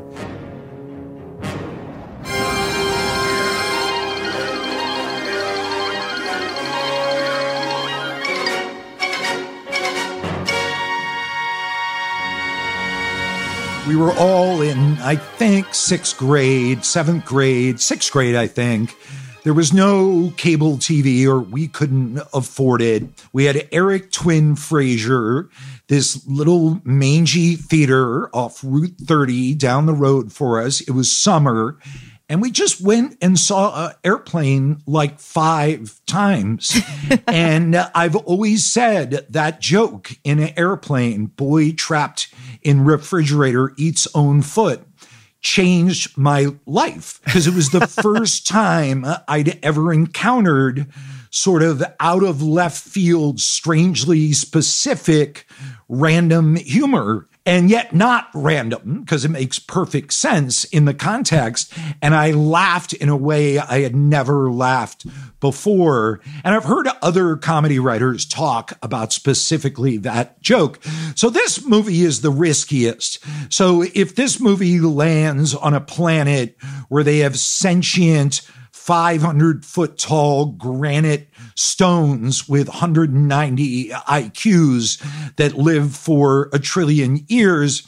We 13.88 13.96
were 13.96 14.14
all 14.14 14.64
in, 14.64 14.98
I 14.98 15.16
think, 15.16 15.76
sixth 15.76 16.18
grade, 16.18 16.84
seventh 16.84 17.24
grade, 17.24 17.80
sixth 17.80 18.12
grade, 18.12 18.36
I 18.36 18.48
think. 18.48 18.96
There 19.44 19.54
was 19.54 19.72
no 19.72 20.34
cable 20.38 20.78
TV, 20.78 21.28
or 21.28 21.40
we 21.40 21.68
couldn't 21.68 22.20
afford 22.34 22.82
it. 22.82 23.04
We 23.32 23.44
had 23.44 23.70
Eric 23.72 24.12
Twin 24.12 24.56
Frazer, 24.56 25.52
this 25.88 26.26
little 26.26 26.82
mangy 26.84 27.56
theater 27.56 28.36
off 28.36 28.60
Route 28.64 28.96
30 29.00 29.54
down 29.54 29.86
the 29.86 29.94
road 29.94 30.34
for 30.34 30.60
us. 30.60 30.82
It 30.82 30.92
was 30.92 31.12
summer. 31.12 31.78
And 32.28 32.42
we 32.42 32.50
just 32.50 32.82
went 32.82 33.18
and 33.22 33.38
saw 33.38 33.88
an 33.88 33.96
airplane 34.04 34.82
like 34.88 35.20
five 35.20 36.00
times. 36.08 36.76
and 37.28 37.76
I've 37.76 38.16
always 38.16 38.66
said 38.66 39.26
that 39.30 39.62
joke 39.62 40.12
in 40.24 40.40
an 40.40 40.54
airplane 40.58 41.28
boy 41.28 41.74
trapped 41.74 42.34
in 42.64 42.84
refrigerator 42.84 43.74
eats 43.78 44.08
own 44.16 44.42
foot 44.42 44.82
changed 45.46 46.18
my 46.18 46.48
life 46.66 47.22
because 47.24 47.46
it 47.46 47.54
was 47.54 47.70
the 47.70 47.86
first 48.02 48.48
time 48.48 49.06
I'd 49.28 49.64
ever 49.64 49.94
encountered 49.94 50.88
sort 51.30 51.62
of 51.62 51.84
out 52.00 52.24
of 52.24 52.42
left 52.42 52.82
field, 52.84 53.40
strangely 53.40 54.34
specific 54.34 55.46
random 55.88 56.56
humor. 56.56 57.28
And 57.46 57.70
yet 57.70 57.94
not 57.94 58.30
random 58.34 59.02
because 59.02 59.24
it 59.24 59.30
makes 59.30 59.60
perfect 59.60 60.14
sense 60.14 60.64
in 60.64 60.86
the 60.86 60.96
context. 60.96 61.72
And 62.02 62.16
I 62.16 62.32
laughed 62.32 62.94
in 62.94 63.08
a 63.08 63.16
way 63.16 63.60
I 63.60 63.82
had 63.82 63.96
never 63.96 64.52
laughed 64.52 65.06
before. 65.40 66.22
And 66.44 66.56
I've 66.56 66.64
heard 66.64 66.88
other 67.04 67.36
comedy 67.36 67.78
writers 67.78 68.26
talk 68.26 68.74
about 68.82 69.14
specifically 69.14 69.98
that 69.98 70.42
joke. 70.42 70.84
So 71.16 71.30
this 71.30 71.64
movie 71.64 72.02
is 72.02 72.22
the 72.22 72.32
riskiest. 72.32 73.24
So 73.54 73.84
if 73.94 74.16
this 74.16 74.40
movie 74.40 74.80
lands 74.80 75.54
on 75.54 75.76
a 75.76 75.82
planet 75.82 76.58
where 76.90 77.04
they 77.04 77.20
have 77.20 77.38
sentient 77.38 78.42
500 78.86 79.66
foot 79.66 79.98
tall 79.98 80.46
granite 80.46 81.28
stones 81.56 82.48
with 82.48 82.68
190 82.68 83.90
IQs 83.90 85.36
that 85.38 85.58
live 85.58 85.96
for 85.96 86.52
a 86.54 86.60
trillion 86.60 87.26
years. 87.28 87.88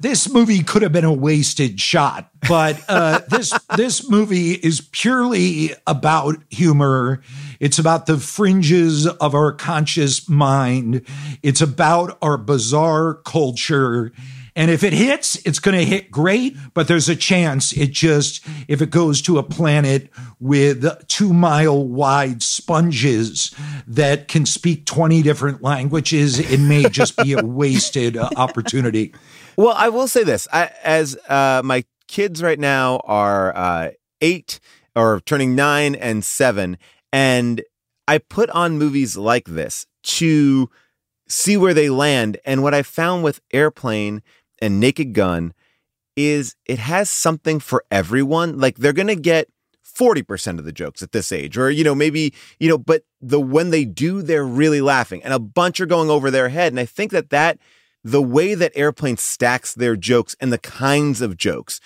This 0.00 0.28
movie 0.28 0.62
could 0.62 0.82
have 0.82 0.92
been 0.92 1.06
a 1.06 1.12
wasted 1.14 1.80
shot, 1.80 2.28
but 2.46 2.78
uh, 2.90 3.20
this 3.30 3.58
this 3.74 4.10
movie 4.10 4.50
is 4.52 4.82
purely 4.82 5.70
about 5.86 6.36
humor. 6.50 7.22
It's 7.58 7.78
about 7.78 8.04
the 8.04 8.18
fringes 8.18 9.06
of 9.06 9.34
our 9.34 9.50
conscious 9.50 10.28
mind. 10.28 11.06
It's 11.42 11.62
about 11.62 12.18
our 12.20 12.36
bizarre 12.36 13.14
culture. 13.14 14.12
And 14.56 14.70
if 14.70 14.84
it 14.84 14.92
hits, 14.92 15.34
it's 15.44 15.58
going 15.58 15.76
to 15.76 15.84
hit 15.84 16.12
great, 16.12 16.56
but 16.74 16.86
there's 16.86 17.08
a 17.08 17.16
chance 17.16 17.72
it 17.72 17.90
just, 17.90 18.44
if 18.68 18.80
it 18.80 18.90
goes 18.90 19.20
to 19.22 19.38
a 19.38 19.42
planet 19.42 20.10
with 20.38 20.86
two 21.08 21.32
mile 21.32 21.84
wide 21.84 22.40
sponges 22.40 23.52
that 23.88 24.28
can 24.28 24.46
speak 24.46 24.86
20 24.86 25.22
different 25.22 25.62
languages, 25.62 26.38
it 26.38 26.60
may 26.60 26.88
just 26.88 27.16
be 27.16 27.32
a 27.32 27.44
wasted 27.44 28.16
uh, 28.16 28.30
opportunity. 28.36 29.12
Well, 29.56 29.74
I 29.76 29.88
will 29.88 30.08
say 30.08 30.24
this: 30.24 30.46
I, 30.52 30.70
as 30.82 31.16
uh, 31.28 31.62
my 31.64 31.84
kids 32.06 32.42
right 32.42 32.58
now 32.58 33.00
are 33.04 33.56
uh, 33.56 33.90
eight 34.20 34.60
or 34.94 35.20
turning 35.26 35.54
nine 35.54 35.94
and 35.94 36.24
seven, 36.24 36.78
and 37.12 37.62
I 38.06 38.18
put 38.18 38.50
on 38.50 38.78
movies 38.78 39.16
like 39.16 39.46
this 39.46 39.86
to 40.04 40.70
see 41.28 41.56
where 41.56 41.74
they 41.74 41.88
land. 41.88 42.38
And 42.44 42.62
what 42.62 42.74
I 42.74 42.82
found 42.82 43.24
with 43.24 43.40
Airplane 43.52 44.22
and 44.64 44.80
Naked 44.80 45.12
Gun 45.12 45.52
is 46.16 46.56
it 46.64 46.78
has 46.78 47.10
something 47.10 47.60
for 47.60 47.84
everyone. 47.90 48.58
Like 48.58 48.76
they're 48.76 48.92
gonna 48.92 49.14
get. 49.14 49.48
40% 49.84 50.58
of 50.58 50.64
the 50.64 50.72
jokes 50.72 51.04
at 51.04 51.12
this 51.12 51.30
age 51.30 51.56
or 51.56 51.70
you 51.70 51.84
know 51.84 51.94
maybe 51.94 52.34
you 52.58 52.68
know 52.68 52.78
but 52.78 53.04
the 53.20 53.38
when 53.38 53.70
they 53.70 53.84
do 53.84 54.22
they're 54.22 54.44
really 54.44 54.80
laughing 54.80 55.22
and 55.22 55.32
a 55.32 55.38
bunch 55.38 55.78
are 55.80 55.86
going 55.86 56.10
over 56.10 56.32
their 56.32 56.48
head 56.48 56.72
and 56.72 56.80
i 56.80 56.84
think 56.84 57.12
that 57.12 57.30
that 57.30 57.60
the 58.02 58.22
way 58.22 58.56
that 58.56 58.72
airplane 58.74 59.16
stacks 59.16 59.72
their 59.72 59.94
jokes 59.94 60.34
and 60.40 60.52
the 60.52 60.58
kinds 60.58 61.20
of 61.20 61.36
jokes 61.36 61.80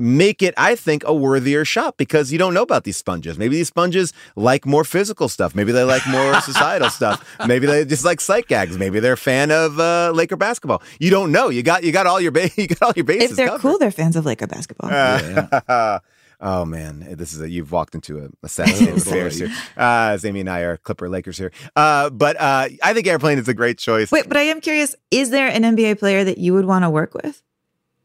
make 0.00 0.42
it 0.42 0.54
i 0.56 0.74
think 0.74 1.04
a 1.04 1.14
worthier 1.14 1.64
shot 1.64 1.96
because 1.96 2.32
you 2.32 2.38
don't 2.38 2.54
know 2.54 2.62
about 2.62 2.84
these 2.84 2.96
sponges. 2.96 3.38
Maybe 3.38 3.56
these 3.56 3.68
sponges 3.68 4.12
like 4.36 4.66
more 4.66 4.84
physical 4.84 5.28
stuff. 5.28 5.54
Maybe 5.54 5.72
they 5.72 5.84
like 5.84 6.06
more 6.06 6.40
societal 6.50 6.90
stuff. 6.90 7.24
Maybe 7.46 7.66
they 7.66 7.84
just 7.84 8.04
like 8.04 8.20
sight 8.20 8.46
gags. 8.48 8.78
Maybe 8.78 9.00
they're 9.00 9.14
a 9.14 9.16
fan 9.16 9.50
of 9.50 9.78
uh, 9.78 10.12
laker 10.14 10.36
basketball. 10.36 10.82
You 10.98 11.10
don't 11.10 11.32
know. 11.32 11.48
You 11.48 11.62
got 11.62 11.84
you 11.84 11.92
got 11.92 12.06
all 12.06 12.20
your 12.20 12.32
ba- 12.32 12.50
you 12.56 12.66
got 12.66 12.82
all 12.82 12.92
your 12.96 13.04
bases 13.04 13.32
if 13.32 13.36
they're 13.36 13.48
covered. 13.48 13.60
cool, 13.62 13.78
they're 13.78 13.90
fans 13.90 14.16
of 14.16 14.24
Laker 14.26 14.46
basketball. 14.46 14.90
oh 16.40 16.64
man, 16.64 17.06
this 17.16 17.32
is 17.32 17.40
a 17.40 17.48
you've 17.48 17.72
walked 17.72 17.94
into 17.94 18.18
a, 18.18 18.28
a 18.42 18.48
sad 18.48 18.68
here. 18.68 19.48
Uh, 19.76 20.14
as 20.14 20.24
Amy 20.24 20.40
and 20.40 20.50
I 20.50 20.60
are 20.60 20.76
Clipper 20.76 21.08
Lakers 21.08 21.38
here. 21.38 21.52
Uh, 21.76 22.10
but 22.10 22.36
uh, 22.40 22.68
I 22.82 22.94
think 22.94 23.06
Airplane 23.06 23.38
is 23.38 23.48
a 23.48 23.54
great 23.54 23.78
choice. 23.78 24.10
Wait, 24.10 24.28
but 24.28 24.36
I 24.36 24.42
am 24.42 24.60
curious: 24.60 24.94
is 25.10 25.30
there 25.30 25.48
an 25.48 25.62
NBA 25.62 25.98
player 25.98 26.24
that 26.24 26.38
you 26.38 26.54
would 26.54 26.66
want 26.66 26.84
to 26.84 26.90
work 26.90 27.14
with 27.14 27.42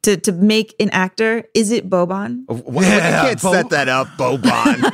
to 0.05 0.17
to 0.17 0.31
make 0.31 0.73
an 0.79 0.89
actor? 0.91 1.43
Is 1.53 1.71
it 1.71 1.89
Boban? 1.89 2.45
Uh, 2.49 2.55
wh- 2.55 2.81
Yeah, 2.83 3.21
you 3.23 3.27
can't 3.29 3.41
Bo- 3.41 3.51
set 3.51 3.69
that 3.69 3.89
up, 3.89 4.07
Boban. 4.17 4.91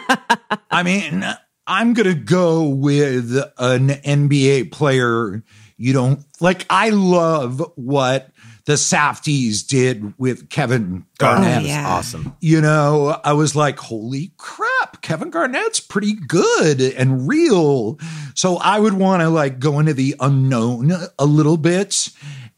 I 0.72 0.84
mean, 0.84 1.24
I'm 1.68 1.94
going 1.94 2.08
to 2.08 2.16
go 2.20 2.68
with 2.68 3.36
an 3.58 3.90
NBA 3.90 4.72
player. 4.72 5.44
You 5.78 5.94
don't 5.94 6.24
like, 6.40 6.66
I 6.70 6.90
love 6.90 7.64
what 7.76 8.30
the 8.66 8.74
Safdies 8.74 9.66
did 9.66 10.14
with 10.20 10.50
Kevin 10.50 11.06
Garnett. 11.18 11.64
Oh, 11.64 11.66
yeah. 11.66 11.88
awesome. 11.88 12.36
You 12.40 12.62
know, 12.62 13.20
I 13.24 13.34
was 13.34 13.56
like, 13.56 13.80
holy 13.80 14.34
crap, 14.38 15.02
Kevin 15.02 15.32
Garnett's 15.32 15.80
pretty 15.80 16.14
good 16.14 16.80
and 16.82 17.28
real. 17.28 17.98
So 18.36 18.58
I 18.58 18.80
would 18.80 18.94
want 18.94 19.22
to 19.24 19.30
like 19.30 19.60
go 19.60 19.80
into 19.80 19.96
the 19.96 20.16
unknown 20.20 20.92
a 21.18 21.26
little 21.26 21.58
bit. 21.58 22.10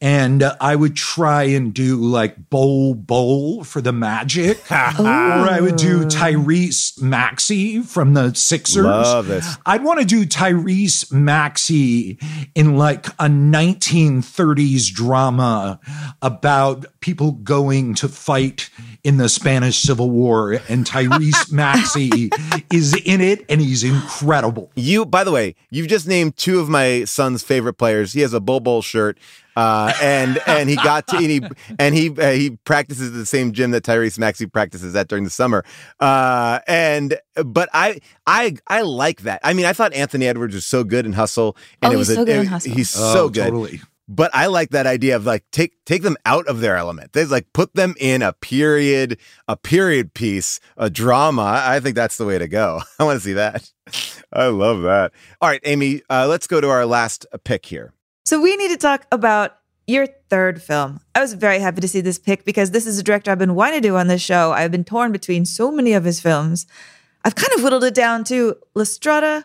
And 0.04 0.42
uh, 0.42 0.54
I 0.60 0.76
would 0.76 0.94
try 0.96 1.44
and 1.44 1.72
do 1.72 1.96
like 1.96 2.50
Bol 2.50 2.92
Bol 2.92 3.64
for 3.64 3.80
the 3.80 3.90
Magic, 3.90 4.58
or 4.70 4.74
I 4.76 5.60
would 5.62 5.76
do 5.76 6.04
Tyrese 6.04 7.00
Maxey 7.00 7.80
from 7.80 8.12
the 8.12 8.34
Sixers. 8.34 8.84
Love 8.84 9.28
this. 9.28 9.56
I'd 9.64 9.82
want 9.82 10.00
to 10.00 10.04
do 10.04 10.26
Tyrese 10.26 11.10
Maxey 11.10 12.18
in 12.54 12.76
like 12.76 13.06
a 13.18 13.28
1930s 13.28 14.92
drama 14.92 15.80
about 16.20 16.84
people 17.00 17.32
going 17.32 17.94
to 17.94 18.08
fight 18.08 18.68
in 19.04 19.16
the 19.16 19.28
Spanish 19.30 19.78
Civil 19.78 20.10
War, 20.10 20.52
and 20.68 20.84
Tyrese 20.84 21.50
Maxey 21.52 22.30
is 22.70 22.94
in 23.04 23.22
it, 23.22 23.44
and 23.48 23.60
he's 23.60 23.82
incredible. 23.82 24.70
You, 24.74 25.06
by 25.06 25.24
the 25.24 25.32
way, 25.32 25.54
you've 25.70 25.88
just 25.88 26.06
named 26.06 26.36
two 26.36 26.60
of 26.60 26.68
my 26.68 27.04
son's 27.04 27.42
favorite 27.42 27.74
players. 27.74 28.12
He 28.12 28.20
has 28.20 28.34
a 28.34 28.40
Bol 28.40 28.60
Bol 28.60 28.82
shirt, 28.82 29.18
uh, 29.56 29.92
and 30.02 30.38
and 30.46 30.68
he 30.68 30.76
got 30.76 31.06
to 31.08 31.16
and 31.16 31.26
he 31.30 31.40
and 31.78 31.94
he 31.94 32.10
uh, 32.10 32.32
he 32.32 32.50
practices 32.64 33.08
at 33.08 33.14
the 33.14 33.26
same 33.26 33.52
gym 33.52 33.70
that 33.72 33.82
Tyrese 33.84 34.18
Maxey 34.18 34.46
practices 34.46 34.94
at 34.96 35.08
during 35.08 35.24
the 35.24 35.30
summer. 35.30 35.64
Uh, 36.00 36.60
and 36.66 37.18
but 37.44 37.68
I 37.72 38.00
I 38.26 38.56
I 38.66 38.82
like 38.82 39.22
that. 39.22 39.40
I 39.44 39.52
mean, 39.54 39.66
I 39.66 39.72
thought 39.72 39.92
Anthony 39.94 40.26
Edwards 40.26 40.54
was 40.54 40.66
so 40.66 40.84
good 40.84 41.06
in 41.06 41.12
Hustle, 41.14 41.56
and 41.82 41.90
Oh, 41.92 41.94
it 41.94 41.98
was 41.98 42.08
he's 42.08 42.16
a, 42.16 42.20
so 42.20 42.24
good 42.26 42.36
in 42.40 42.46
Hustle. 42.46 42.72
He's 42.74 42.96
Oh, 42.98 43.12
so 43.14 43.28
good. 43.28 43.44
totally. 43.44 43.80
but 44.06 44.30
I 44.34 44.46
like 44.48 44.68
that 44.70 44.86
idea 44.86 45.16
of 45.16 45.24
like 45.24 45.44
take 45.50 45.72
take 45.86 46.02
them 46.02 46.16
out 46.26 46.46
of 46.46 46.60
their 46.60 46.76
element. 46.76 47.12
They 47.14 47.24
like 47.24 47.46
put 47.54 47.72
them 47.74 47.94
in 47.98 48.20
a 48.20 48.34
period, 48.34 49.18
a 49.48 49.56
period 49.56 50.12
piece, 50.12 50.60
a 50.76 50.90
drama. 50.90 51.62
I 51.64 51.80
think 51.80 51.96
that's 51.96 52.18
the 52.18 52.26
way 52.26 52.36
to 52.38 52.46
go. 52.48 52.82
I 52.98 53.04
want 53.04 53.16
to 53.18 53.24
see 53.24 53.32
that. 53.32 53.70
I 54.32 54.46
love 54.48 54.82
that. 54.82 55.12
All 55.40 55.48
right, 55.48 55.60
Amy, 55.64 56.02
uh, 56.10 56.26
let's 56.28 56.46
go 56.46 56.60
to 56.60 56.68
our 56.68 56.84
last 56.84 57.24
pick 57.44 57.64
here. 57.64 57.93
So 58.26 58.40
we 58.40 58.56
need 58.56 58.68
to 58.68 58.78
talk 58.78 59.06
about 59.12 59.58
your 59.86 60.06
third 60.30 60.62
film. 60.62 61.00
I 61.14 61.20
was 61.20 61.34
very 61.34 61.58
happy 61.58 61.82
to 61.82 61.88
see 61.88 62.00
this 62.00 62.18
pick 62.18 62.46
because 62.46 62.70
this 62.70 62.86
is 62.86 62.98
a 62.98 63.02
director 63.02 63.30
I've 63.30 63.38
been 63.38 63.54
wanting 63.54 63.82
to 63.82 63.88
do 63.88 63.96
on 63.96 64.06
this 64.06 64.22
show. 64.22 64.52
I've 64.52 64.70
been 64.70 64.82
torn 64.82 65.12
between 65.12 65.44
so 65.44 65.70
many 65.70 65.92
of 65.92 66.04
his 66.04 66.20
films. 66.20 66.66
I've 67.22 67.34
kind 67.34 67.52
of 67.52 67.62
whittled 67.62 67.84
it 67.84 67.92
down 67.92 68.24
to 68.24 68.56
La 68.74 68.84
Strada 68.84 69.44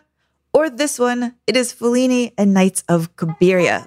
or 0.54 0.70
this 0.70 0.98
one. 0.98 1.34
It 1.46 1.58
is 1.58 1.74
Fellini 1.74 2.32
and 2.38 2.54
Nights 2.54 2.82
of 2.88 3.14
Cabiria. 3.16 3.86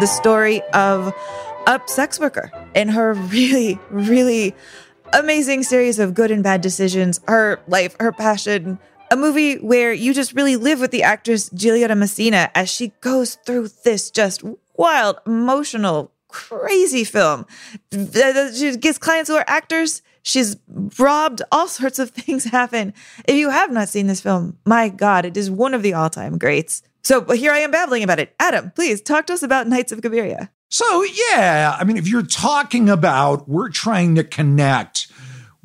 The 0.00 0.06
story 0.06 0.62
of 0.72 1.12
a 1.66 1.78
sex 1.84 2.18
worker 2.18 2.50
and 2.74 2.90
her 2.92 3.12
really, 3.12 3.78
really 3.90 4.54
amazing 5.12 5.64
series 5.64 5.98
of 5.98 6.14
good 6.14 6.30
and 6.30 6.42
bad 6.42 6.62
decisions, 6.62 7.20
her 7.28 7.60
life, 7.68 7.94
her 8.00 8.10
passion, 8.10 8.78
a 9.10 9.16
movie 9.16 9.56
where 9.56 9.92
you 9.92 10.14
just 10.14 10.34
really 10.34 10.56
live 10.56 10.80
with 10.80 10.90
the 10.90 11.02
actress 11.02 11.48
Giulietta 11.50 11.94
Masina 11.94 12.50
as 12.54 12.70
she 12.70 12.88
goes 13.00 13.36
through 13.36 13.68
this 13.84 14.10
just 14.10 14.42
wild, 14.76 15.18
emotional, 15.26 16.12
crazy 16.28 17.04
film. 17.04 17.46
She 17.92 18.76
gets 18.76 18.98
clients 18.98 19.28
who 19.28 19.36
are 19.36 19.44
actors. 19.46 20.02
She's 20.22 20.56
robbed. 20.98 21.42
All 21.50 21.68
sorts 21.68 21.98
of 21.98 22.10
things 22.18 22.44
happen. 22.44 22.92
If 23.26 23.36
you 23.36 23.50
have 23.50 23.72
not 23.72 23.88
seen 23.88 24.06
this 24.06 24.20
film, 24.20 24.58
my 24.64 24.88
God, 24.88 25.24
it 25.24 25.36
is 25.36 25.50
one 25.50 25.74
of 25.74 25.82
the 25.82 25.94
all 25.94 26.10
time 26.10 26.38
greats. 26.38 26.82
So 27.02 27.24
here 27.30 27.52
I 27.52 27.58
am 27.58 27.70
babbling 27.70 28.02
about 28.02 28.18
it. 28.18 28.34
Adam, 28.38 28.70
please 28.72 29.00
talk 29.00 29.26
to 29.26 29.32
us 29.32 29.42
about 29.42 29.66
Nights 29.66 29.92
of 29.92 30.00
Cabiria. 30.00 30.50
So, 30.70 31.02
yeah, 31.30 31.74
I 31.78 31.84
mean, 31.84 31.96
if 31.96 32.06
you're 32.06 32.22
talking 32.22 32.90
about 32.90 33.48
we're 33.48 33.70
trying 33.70 34.16
to 34.16 34.24
connect 34.24 35.07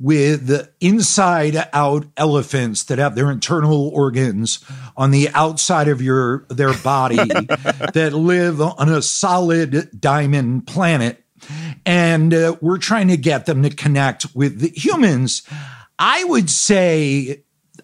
with 0.03 0.47
the 0.47 0.69
inside 0.81 1.55
out 1.71 2.05
elephants 2.17 2.83
that 2.83 2.99
have 2.99 3.15
their 3.15 3.31
internal 3.31 3.87
organs 3.87 4.59
on 4.97 5.11
the 5.11 5.29
outside 5.29 5.87
of 5.87 6.01
your 6.01 6.45
their 6.49 6.73
body 6.79 7.15
that 7.93 8.11
live 8.13 8.59
on 8.59 8.89
a 8.89 9.01
solid 9.01 9.89
diamond 9.99 10.67
planet 10.67 11.23
and 11.85 12.33
uh, 12.33 12.53
we're 12.59 12.77
trying 12.77 13.07
to 13.07 13.15
get 13.15 13.45
them 13.45 13.63
to 13.63 13.69
connect 13.69 14.25
with 14.35 14.59
the 14.59 14.73
humans 14.75 15.41
i 15.97 16.21
would 16.25 16.49
say 16.49 17.41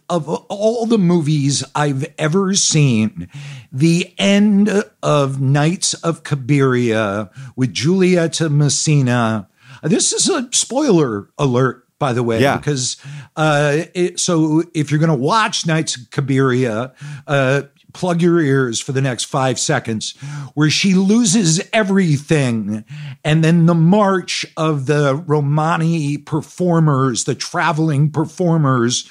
of 0.10 0.28
all 0.28 0.88
the 0.88 0.98
movies 0.98 1.64
I've 1.76 2.04
ever 2.18 2.56
seen, 2.56 3.28
the 3.72 4.12
end 4.18 4.70
of 5.04 5.40
Nights 5.40 5.94
of 5.94 6.24
Cabiria 6.24 7.30
with 7.56 7.74
Giulietta 7.74 8.50
Masina. 8.50 9.48
This 9.84 10.12
is 10.12 10.28
a 10.28 10.50
spoiler 10.52 11.30
alert 11.38 11.89
by 12.00 12.14
the 12.14 12.24
way, 12.24 12.42
Yeah. 12.42 12.58
because 12.58 12.98
uh, 13.36 13.84
it, 13.94 14.20
so 14.20 14.64
if 14.74 14.90
you're 14.90 15.00
going 15.00 15.10
to 15.10 15.16
watch 15.16 15.66
Nights 15.68 15.98
of 15.98 16.04
Cabiria, 16.10 16.94
uh, 17.28 17.64
plug 17.94 18.22
your 18.22 18.40
ears 18.40 18.80
for 18.80 18.92
the 18.92 19.02
next 19.02 19.26
five 19.26 19.60
seconds, 19.60 20.16
where 20.54 20.70
she 20.70 20.94
loses 20.94 21.60
everything, 21.74 22.86
and 23.26 23.44
then 23.44 23.66
the 23.66 23.76
march 23.76 24.46
of 24.58 24.86
the 24.86 25.16
Romani 25.28 26.18
performers, 26.18 27.24
the 27.26 27.36
traveling 27.36 28.12
performers, 28.12 29.10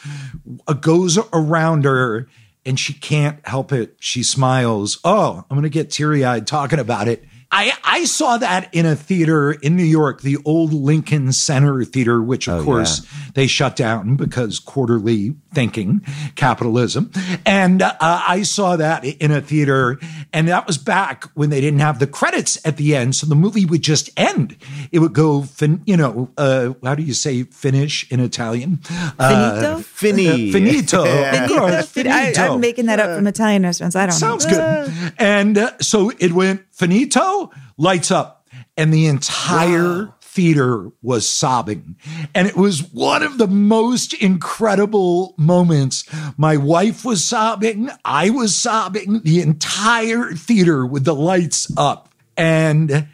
uh, 0.67 0.73
goes 0.73 1.19
around 1.33 1.85
her. 1.85 2.29
And 2.67 2.79
she 2.79 2.93
can't 2.93 3.39
help 3.49 3.73
it. 3.73 3.97
She 3.99 4.23
smiles. 4.23 4.99
Oh, 5.03 5.43
I'm 5.49 5.57
going 5.57 5.63
to 5.63 5.71
get 5.71 5.91
teary 5.91 6.23
eyed 6.23 6.47
talking 6.47 6.79
about 6.79 7.09
it. 7.09 7.25
I, 7.51 7.73
I 7.83 8.05
saw 8.05 8.37
that 8.37 8.69
in 8.75 8.85
a 8.85 8.95
theater 8.95 9.53
in 9.53 9.75
New 9.75 9.83
York, 9.85 10.21
the 10.21 10.37
old 10.45 10.73
Lincoln 10.75 11.33
Center 11.33 11.83
Theater, 11.83 12.23
which 12.23 12.47
of 12.47 12.61
Oh, 12.61 12.65
course 12.65 13.07
they 13.35 13.47
shut 13.47 13.75
down 13.75 14.17
because 14.17 14.59
quarterly 14.59 15.35
thinking, 15.53 16.03
capitalism. 16.37 17.11
And 17.47 17.83
uh, 17.83 17.95
I 18.01 18.43
saw 18.43 18.77
that 18.77 19.05
in 19.05 19.31
a 19.31 19.41
theater, 19.41 19.99
and 20.33 20.47
that 20.49 20.67
was 20.67 20.77
back 20.79 21.25
when 21.35 21.51
they 21.51 21.61
didn't 21.61 21.81
have 21.81 21.99
the 21.99 22.07
credits 22.07 22.59
at 22.67 22.77
the 22.77 22.95
end, 22.95 23.17
so 23.17 23.27
the 23.27 23.35
movie 23.35 23.65
would 23.65 23.83
just 23.83 24.11
end. 24.19 24.57
It 24.93 24.99
would 24.99 25.13
go, 25.15 25.43
fin- 25.43 25.83
you 25.87 25.97
know, 25.97 26.31
uh, 26.37 26.75
how 26.85 26.95
do 26.95 27.03
you 27.03 27.15
say 27.15 27.45
finish 27.45 28.11
in 28.11 28.21
Italian? 28.21 28.81
Uh, 29.19 29.29
Finito? 29.29 29.79
Finny. 29.83 30.53
finito. 30.53 31.05
Yeah. 31.09 31.45
Of 31.45 31.51
course, 31.51 31.73
I, 31.75 31.83
finito. 31.83 32.55
am 32.55 32.61
making 32.61 32.87
that 32.87 33.01
up 33.01 33.17
from 33.17 33.27
Italian 33.27 33.63
restaurants. 33.63 33.97
I 33.97 34.07
don't 34.07 34.13
Sounds 34.13 34.47
know. 34.47 34.87
good. 34.87 35.13
And 35.19 35.57
uh, 35.59 35.73
so 35.81 36.11
it 36.19 36.33
went 36.33 36.63
finito, 36.73 37.51
lights 37.77 38.11
up, 38.11 38.47
and 38.77 38.93
the 38.93 39.07
entire 39.07 40.09
theater 40.29 40.91
was 41.03 41.29
sobbing. 41.29 41.97
And 42.35 42.47
it 42.47 42.57
was 42.57 42.93
one 42.93 43.23
of 43.23 43.39
the 43.39 43.47
most 43.47 44.13
incredible 44.15 45.35
moments. 45.39 46.05
My 46.37 46.57
wife 46.57 47.05
was 47.05 47.25
sobbing, 47.25 47.91
I 48.05 48.31
was 48.31 48.55
sobbing, 48.55 49.23
the 49.23 49.41
entire 49.41 50.33
theater 50.33 50.87
with 50.87 51.05
the 51.05 51.15
lights 51.15 51.73
up. 51.77 52.11
And 52.37 53.09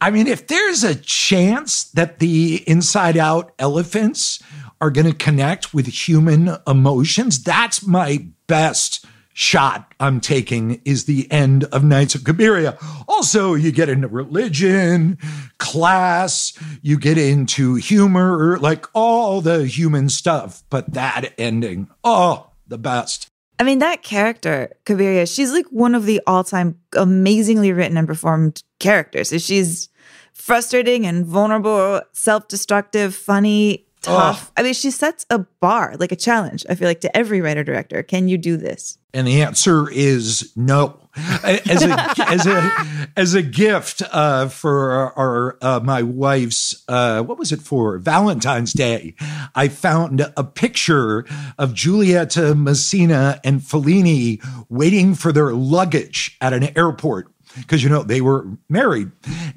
I 0.00 0.10
mean, 0.10 0.26
if 0.26 0.46
there's 0.46 0.84
a 0.84 0.94
chance 0.94 1.84
that 1.90 2.20
the 2.20 2.62
inside 2.68 3.16
out 3.16 3.52
elephants 3.58 4.42
are 4.80 4.90
going 4.90 5.06
to 5.06 5.14
connect 5.14 5.74
with 5.74 5.86
human 5.86 6.56
emotions, 6.66 7.42
that's 7.42 7.86
my 7.86 8.28
best 8.46 9.04
shot 9.32 9.94
I'm 10.00 10.20
taking 10.20 10.80
is 10.84 11.04
the 11.04 11.30
end 11.30 11.64
of 11.64 11.84
Nights 11.84 12.14
of 12.14 12.22
Cabiria. 12.22 12.76
Also, 13.08 13.54
you 13.54 13.72
get 13.72 13.88
into 13.88 14.08
religion, 14.08 15.18
class, 15.58 16.52
you 16.82 16.98
get 16.98 17.18
into 17.18 17.74
humor, 17.76 18.58
like 18.58 18.86
all 18.94 19.40
the 19.40 19.66
human 19.66 20.08
stuff, 20.08 20.62
but 20.70 20.92
that 20.94 21.32
ending, 21.38 21.88
oh, 22.04 22.50
the 22.66 22.78
best. 22.78 23.26
I 23.58 23.62
mean, 23.62 23.80
that 23.80 24.02
character, 24.02 24.74
Cabiria, 24.86 25.32
she's 25.32 25.52
like 25.52 25.66
one 25.66 25.94
of 25.94 26.06
the 26.06 26.20
all 26.26 26.44
time 26.44 26.78
amazingly 26.96 27.72
written 27.72 27.98
and 27.98 28.08
performed 28.08 28.62
characters. 28.78 29.28
She's 29.44 29.90
frustrating 30.32 31.06
and 31.06 31.26
vulnerable, 31.26 32.00
self 32.12 32.48
destructive, 32.48 33.14
funny, 33.14 33.86
tough. 34.02 34.52
I 34.56 34.62
mean, 34.62 34.74
she 34.74 34.90
sets 34.90 35.26
a 35.30 35.38
bar, 35.38 35.96
like 35.98 36.12
a 36.12 36.16
challenge, 36.16 36.64
I 36.68 36.74
feel 36.74 36.88
like, 36.88 37.00
to 37.02 37.16
every 37.16 37.40
writer 37.40 37.64
director. 37.64 38.02
Can 38.02 38.28
you 38.28 38.38
do 38.38 38.56
this? 38.56 38.98
And 39.12 39.26
the 39.26 39.42
answer 39.42 39.90
is 39.90 40.52
no. 40.56 40.96
As 41.16 41.82
a 41.82 42.14
as 42.28 42.46
a 42.46 42.72
as 43.16 43.34
a 43.34 43.42
gift 43.42 44.02
uh, 44.12 44.48
for 44.48 44.90
our, 44.92 45.12
our 45.18 45.58
uh, 45.60 45.80
my 45.80 46.02
wife's 46.02 46.84
uh, 46.86 47.22
what 47.22 47.36
was 47.36 47.50
it 47.50 47.60
for 47.60 47.98
Valentine's 47.98 48.72
Day, 48.72 49.14
I 49.54 49.66
found 49.68 50.32
a 50.36 50.44
picture 50.44 51.26
of 51.58 51.74
Giulietta 51.74 52.54
Masina 52.54 53.40
and 53.42 53.60
Fellini 53.60 54.40
waiting 54.68 55.14
for 55.14 55.32
their 55.32 55.52
luggage 55.52 56.36
at 56.40 56.52
an 56.52 56.76
airport 56.78 57.32
because 57.56 57.82
you 57.82 57.88
know 57.88 58.02
they 58.02 58.20
were 58.20 58.46
married 58.68 59.10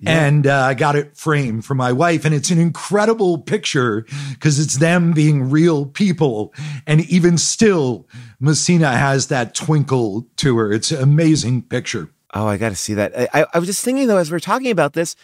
and 0.05 0.47
uh, 0.47 0.61
i 0.61 0.73
got 0.73 0.95
it 0.95 1.15
framed 1.15 1.63
for 1.63 1.75
my 1.75 1.91
wife 1.91 2.25
and 2.25 2.33
it's 2.33 2.49
an 2.49 2.59
incredible 2.59 3.37
picture 3.37 4.05
because 4.31 4.59
it's 4.59 4.77
them 4.77 5.11
being 5.11 5.49
real 5.49 5.85
people 5.85 6.53
and 6.87 7.01
even 7.09 7.37
still 7.37 8.07
masina 8.41 8.93
has 8.93 9.27
that 9.27 9.53
twinkle 9.53 10.27
to 10.35 10.57
her 10.57 10.71
it's 10.71 10.91
an 10.91 11.01
amazing 11.01 11.61
picture 11.61 12.09
Oh, 12.33 12.47
I 12.47 12.57
got 12.57 12.69
to 12.69 12.75
see 12.75 12.95
that. 12.95 13.29
I, 13.33 13.45
I 13.53 13.59
was 13.59 13.67
just 13.67 13.85
thinking 13.85 14.07
though, 14.07 14.17
as 14.17 14.31
we're 14.31 14.39
talking 14.39 14.71
about 14.71 14.93
this, 14.93 15.15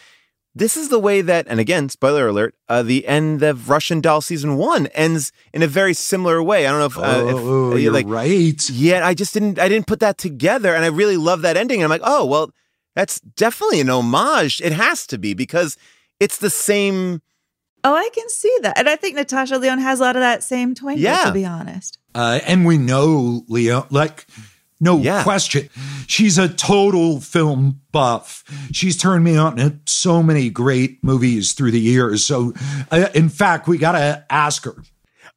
this 0.54 0.76
is 0.76 0.88
the 0.88 0.98
way 0.98 1.20
that, 1.20 1.46
and 1.48 1.60
again, 1.60 1.88
spoiler 1.88 2.28
alert, 2.28 2.54
uh, 2.68 2.82
the 2.82 3.06
end 3.06 3.42
of 3.42 3.68
Russian 3.68 4.00
Doll 4.00 4.20
season 4.20 4.56
one 4.56 4.88
ends 4.88 5.32
in 5.52 5.62
a 5.62 5.66
very 5.66 5.94
similar 5.94 6.42
way. 6.42 6.66
I 6.66 6.70
don't 6.70 6.80
know 6.80 6.86
if, 6.86 6.98
uh, 6.98 7.26
if 7.28 7.36
oh 7.36 7.72
uh, 7.72 7.76
you're 7.76 7.92
like, 7.92 8.06
right 8.08 8.70
yeah, 8.70 9.06
I 9.06 9.14
just 9.14 9.32
didn't, 9.32 9.58
I 9.58 9.68
didn't 9.68 9.86
put 9.86 10.00
that 10.00 10.18
together, 10.18 10.74
and 10.74 10.84
I 10.84 10.88
really 10.88 11.16
love 11.16 11.42
that 11.42 11.56
ending. 11.56 11.82
And 11.82 11.84
I'm 11.84 12.00
like, 12.00 12.08
oh, 12.08 12.26
well, 12.26 12.50
that's 12.94 13.20
definitely 13.20 13.80
an 13.80 13.90
homage. 13.90 14.60
It 14.60 14.72
has 14.72 15.06
to 15.08 15.18
be 15.18 15.34
because 15.34 15.76
it's 16.18 16.38
the 16.38 16.50
same. 16.50 17.22
Oh, 17.82 17.94
I 17.94 18.08
can 18.14 18.28
see 18.28 18.54
that. 18.62 18.78
And 18.78 18.88
I 18.88 18.96
think 18.96 19.16
Natasha 19.16 19.56
Lyonne 19.58 19.78
has 19.78 20.00
a 20.00 20.02
lot 20.02 20.16
of 20.16 20.20
that 20.20 20.42
same 20.42 20.74
twinkle, 20.74 21.02
Yeah. 21.02 21.24
to 21.24 21.32
be 21.32 21.44
honest. 21.46 21.98
uh, 22.14 22.40
and 22.46 22.66
we 22.66 22.76
know 22.76 23.44
Leo, 23.48 23.86
like, 23.90 24.26
no 24.80 24.98
Yeah. 24.98 25.22
question. 25.22 25.68
She's 26.06 26.36
a 26.38 26.48
total 26.48 27.20
film 27.20 27.80
buff. 27.92 28.42
She's 28.72 28.96
turned 28.96 29.24
me 29.24 29.36
on 29.36 29.56
to 29.56 29.76
so 29.86 30.22
many 30.22 30.50
great 30.50 31.02
movies 31.04 31.52
through 31.52 31.70
the 31.70 31.80
years. 31.80 32.24
So, 32.26 32.52
uh, 32.90 33.08
in 33.14 33.28
fact, 33.28 33.68
we 33.68 33.78
got 33.78 33.92
to 33.92 34.24
ask 34.30 34.64
her. 34.64 34.74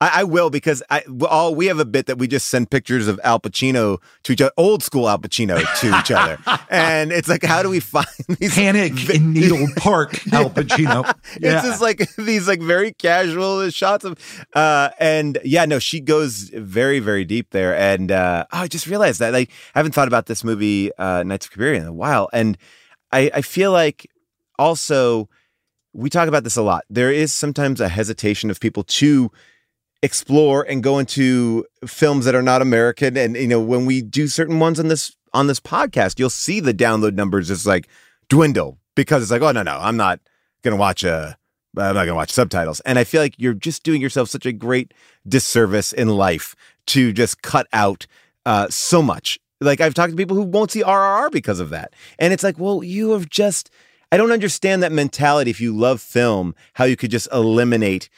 I, 0.03 0.19
I 0.19 0.23
will 0.25 0.49
because 0.49 0.83
I 0.89 1.03
all 1.29 1.55
we 1.55 1.67
have 1.67 1.79
a 1.79 1.85
bit 1.85 2.07
that 2.07 2.17
we 2.17 2.27
just 2.27 2.47
send 2.47 2.69
pictures 2.69 3.07
of 3.07 3.21
Al 3.23 3.39
Pacino 3.39 4.01
to 4.23 4.33
each 4.33 4.41
other, 4.41 4.51
old 4.57 4.83
school 4.83 5.07
Al 5.07 5.17
Pacino 5.17 5.63
to 5.79 5.97
each 5.97 6.11
other, 6.11 6.37
and 6.69 7.13
it's 7.13 7.29
like, 7.29 7.41
how 7.41 7.63
do 7.63 7.69
we 7.69 7.79
find 7.79 8.05
these 8.37 8.53
Panic 8.53 9.09
in 9.09 9.31
Needle 9.31 9.65
Park, 9.77 10.19
Al 10.33 10.49
Pacino. 10.49 11.09
Yeah. 11.39 11.57
It's 11.57 11.67
just 11.67 11.81
like 11.81 12.13
these 12.17 12.47
like 12.47 12.61
very 12.61 12.91
casual 12.91 13.69
shots 13.69 14.03
of, 14.03 14.19
uh, 14.53 14.89
and 14.99 15.37
yeah, 15.43 15.65
no, 15.65 15.79
she 15.79 15.99
goes 15.99 16.49
very 16.49 16.99
very 16.99 17.23
deep 17.23 17.51
there, 17.51 17.75
and 17.75 18.11
uh, 18.11 18.45
oh, 18.51 18.59
I 18.59 18.67
just 18.67 18.87
realized 18.87 19.19
that 19.19 19.31
like 19.31 19.49
I 19.73 19.79
haven't 19.79 19.93
thought 19.93 20.07
about 20.09 20.25
this 20.25 20.43
movie 20.43 20.91
uh, 20.97 21.23
Nights 21.23 21.45
of 21.45 21.53
Cabiria 21.53 21.77
in 21.77 21.87
a 21.87 21.93
while, 21.93 22.29
and 22.33 22.57
I 23.11 23.31
I 23.33 23.41
feel 23.41 23.71
like 23.71 24.05
also 24.59 25.29
we 25.93 26.09
talk 26.09 26.27
about 26.27 26.43
this 26.43 26.57
a 26.57 26.61
lot. 26.61 26.83
There 26.89 27.11
is 27.11 27.31
sometimes 27.31 27.79
a 27.79 27.87
hesitation 27.87 28.49
of 28.51 28.59
people 28.59 28.83
to 28.83 29.31
explore 30.03 30.63
and 30.63 30.83
go 30.83 30.99
into 30.99 31.65
films 31.87 32.25
that 32.25 32.35
are 32.35 32.43
not 32.43 32.61
American. 32.61 33.17
And 33.17 33.35
you 33.35 33.47
know, 33.47 33.61
when 33.61 33.85
we 33.87 34.01
do 34.01 34.27
certain 34.27 34.59
ones 34.59 34.79
on 34.79 34.89
this 34.89 35.15
on 35.33 35.47
this 35.47 35.59
podcast, 35.59 36.19
you'll 36.19 36.29
see 36.29 36.59
the 36.59 36.73
download 36.73 37.15
numbers 37.15 37.47
just 37.47 37.65
like 37.65 37.87
dwindle 38.29 38.77
because 38.95 39.23
it's 39.23 39.31
like, 39.31 39.41
oh 39.41 39.51
no, 39.51 39.63
no, 39.63 39.79
I'm 39.79 39.97
not 39.97 40.19
gonna 40.61 40.75
watch 40.75 41.03
a 41.03 41.37
I'm 41.75 41.95
not 41.95 42.05
gonna 42.05 42.15
watch 42.15 42.31
subtitles. 42.31 42.81
And 42.81 42.99
I 42.99 43.05
feel 43.05 43.21
like 43.21 43.35
you're 43.37 43.53
just 43.53 43.83
doing 43.83 44.01
yourself 44.01 44.29
such 44.29 44.45
a 44.45 44.51
great 44.51 44.93
disservice 45.27 45.93
in 45.93 46.09
life 46.09 46.55
to 46.87 47.13
just 47.13 47.41
cut 47.41 47.65
out 47.73 48.05
uh, 48.45 48.67
so 48.69 49.01
much. 49.01 49.39
Like 49.61 49.79
I've 49.79 49.93
talked 49.93 50.11
to 50.11 50.17
people 50.17 50.35
who 50.35 50.43
won't 50.43 50.71
see 50.71 50.83
RRR 50.83 51.31
because 51.31 51.61
of 51.61 51.69
that, 51.69 51.93
and 52.19 52.33
it's 52.33 52.43
like, 52.43 52.59
well, 52.59 52.83
you 52.83 53.11
have 53.11 53.29
just. 53.29 53.71
I 54.11 54.17
don't 54.17 54.31
understand 54.31 54.83
that 54.83 54.91
mentality. 54.91 55.49
If 55.49 55.59
you 55.59 55.75
love 55.75 55.99
film, 55.99 56.53
how 56.73 56.83
you 56.83 56.95
could 56.95 57.09
just 57.09 57.27
eliminate 57.31 58.09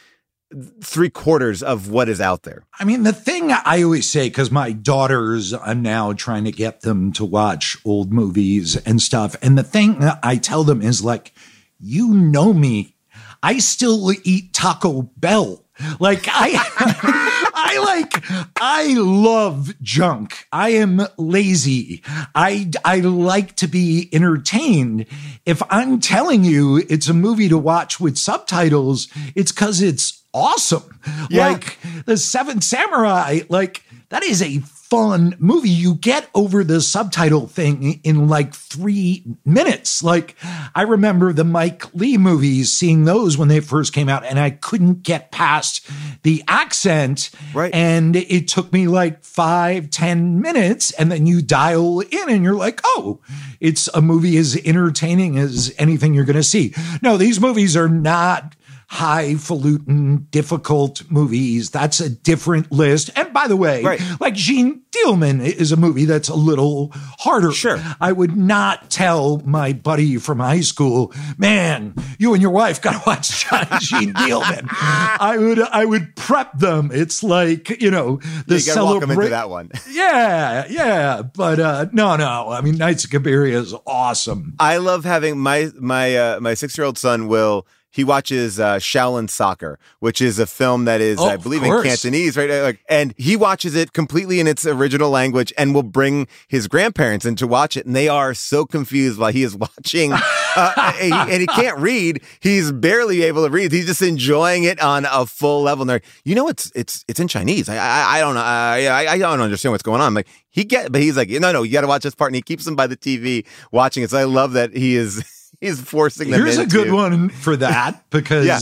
three 0.82 1.10
quarters 1.10 1.62
of 1.62 1.90
what 1.90 2.10
is 2.10 2.22
out 2.22 2.44
there. 2.44 2.64
I 2.80 2.86
mean, 2.86 3.04
the 3.04 3.14
thing 3.14 3.52
I 3.52 3.84
always 3.84 4.10
say, 4.10 4.30
because 4.30 4.52
my 4.52 4.72
daughters, 4.72 5.54
I'm 5.54 5.82
now 5.82 6.14
trying 6.14 6.46
to 6.46 6.52
get 6.52 6.82
them 6.82 7.12
to 7.14 7.26
watch 7.26 7.78
old 7.86 8.14
movies 8.14 8.76
and 8.78 9.02
stuff. 9.02 9.36
And 9.42 9.58
the 9.58 9.64
thing 9.64 9.98
I 10.24 10.38
tell 10.38 10.64
them 10.64 10.82
is 10.82 11.04
like, 11.04 11.34
you 11.80 12.14
know 12.14 12.54
me. 12.54 12.96
I 13.44 13.60
still 13.60 14.12
eat 14.24 14.54
Taco 14.54 15.04
Bell. 15.18 15.66
Like 16.00 16.26
I, 16.28 16.54
I 17.54 17.84
like, 17.84 18.24
I 18.62 18.94
love 18.98 19.74
junk. 19.82 20.48
I 20.52 20.70
am 20.70 21.02
lazy. 21.18 22.02
I, 22.34 22.72
I 22.86 23.02
like 23.02 23.56
to 23.58 23.68
be 23.68 24.10
entertained. 24.14 25.06
If 25.46 25.62
I'm 25.70 26.00
telling 26.00 26.46
you 26.46 26.78
it's 26.90 27.10
a 27.10 27.14
movie 27.14 27.50
to 27.50 27.58
watch 27.58 28.00
with 28.00 28.18
subtitles, 28.18 29.10
it's 29.36 29.52
cause 29.52 29.82
it's 29.82 30.24
awesome. 30.36 31.00
Yeah. 31.30 31.48
Like 31.48 31.80
the 32.06 32.18
Seven 32.18 32.62
Samurai, 32.62 33.40
like 33.50 33.84
that 34.10 34.22
is 34.22 34.42
a 34.42 34.60
fun 34.60 35.36
movie. 35.40 35.70
You 35.70 35.96
get 35.96 36.30
over 36.36 36.64
the 36.64 36.80
subtitle 36.80 37.48
thing 37.48 38.02
in 38.04 38.28
like 38.28 38.54
three 38.54 39.24
minutes. 39.44 40.04
Like 40.04 40.36
I 40.76 40.84
remember 40.84 41.34
the 41.34 41.44
Mike 41.44 41.94
Leigh 41.96 42.18
movies, 42.18 42.72
seeing 42.72 43.06
those 43.06 43.38
when 43.38 43.48
they 43.48 43.62
first 43.62 43.94
came 43.94 44.10
out, 44.10 44.24
and 44.26 44.40
I 44.40 44.52
couldn't 44.52 45.02
get 45.04 45.32
past 45.32 45.90
the 46.24 46.44
accent. 46.48 47.32
Right. 47.54 47.74
And 47.74 48.16
it 48.16 48.48
took 48.48 48.72
me 48.72 48.88
like 48.88 49.24
five, 49.24 49.90
ten 49.90 50.42
minutes, 50.42 50.92
and 50.92 51.12
then 51.12 51.26
you 51.26 51.42
dial 51.42 52.02
in 52.02 52.30
and 52.30 52.44
you're 52.44 52.54
like, 52.54 52.82
oh, 52.84 53.22
it's 53.60 53.88
a 53.94 54.02
movie 54.02 54.38
as 54.38 54.56
entertaining 54.66 55.40
as 55.40 55.74
anything 55.78 56.14
you're 56.14 56.26
gonna 56.26 56.44
see. 56.44 56.74
No, 57.02 57.18
these 57.18 57.40
movies 57.40 57.76
are 57.76 57.90
not 57.90 58.56
highfalutin, 58.96 60.28
difficult 60.32 61.04
movies. 61.12 61.70
That's 61.70 62.00
a 62.00 62.10
different 62.10 62.72
list. 62.72 63.10
And 63.16 63.34
by 63.34 63.48
the 63.48 63.56
way, 63.56 63.84
Right. 63.84 64.02
like 64.20 64.34
Jeanne 64.34 64.82
Dielman 64.92 65.42
is 65.42 65.72
a 65.72 65.78
movie 65.78 66.06
that's 66.06 66.30
a 66.30 66.36
little 66.36 66.92
harder. 67.20 67.52
Sure. 67.52 67.80
I 68.00 68.12
would 68.12 68.36
not 68.38 68.90
tell 68.90 69.40
my 69.46 69.74
buddy 69.74 70.18
from 70.18 70.40
high 70.40 70.62
school, 70.62 71.14
man, 71.38 71.94
you 72.18 72.34
and 72.34 72.42
your 72.42 72.52
wife 72.52 72.82
got 72.82 72.94
to 72.94 73.02
watch 73.06 73.46
Jeanne 73.82 74.14
Dielman. 74.14 74.68
I 74.72 75.38
would, 75.38 75.60
I 75.60 75.86
would 75.86 76.16
prep 76.16 76.58
them. 76.58 76.90
It's 76.94 77.24
like, 77.24 77.82
you 77.82 77.92
know, 77.92 78.20
the 78.48 78.60
you 78.60 78.66
gotta 78.66 78.84
walk 78.86 79.02
them 79.02 79.12
into 79.12 79.24
celebra- 79.24 79.30
that 79.30 79.50
one. 79.50 79.72
Yeah, 79.90 80.66
yeah. 80.70 81.22
But 81.22 81.60
uh, 81.60 81.86
no, 81.94 82.16
no. 82.16 82.50
I 82.50 82.62
mean, 82.62 82.78
Nights 82.78 83.06
of 83.06 83.10
Cabiria 83.12 83.54
is 83.54 83.74
awesome. 83.88 84.54
I 84.60 84.78
love 84.78 85.04
having 85.06 85.38
my 85.40 85.72
my 85.80 86.16
uh, 86.16 86.40
my 86.42 86.54
six 86.54 86.78
year 86.78 86.86
old 86.86 86.98
son 86.98 87.28
will 87.28 87.66
he 87.96 88.04
watches 88.04 88.60
uh, 88.60 88.76
Shaolin 88.76 89.30
Soccer, 89.30 89.80
which 90.00 90.22
is 90.22 90.38
a 90.38 90.46
film 90.46 90.84
that 90.84 91.00
is 91.00 91.18
Oh, 91.18 91.28
I 91.28 91.38
believe 91.38 91.64
in. 91.64 91.72
Cantonese, 91.82 92.36
right? 92.36 92.50
Like, 92.62 92.82
and 92.90 93.14
he 93.18 93.38
watches 93.38 93.74
it 93.74 93.94
completely 93.94 94.42
in 94.42 94.48
its 94.48 94.66
original 94.66 95.10
language, 95.10 95.54
and 95.58 95.74
will 95.74 95.82
bring 95.82 96.28
his 96.50 96.68
grandparents 96.68 97.26
in 97.26 97.38
to 97.38 97.48
watch 97.48 97.78
it, 97.78 97.86
and 97.86 97.96
they 97.96 98.10
are 98.10 98.34
so 98.34 98.66
confused 98.66 99.18
while 99.18 99.32
he 99.32 99.44
is 99.44 99.56
watching, 99.66 100.12
uh, 100.12 100.94
and, 101.00 101.14
he, 101.14 101.34
and 101.34 101.42
he 101.42 101.48
can't 101.48 101.80
read. 101.80 102.22
He's 102.42 102.74
barely 102.74 103.24
able 103.24 103.46
to 103.46 103.50
read. 103.50 103.72
He's 103.72 103.86
just 103.86 104.02
enjoying 104.02 104.66
it 104.66 104.82
on 104.82 105.06
a 105.10 105.26
full 105.26 105.62
level. 105.62 105.84
And 105.84 105.90
they're, 105.90 105.96
like, 105.96 106.06
you 106.26 106.36
know, 106.36 106.50
it's 106.50 106.70
it's 106.76 107.06
it's 107.08 107.22
in 107.22 107.30
Chinese. 107.30 107.70
I 107.70 107.78
I, 107.78 108.18
I 108.18 108.20
don't 108.20 108.36
know. 108.36 108.42
I, 108.42 108.86
I 108.88 109.14
I 109.14 109.18
don't 109.18 109.40
understand 109.40 109.72
what's 109.72 109.84
going 109.84 110.02
on. 110.02 110.08
I'm 110.08 110.14
like 110.16 110.28
he 110.50 110.66
get, 110.66 110.92
but 110.92 111.00
he's 111.02 111.16
like, 111.16 111.30
no, 111.30 111.54
no, 111.54 111.64
you 111.64 111.72
got 111.72 111.82
to 111.82 111.88
watch 111.88 112.04
this 112.04 112.16
part, 112.16 112.30
and 112.30 112.36
he 112.36 112.42
keeps 112.42 112.66
them 112.66 112.76
by 112.76 112.88
the 112.88 112.98
TV 112.98 113.46
watching 113.72 114.04
it. 114.04 114.10
So 114.10 114.18
I 114.18 114.26
love 114.26 114.52
that 114.52 114.76
he 114.76 114.96
is. 114.98 115.24
He's 115.62 115.80
forcing 115.82 116.30
them. 116.30 116.42
Here's 116.42 116.58
a 116.58 116.66
good 116.66 116.92
one 116.92 117.30
for 117.30 117.56
that 117.58 118.04
because 118.10 118.46
Yeah. 118.46 118.60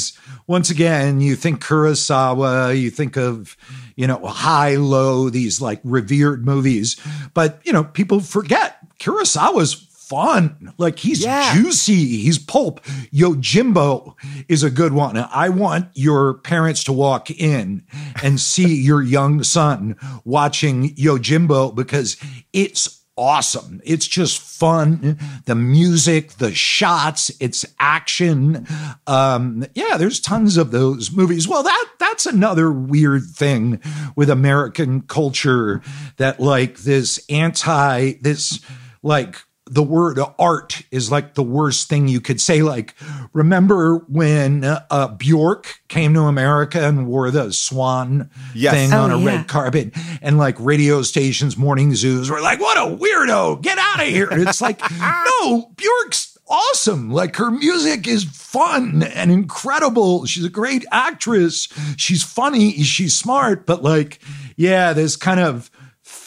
once 0.47 0.69
again, 0.69 1.21
you 1.21 1.35
think 1.35 1.63
Kurosawa, 1.63 2.79
you 2.79 2.89
think 2.89 3.17
of, 3.17 3.55
you 3.95 4.07
know, 4.07 4.25
high, 4.25 4.75
low, 4.75 5.29
these 5.29 5.61
like 5.61 5.79
revered 5.83 6.45
movies, 6.45 6.99
but 7.33 7.59
you 7.63 7.73
know, 7.73 7.83
people 7.83 8.19
forget 8.19 8.77
Kurosawa's 8.99 9.73
fun. 9.73 10.73
Like 10.77 10.99
he's 10.99 11.23
Yeah. 11.23 11.53
juicy, 11.55 12.17
he's 12.21 12.37
pulp. 12.37 12.83
Yojimbo 13.13 14.13
is 14.47 14.61
a 14.63 14.69
good 14.69 14.93
one. 14.93 15.17
I 15.17 15.49
want 15.49 15.87
your 15.93 16.35
parents 16.35 16.83
to 16.85 16.93
walk 16.93 17.31
in 17.31 17.83
and 18.21 18.39
see 18.39 18.75
your 18.75 19.01
young 19.01 19.43
son 19.43 19.95
watching 20.25 20.93
Yojimbo 20.95 21.73
because 21.73 22.17
it's 22.51 23.02
awesome. 23.15 23.81
It's 23.83 24.07
just 24.07 24.39
fun. 24.39 25.17
The 25.45 25.55
music, 25.55 26.33
the 26.33 26.53
shots, 26.53 27.31
it's 27.39 27.65
action. 27.79 28.67
Um, 29.07 29.65
yeah, 29.75 29.97
there's 29.97 30.19
tons 30.19 30.57
of 30.57 30.71
those 30.71 31.11
movies. 31.11 31.47
Well, 31.47 31.63
that 31.63 31.85
that's 31.99 32.25
another 32.25 32.71
weird 32.71 33.23
thing 33.23 33.81
with 34.15 34.29
American 34.29 35.01
culture 35.01 35.81
that 36.17 36.39
like 36.39 36.79
this 36.79 37.23
anti 37.29 38.13
this 38.21 38.59
like 39.01 39.37
the 39.65 39.83
word 39.83 40.19
art 40.37 40.81
is 40.91 41.09
like 41.11 41.35
the 41.35 41.43
worst 41.43 41.87
thing 41.89 42.07
you 42.07 42.19
could 42.19 42.41
say. 42.41 42.61
Like, 42.63 42.95
remember 43.31 43.99
when 44.09 44.63
uh, 44.63 45.07
Bjork 45.17 45.79
came 45.87 46.13
to 46.15 46.21
America 46.21 46.85
and 46.85 47.07
wore 47.07 47.31
the 47.31 47.51
swan 47.53 48.29
Yes. 48.53 48.73
thing 48.73 48.93
Oh, 48.93 49.03
on 49.03 49.11
a 49.11 49.17
yeah. 49.19 49.25
red 49.37 49.47
carpet, 49.47 49.93
and 50.21 50.37
like 50.37 50.55
radio 50.59 51.01
stations, 51.01 51.57
morning 51.57 51.95
zoos 51.95 52.29
were 52.29 52.41
like, 52.41 52.59
"What 52.59 52.77
a 52.77 52.95
weirdo! 52.95 53.61
Get 53.61 53.77
out 53.77 54.01
of 54.01 54.07
here!" 54.07 54.27
And 54.29 54.41
it's 54.47 54.61
like, 54.61 54.81
no, 55.41 55.71
Bjork's 55.75 56.37
awesome. 56.49 57.09
Like 57.09 57.35
her 57.37 57.49
music 57.49 58.07
is 58.07 58.25
fun 58.25 59.01
and 59.03 59.31
incredible. 59.31 60.25
She's 60.25 60.43
a 60.45 60.49
great 60.49 60.85
actress. 60.91 61.67
She's 61.97 62.21
funny. 62.21 62.83
She's 62.83 63.15
smart. 63.15 63.65
But 63.65 63.81
like, 63.81 64.19
yeah, 64.57 64.93
this 64.93 65.15
kind 65.15 65.39
of 65.39 65.71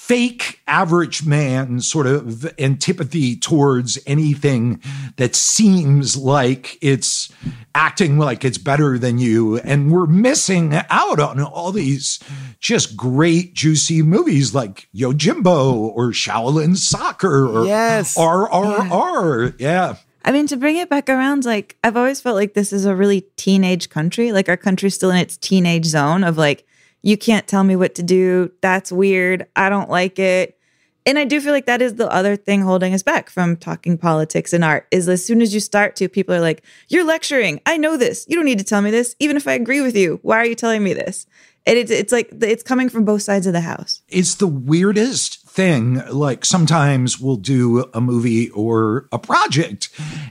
fake 0.07 0.61
average 0.69 1.27
man 1.27 1.81
sort 1.81 2.07
of 2.07 2.47
antipathy 2.61 3.35
towards 3.35 3.99
anything 4.07 4.81
that 5.17 5.35
seems 5.35 6.17
like 6.17 6.79
it's 6.81 7.29
acting 7.75 8.17
like 8.17 8.45
it's 8.45 8.57
better 8.57 8.99
than 9.01 9.19
you 9.19 9.59
and 9.59 9.91
we're 9.91 10.07
missing 10.07 10.73
out 10.91 11.19
on 11.19 11.41
all 11.43 11.73
these 11.73 12.21
just 12.61 12.97
great 12.97 13.53
juicy 13.53 14.01
movies 14.01 14.55
like 14.55 14.87
Yojimbo 14.95 15.75
or 15.75 16.11
Shaolin 16.13 16.77
Soccer 16.77 17.45
or 17.45 17.67
Yes. 17.67 18.17
RRR 18.17 19.59
yeah 19.59 19.97
I 20.25 20.33
mean, 20.33 20.49
to 20.49 20.57
bring 20.57 20.77
it 20.77 20.91
back 20.91 21.09
around, 21.09 21.45
like 21.45 21.77
I've 21.85 21.97
always 21.97 22.21
felt 22.21 22.35
like 22.35 22.55
this 22.55 22.73
is 22.73 22.85
a 22.85 22.97
really 22.97 23.21
teenage 23.37 23.91
country. 23.91 24.33
Like 24.33 24.49
our 24.49 24.57
country's 24.57 24.97
still 24.97 25.11
in 25.11 25.19
its 25.19 25.37
teenage 25.37 25.85
zone 25.85 26.25
of 26.25 26.37
like, 26.37 26.67
you 27.03 27.17
can't 27.17 27.47
tell 27.47 27.65
me 27.65 27.77
what 27.77 27.95
to 27.97 28.03
do. 28.03 28.51
That's 28.61 28.91
weird. 28.91 29.47
I 29.55 29.69
don't 29.69 29.91
like 29.91 30.19
it. 30.19 30.59
And 31.07 31.21
I 31.21 31.25
do 31.25 31.41
feel 31.41 31.53
like 31.53 31.67
that 31.67 31.81
is 31.81 31.95
the 31.95 32.11
other 32.13 32.35
thing 32.35 32.63
holding 32.63 32.93
us 32.93 33.05
back 33.05 33.31
from 33.31 33.57
talking 33.57 33.97
politics 33.97 34.53
and 34.53 34.65
art 34.65 34.89
is 34.91 35.09
as 35.09 35.25
soon 35.25 35.41
as 35.41 35.55
you 35.55 35.61
start 35.61 35.95
to, 35.97 36.09
people 36.09 36.35
are 36.35 36.41
like, 36.41 36.65
you're 36.89 37.05
lecturing. 37.05 37.61
I 37.65 37.77
know 37.77 37.97
this. 37.97 38.27
You 38.29 38.35
don't 38.35 38.45
need 38.45 38.59
to 38.59 38.65
tell 38.65 38.83
me 38.83 38.91
this. 38.91 39.15
Even 39.21 39.37
if 39.37 39.47
I 39.47 39.53
agree 39.53 39.81
with 39.81 39.97
you, 39.97 40.19
why 40.23 40.39
are 40.39 40.47
you 40.47 40.57
telling 40.57 40.83
me 40.83 40.95
this? 40.95 41.27
And 41.65 41.79
it's, 41.79 41.93
it's 41.93 42.13
like 42.13 42.31
it's 42.43 42.65
coming 42.65 42.89
from 42.89 43.05
both 43.05 43.23
sides 43.23 43.47
of 43.47 43.53
the 43.53 43.61
house. 43.61 44.03
it's 44.09 44.35
the 44.37 44.47
weirdest 44.49 45.46
thing. 45.57 46.03
Like 46.11 46.45
sometimes 46.45 47.19
we'll 47.19 47.37
do 47.37 47.87
a 47.93 48.01
movie 48.01 48.51
or 48.51 49.09
a 49.11 49.19
project, 49.19 49.89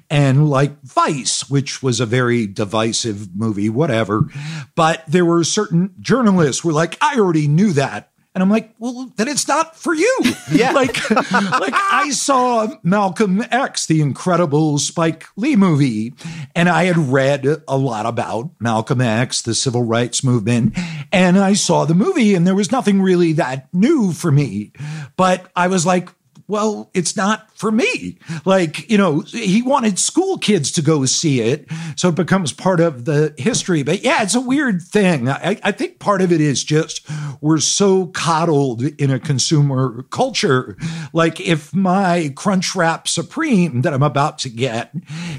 and 0.10 0.50
like 0.50 0.82
Vice, 0.84 1.50
which 1.50 1.84
was 1.84 2.00
a 2.00 2.06
very 2.06 2.48
divisive 2.48 3.36
movie, 3.36 3.70
whatever. 3.70 4.30
But 4.76 5.04
there 5.08 5.26
were 5.26 5.44
certain 5.44 5.96
journalists 6.00 6.62
who 6.62 6.70
were 6.70 6.74
like, 6.74 6.98
I 7.02 7.20
already 7.20 7.48
knew 7.48 7.74
that. 7.74 8.12
And 8.36 8.44
I'm 8.44 8.50
like, 8.50 8.76
well, 8.80 9.10
then 9.16 9.30
it's 9.30 9.48
not 9.48 9.76
for 9.76 9.94
you. 9.94 10.20
Yeah. 10.52 10.72
Like, 10.72 11.10
like 11.10 11.74
I 11.74 12.12
saw 12.12 12.68
Malcolm 12.84 13.44
X, 13.50 13.88
the 13.88 14.00
incredible 14.00 14.78
Spike 14.78 15.26
Lee 15.36 15.56
movie, 15.56 16.14
and 16.56 16.70
I 16.70 16.84
had 16.86 16.98
read 16.98 17.46
a 17.68 17.78
lot 17.78 18.06
about 18.06 18.52
Malcolm 18.60 19.02
X, 19.02 19.42
the 19.42 19.56
civil 19.56 19.84
rights 19.84 20.24
movement, 20.24 20.78
and 21.12 21.38
I 21.38 21.54
saw 21.54 21.86
the 21.86 21.96
movie, 21.96 22.36
and 22.36 22.46
there 22.46 22.56
was 22.56 22.72
nothing 22.72 23.02
really 23.02 23.34
that 23.34 23.74
new 23.74 24.14
for 24.14 24.32
me. 24.32 24.72
But 25.18 25.50
I 25.56 25.68
was 25.68 25.86
like, 25.86 26.10
well, 26.48 26.92
it's 26.94 27.16
not 27.16 27.50
for 27.58 27.72
me. 27.72 28.18
Like, 28.46 28.90
you 28.90 28.98
know, 28.98 29.22
he 29.22 29.62
wanted 29.62 29.98
school 29.98 30.38
kids 30.38 30.72
to 30.74 30.82
go 30.82 31.06
see 31.06 31.42
it. 31.42 31.68
So 31.96 32.10
it 32.10 32.16
becomes 32.16 32.54
part 32.54 32.80
of 32.80 33.06
the 33.06 33.34
history. 33.38 33.82
But 33.84 34.04
yeah, 34.04 34.22
it's 34.22 34.36
a 34.36 34.42
weird 34.42 34.82
thing. 34.82 35.28
I, 35.30 35.60
I 35.64 35.72
think 35.72 36.00
part 36.00 36.22
of 36.22 36.32
it 36.32 36.42
is 36.42 36.64
just 36.64 37.08
we're 37.42 37.60
so 37.60 38.08
coddled 38.08 38.84
in 38.84 39.10
a 39.10 39.20
consumer 39.20 40.04
culture. 40.12 40.78
Like, 41.14 41.40
if 41.40 41.74
my 41.74 42.32
Crunchwrap 42.36 43.08
Supreme 43.08 43.82
that 43.82 43.94
I'm 43.94 44.04
about 44.04 44.38
to 44.40 44.50
get 44.50 44.94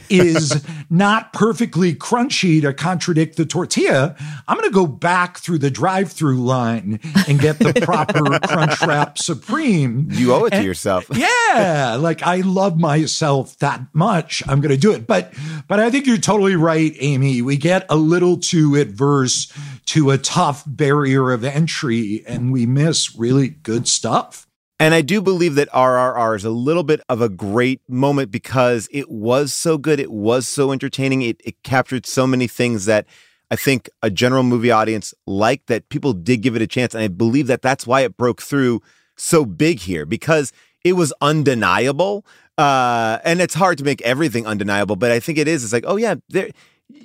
is 0.09 0.64
not 0.90 1.32
perfectly 1.32 1.94
crunchy 1.94 2.61
to 2.62 2.72
contradict 2.74 3.36
the 3.36 3.46
tortilla, 3.46 4.16
I'm 4.48 4.57
going 4.57 4.68
to 4.68 4.74
go 4.74 4.86
back 4.86 5.38
through 5.38 5.59
the 5.59 5.70
drive 5.70 6.11
through 6.11 6.42
line 6.42 6.98
and 7.28 7.38
get 7.38 7.59
the 7.59 7.72
proper 7.84 8.20
Crunchwrap 8.48 9.18
Supreme. 9.18 10.09
You 10.11 10.34
owe 10.34 10.44
it 10.46 10.50
to 10.50 10.57
And- 10.57 10.64
yourself. 10.97 11.18
yeah, 11.18 11.97
like 11.99 12.22
I 12.22 12.36
love 12.40 12.78
myself 12.78 13.59
that 13.59 13.82
much. 13.92 14.42
I'm 14.47 14.61
going 14.61 14.74
to 14.74 14.80
do 14.80 14.92
it. 14.92 15.07
But 15.07 15.32
but 15.68 15.80
I 15.80 15.90
think 15.90 16.07
you're 16.07 16.18
totally 16.18 16.57
right, 16.57 16.94
Amy. 16.99 17.42
We 17.42 17.57
get 17.57 17.86
a 17.88 17.97
little 17.97 18.36
too 18.36 18.74
adverse 18.76 19.53
to 19.86 20.11
a 20.11 20.18
tough 20.18 20.64
barrier 20.66 21.30
of 21.30 21.44
entry 21.44 22.24
and 22.26 22.53
we 22.53 22.66
miss 22.66 23.16
really 23.16 23.49
good 23.49 23.86
stuff. 23.88 24.47
And 24.78 24.92
I 24.92 25.01
do 25.01 25.22
believe 25.22 25.55
that 25.55 25.70
RRR 25.70 26.36
is 26.36 26.44
a 26.44 26.51
little 26.51 26.82
bit 26.82 27.01
of 27.09 27.22
a 27.22 27.30
great 27.30 27.80
moment 27.88 28.30
because 28.30 28.88
it 28.92 29.11
was 29.11 29.55
so 29.55 29.78
good. 29.78 29.99
It 29.99 30.12
was 30.12 30.47
so 30.47 30.70
entertaining. 30.70 31.22
It, 31.22 31.40
it 31.44 31.62
captured 31.62 32.05
so 32.05 32.26
many 32.26 32.47
things 32.47 32.84
that 32.84 33.07
I 33.51 33.57
think 33.57 33.88
a 34.03 34.11
general 34.11 34.42
movie 34.42 34.70
audience 34.70 35.14
liked, 35.26 35.68
that 35.68 35.88
people 35.88 36.12
did 36.12 36.42
give 36.42 36.57
it 36.57 36.62
a 36.62 36.66
chance. 36.66 36.94
And 36.94 37.03
I 37.03 37.09
believe 37.09 37.47
that 37.47 37.62
that's 37.62 37.86
why 37.86 38.03
it 38.03 38.18
broke 38.18 38.42
through 38.42 38.82
so 39.16 39.47
big 39.47 39.80
here 39.80 40.05
because 40.05 40.53
it 40.87 40.93
was 40.93 41.12
undeniable. 41.20 42.24
Uh, 42.57 43.18
and 43.24 43.41
it's 43.41 43.55
hard 43.55 43.76
to 43.78 43.84
make 43.84 44.01
everything 44.03 44.47
undeniable, 44.47 44.95
but 44.95 45.11
I 45.11 45.18
think 45.20 45.37
it 45.37 45.49
is. 45.49 45.64
It's 45.64 45.72
like, 45.72 45.84
oh, 45.87 45.97
yeah, 45.97 46.14
there. 46.28 46.49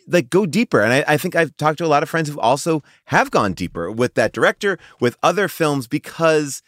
Like 0.07 0.29
go 0.29 0.45
deeper, 0.45 0.81
and 0.81 0.93
I, 0.93 1.03
I 1.07 1.17
think 1.17 1.35
I've 1.35 1.57
talked 1.57 1.79
to 1.79 1.85
a 1.85 1.87
lot 1.87 2.03
of 2.03 2.09
friends 2.09 2.29
who 2.29 2.39
also 2.39 2.83
have 3.05 3.31
gone 3.31 3.53
deeper 3.53 3.91
with 3.91 4.13
that 4.13 4.31
director, 4.31 4.77
with 4.99 5.17
other 5.23 5.47
films, 5.47 5.87
because 5.87 6.61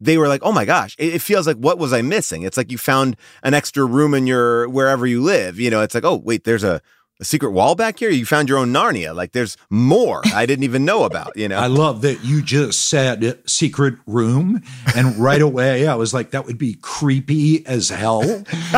they 0.00 0.18
were 0.18 0.26
like, 0.26 0.40
"Oh 0.42 0.50
my 0.50 0.64
gosh!" 0.64 0.96
It, 0.98 1.14
it 1.14 1.22
feels 1.22 1.46
like 1.46 1.56
what 1.56 1.78
was 1.78 1.92
I 1.92 2.02
missing? 2.02 2.42
It's 2.42 2.56
like 2.56 2.72
you 2.72 2.78
found 2.78 3.16
an 3.44 3.54
extra 3.54 3.84
room 3.84 4.12
in 4.12 4.26
your 4.26 4.68
wherever 4.68 5.06
you 5.06 5.22
live. 5.22 5.60
You 5.60 5.70
know, 5.70 5.82
it's 5.82 5.94
like, 5.94 6.04
"Oh 6.04 6.16
wait, 6.16 6.42
there's 6.42 6.64
a, 6.64 6.80
a 7.20 7.24
secret 7.24 7.50
wall 7.50 7.74
back 7.74 7.98
here. 7.98 8.10
You 8.10 8.26
found 8.26 8.48
your 8.48 8.58
own 8.58 8.72
Narnia. 8.72 9.14
Like 9.14 9.32
there's 9.32 9.56
more 9.70 10.22
I 10.34 10.46
didn't 10.46 10.64
even 10.64 10.84
know 10.84 11.04
about." 11.04 11.36
You 11.36 11.48
know, 11.48 11.58
I 11.58 11.66
love 11.66 12.02
that 12.02 12.24
you 12.24 12.42
just 12.42 12.86
said 12.88 13.38
secret 13.46 13.94
room. 14.06 14.62
And 14.96 15.16
right 15.16 15.40
away, 15.42 15.86
I 15.86 15.94
was 15.94 16.14
like, 16.14 16.30
that 16.30 16.46
would 16.46 16.58
be 16.58 16.76
creepy 16.80 17.66
as 17.66 17.88
hell. 17.88 18.22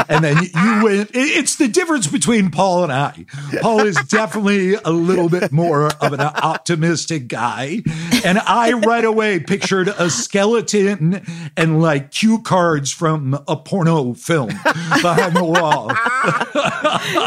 And 0.08 0.24
then 0.24 0.36
you 0.42 0.84
went, 0.84 1.10
it's 1.14 1.56
the 1.56 1.68
difference 1.68 2.06
between 2.06 2.50
Paul 2.50 2.84
and 2.84 2.92
I. 2.92 3.24
Paul 3.60 3.80
is 3.80 3.96
definitely 4.08 4.74
a 4.74 4.90
little 4.90 5.28
bit 5.28 5.52
more 5.52 5.86
of 5.86 6.12
an 6.12 6.20
optimistic 6.20 7.28
guy. 7.28 7.82
And 8.24 8.38
I 8.38 8.72
right 8.72 9.04
away 9.04 9.40
pictured 9.40 9.88
a 9.88 10.10
skeleton 10.10 11.24
and 11.56 11.80
like 11.80 12.10
cue 12.10 12.40
cards 12.40 12.90
from 12.90 13.38
a 13.46 13.56
porno 13.56 14.14
film 14.14 14.48
behind 14.48 15.36
the 15.36 15.44
wall. 15.44 15.90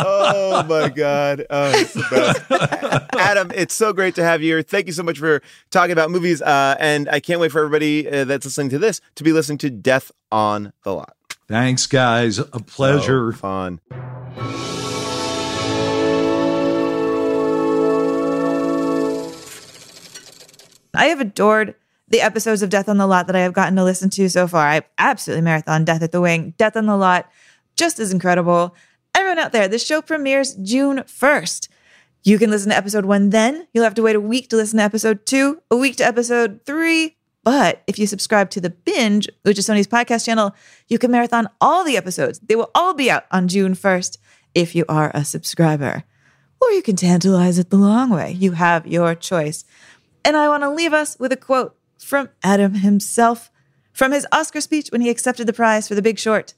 oh 0.05 0.66
my 0.68 0.89
god, 0.89 1.03
oh, 1.04 1.72
it's 1.76 1.93
the 1.93 2.06
best. 2.10 3.14
Adam, 3.18 3.51
it's 3.54 3.74
so 3.74 3.93
great 3.93 4.16
to 4.16 4.24
have 4.24 4.41
you 4.41 4.49
here. 4.49 4.62
Thank 4.62 4.88
you 4.88 4.93
so 4.93 5.04
much 5.04 5.20
for 5.20 5.41
talking 5.72 5.91
about 5.91 6.12
movies, 6.12 6.41
uh, 6.41 6.76
and 6.80 7.10
I 7.10 7.20
can't 7.20 7.39
wait 7.39 7.51
for 7.51 7.60
everybody 7.60 8.10
uh, 8.10 8.26
that's 8.26 8.45
listening 8.45 8.70
to 8.70 8.80
this 8.80 9.01
to 9.16 9.24
be 9.24 9.32
listening 9.32 9.58
to 9.60 9.70
Death 9.70 10.12
on 10.32 10.74
the 10.84 10.93
Lot. 10.93 11.16
Thanks, 11.47 11.88
guys. 11.88 12.39
A 12.39 12.45
pleasure. 12.45 13.32
So 13.34 13.38
fun. 13.38 13.80
I 20.95 21.06
have 21.08 21.20
adored 21.20 21.76
the 22.08 22.22
episodes 22.22 22.62
of 22.62 22.70
Death 22.70 22.88
on 22.88 22.97
the 22.97 23.08
Lot 23.08 23.28
that 23.28 23.36
I 23.36 23.39
have 23.39 23.54
gotten 23.54 23.76
to 23.76 23.84
listen 23.84 24.10
to 24.12 24.30
so 24.30 24.47
far. 24.47 24.68
I 24.68 24.82
absolutely 24.97 25.41
marathon 25.41 25.84
Death 25.84 26.04
at 26.04 26.12
the 26.12 26.22
Wing. 26.22 26.54
Death 26.58 26.78
on 26.78 26.86
the 26.86 26.95
Lot, 26.95 27.30
just 27.76 27.99
as 27.99 28.14
incredible. 28.14 28.76
Everyone 29.16 29.39
out 29.39 29.51
there, 29.51 29.68
the 29.68 29.80
show 29.80 30.01
premieres 30.01 30.55
June 30.55 30.99
1st. 30.99 31.68
You 32.24 32.39
can 32.39 32.49
listen 32.49 32.70
to 32.70 32.78
episode 32.78 33.05
one 33.05 33.30
then. 33.30 33.68
You'll 33.74 33.84
have 33.84 33.95
to 33.95 34.01
wait 34.01 34.16
a 34.16 34.20
week 34.22 34.49
to 34.49 34.55
listen 34.55 34.78
to 34.78 34.84
episode 34.84 35.26
two, 35.26 35.61
a 35.70 35.76
week 35.76 35.97
to 35.97 36.05
episode 36.05 36.61
three. 36.66 37.18
But 37.43 37.84
if 37.86 37.99
you 37.99 38.07
subscribe 38.07 38.49
to 38.51 38.61
The 38.61 38.70
Binge, 38.70 39.28
which 39.41 39.59
is 39.59 39.68
Sony's 39.68 39.88
podcast 39.88 40.26
channel, 40.26 40.55
you 40.88 40.97
can 40.97 41.11
marathon 41.11 41.49
all 41.59 41.84
the 41.84 41.97
episodes. 41.97 42.39
They 42.39 42.55
will 42.55 42.72
all 42.74 42.93
be 42.93 43.11
out 43.11 43.26
on 43.32 43.49
June 43.49 43.74
1st 43.74 44.18
if 44.55 44.74
you 44.74 44.86
are 44.88 45.11
a 45.14 45.26
subscriber. 45.26 46.03
Or 46.61 46.72
you 46.72 46.82
can 46.82 46.95
tantalize 46.95 47.59
it 47.59 47.70
the 47.70 47.78
long 47.78 48.09
way. 48.09 48.32
You 48.32 48.53
have 48.53 48.88
your 48.88 49.16
choice. 49.16 49.66
And 50.24 50.38
I 50.38 50.47
want 50.47 50.64
to 50.64 50.70
leave 50.70 50.93
us 50.93 51.20
with 51.20 51.34
a 51.34 51.38
quote 51.38 51.76
from 51.99 52.30
Adam 52.41 52.76
himself 52.76 53.51
from 53.91 54.11
his 54.11 54.26
Oscar 54.32 54.61
speech 54.61 54.89
when 54.89 55.01
he 55.01 55.09
accepted 55.09 55.45
the 55.45 55.53
prize 55.53 55.88
for 55.88 55.95
The 55.95 56.01
Big 56.01 56.18
Short. 56.18 56.53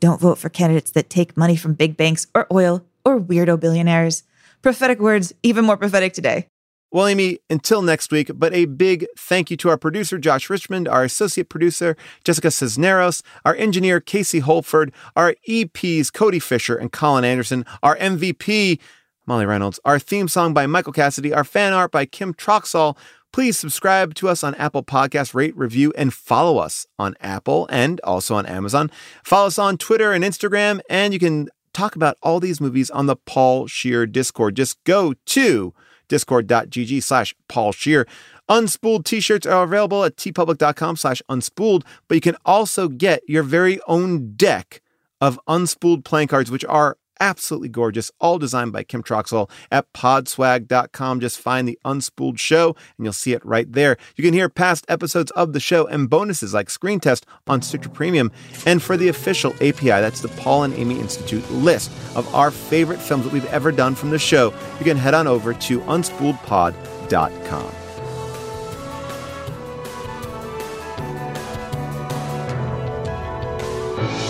Don't 0.00 0.20
vote 0.20 0.38
for 0.38 0.48
candidates 0.48 0.90
that 0.92 1.10
take 1.10 1.36
money 1.36 1.56
from 1.56 1.74
big 1.74 1.96
banks 1.96 2.26
or 2.34 2.46
oil 2.52 2.84
or 3.04 3.20
weirdo 3.20 3.60
billionaires. 3.60 4.24
Prophetic 4.62 4.98
words, 4.98 5.32
even 5.42 5.64
more 5.64 5.76
prophetic 5.76 6.12
today. 6.12 6.46
Well, 6.92 7.06
Amy, 7.06 7.38
until 7.48 7.82
next 7.82 8.10
week, 8.10 8.32
but 8.34 8.52
a 8.52 8.64
big 8.64 9.06
thank 9.16 9.48
you 9.48 9.56
to 9.58 9.68
our 9.68 9.76
producer, 9.76 10.18
Josh 10.18 10.50
Richmond, 10.50 10.88
our 10.88 11.04
associate 11.04 11.48
producer, 11.48 11.96
Jessica 12.24 12.50
Cisneros, 12.50 13.22
our 13.44 13.54
engineer, 13.54 14.00
Casey 14.00 14.40
Holford, 14.40 14.92
our 15.14 15.36
EPs, 15.48 16.12
Cody 16.12 16.40
Fisher 16.40 16.74
and 16.74 16.90
Colin 16.90 17.24
Anderson, 17.24 17.64
our 17.84 17.96
MVP, 17.98 18.80
Molly 19.24 19.46
Reynolds, 19.46 19.78
our 19.84 20.00
theme 20.00 20.26
song 20.26 20.52
by 20.52 20.66
Michael 20.66 20.92
Cassidy, 20.92 21.32
our 21.32 21.44
fan 21.44 21.72
art 21.72 21.92
by 21.92 22.06
Kim 22.06 22.34
Troxall. 22.34 22.96
Please 23.32 23.56
subscribe 23.56 24.14
to 24.14 24.28
us 24.28 24.42
on 24.42 24.54
Apple 24.56 24.82
Podcasts, 24.82 25.34
rate, 25.34 25.56
review, 25.56 25.92
and 25.96 26.12
follow 26.12 26.58
us 26.58 26.86
on 26.98 27.14
Apple 27.20 27.68
and 27.70 28.00
also 28.00 28.34
on 28.34 28.44
Amazon. 28.44 28.90
Follow 29.24 29.46
us 29.46 29.58
on 29.58 29.78
Twitter 29.78 30.12
and 30.12 30.24
Instagram, 30.24 30.80
and 30.90 31.12
you 31.12 31.20
can 31.20 31.48
talk 31.72 31.94
about 31.94 32.16
all 32.22 32.40
these 32.40 32.60
movies 32.60 32.90
on 32.90 33.06
the 33.06 33.16
Paul 33.16 33.68
Scheer 33.68 34.04
Discord. 34.06 34.56
Just 34.56 34.82
go 34.84 35.14
to 35.26 35.72
discord.gg 36.08 37.02
slash 37.02 37.34
Paul 37.48 37.72
Scheer. 37.72 38.06
Unspooled 38.48 39.04
t-shirts 39.04 39.46
are 39.46 39.62
available 39.62 40.04
at 40.04 40.16
teepublic.com 40.16 40.96
slash 40.96 41.22
unspooled, 41.30 41.84
but 42.08 42.16
you 42.16 42.20
can 42.20 42.36
also 42.44 42.88
get 42.88 43.22
your 43.28 43.44
very 43.44 43.80
own 43.86 44.32
deck 44.34 44.82
of 45.20 45.38
unspooled 45.48 46.04
playing 46.04 46.26
cards, 46.26 46.50
which 46.50 46.64
are 46.64 46.96
absolutely 47.20 47.68
gorgeous, 47.68 48.10
all 48.20 48.38
designed 48.38 48.72
by 48.72 48.82
Kim 48.82 49.02
Troxell 49.02 49.50
at 49.70 49.92
podswag.com. 49.92 51.20
Just 51.20 51.38
find 51.38 51.68
the 51.68 51.78
Unspooled 51.84 52.38
Show 52.38 52.74
and 52.96 53.04
you'll 53.04 53.12
see 53.12 53.32
it 53.32 53.44
right 53.44 53.70
there. 53.70 53.96
You 54.16 54.24
can 54.24 54.34
hear 54.34 54.48
past 54.48 54.84
episodes 54.88 55.30
of 55.32 55.52
the 55.52 55.60
show 55.60 55.86
and 55.86 56.10
bonuses 56.10 56.54
like 56.54 56.70
Screen 56.70 56.98
Test 57.00 57.26
on 57.46 57.62
Stitcher 57.62 57.90
Premium 57.90 58.32
and 58.66 58.82
for 58.82 58.96
the 58.96 59.08
official 59.08 59.52
API, 59.56 59.84
that's 59.84 60.20
the 60.20 60.28
Paul 60.28 60.64
and 60.64 60.74
Amy 60.74 60.98
Institute 60.98 61.48
list 61.50 61.90
of 62.16 62.34
our 62.34 62.50
favorite 62.50 63.00
films 63.00 63.24
that 63.24 63.32
we've 63.32 63.44
ever 63.46 63.70
done 63.70 63.94
from 63.94 64.10
the 64.10 64.18
show. 64.18 64.54
You 64.78 64.84
can 64.84 64.96
head 64.96 65.14
on 65.14 65.26
over 65.26 65.52
to 65.54 65.80
unspooledpod.com. 65.80 67.72
Thank 74.00 74.24
you 74.24 74.29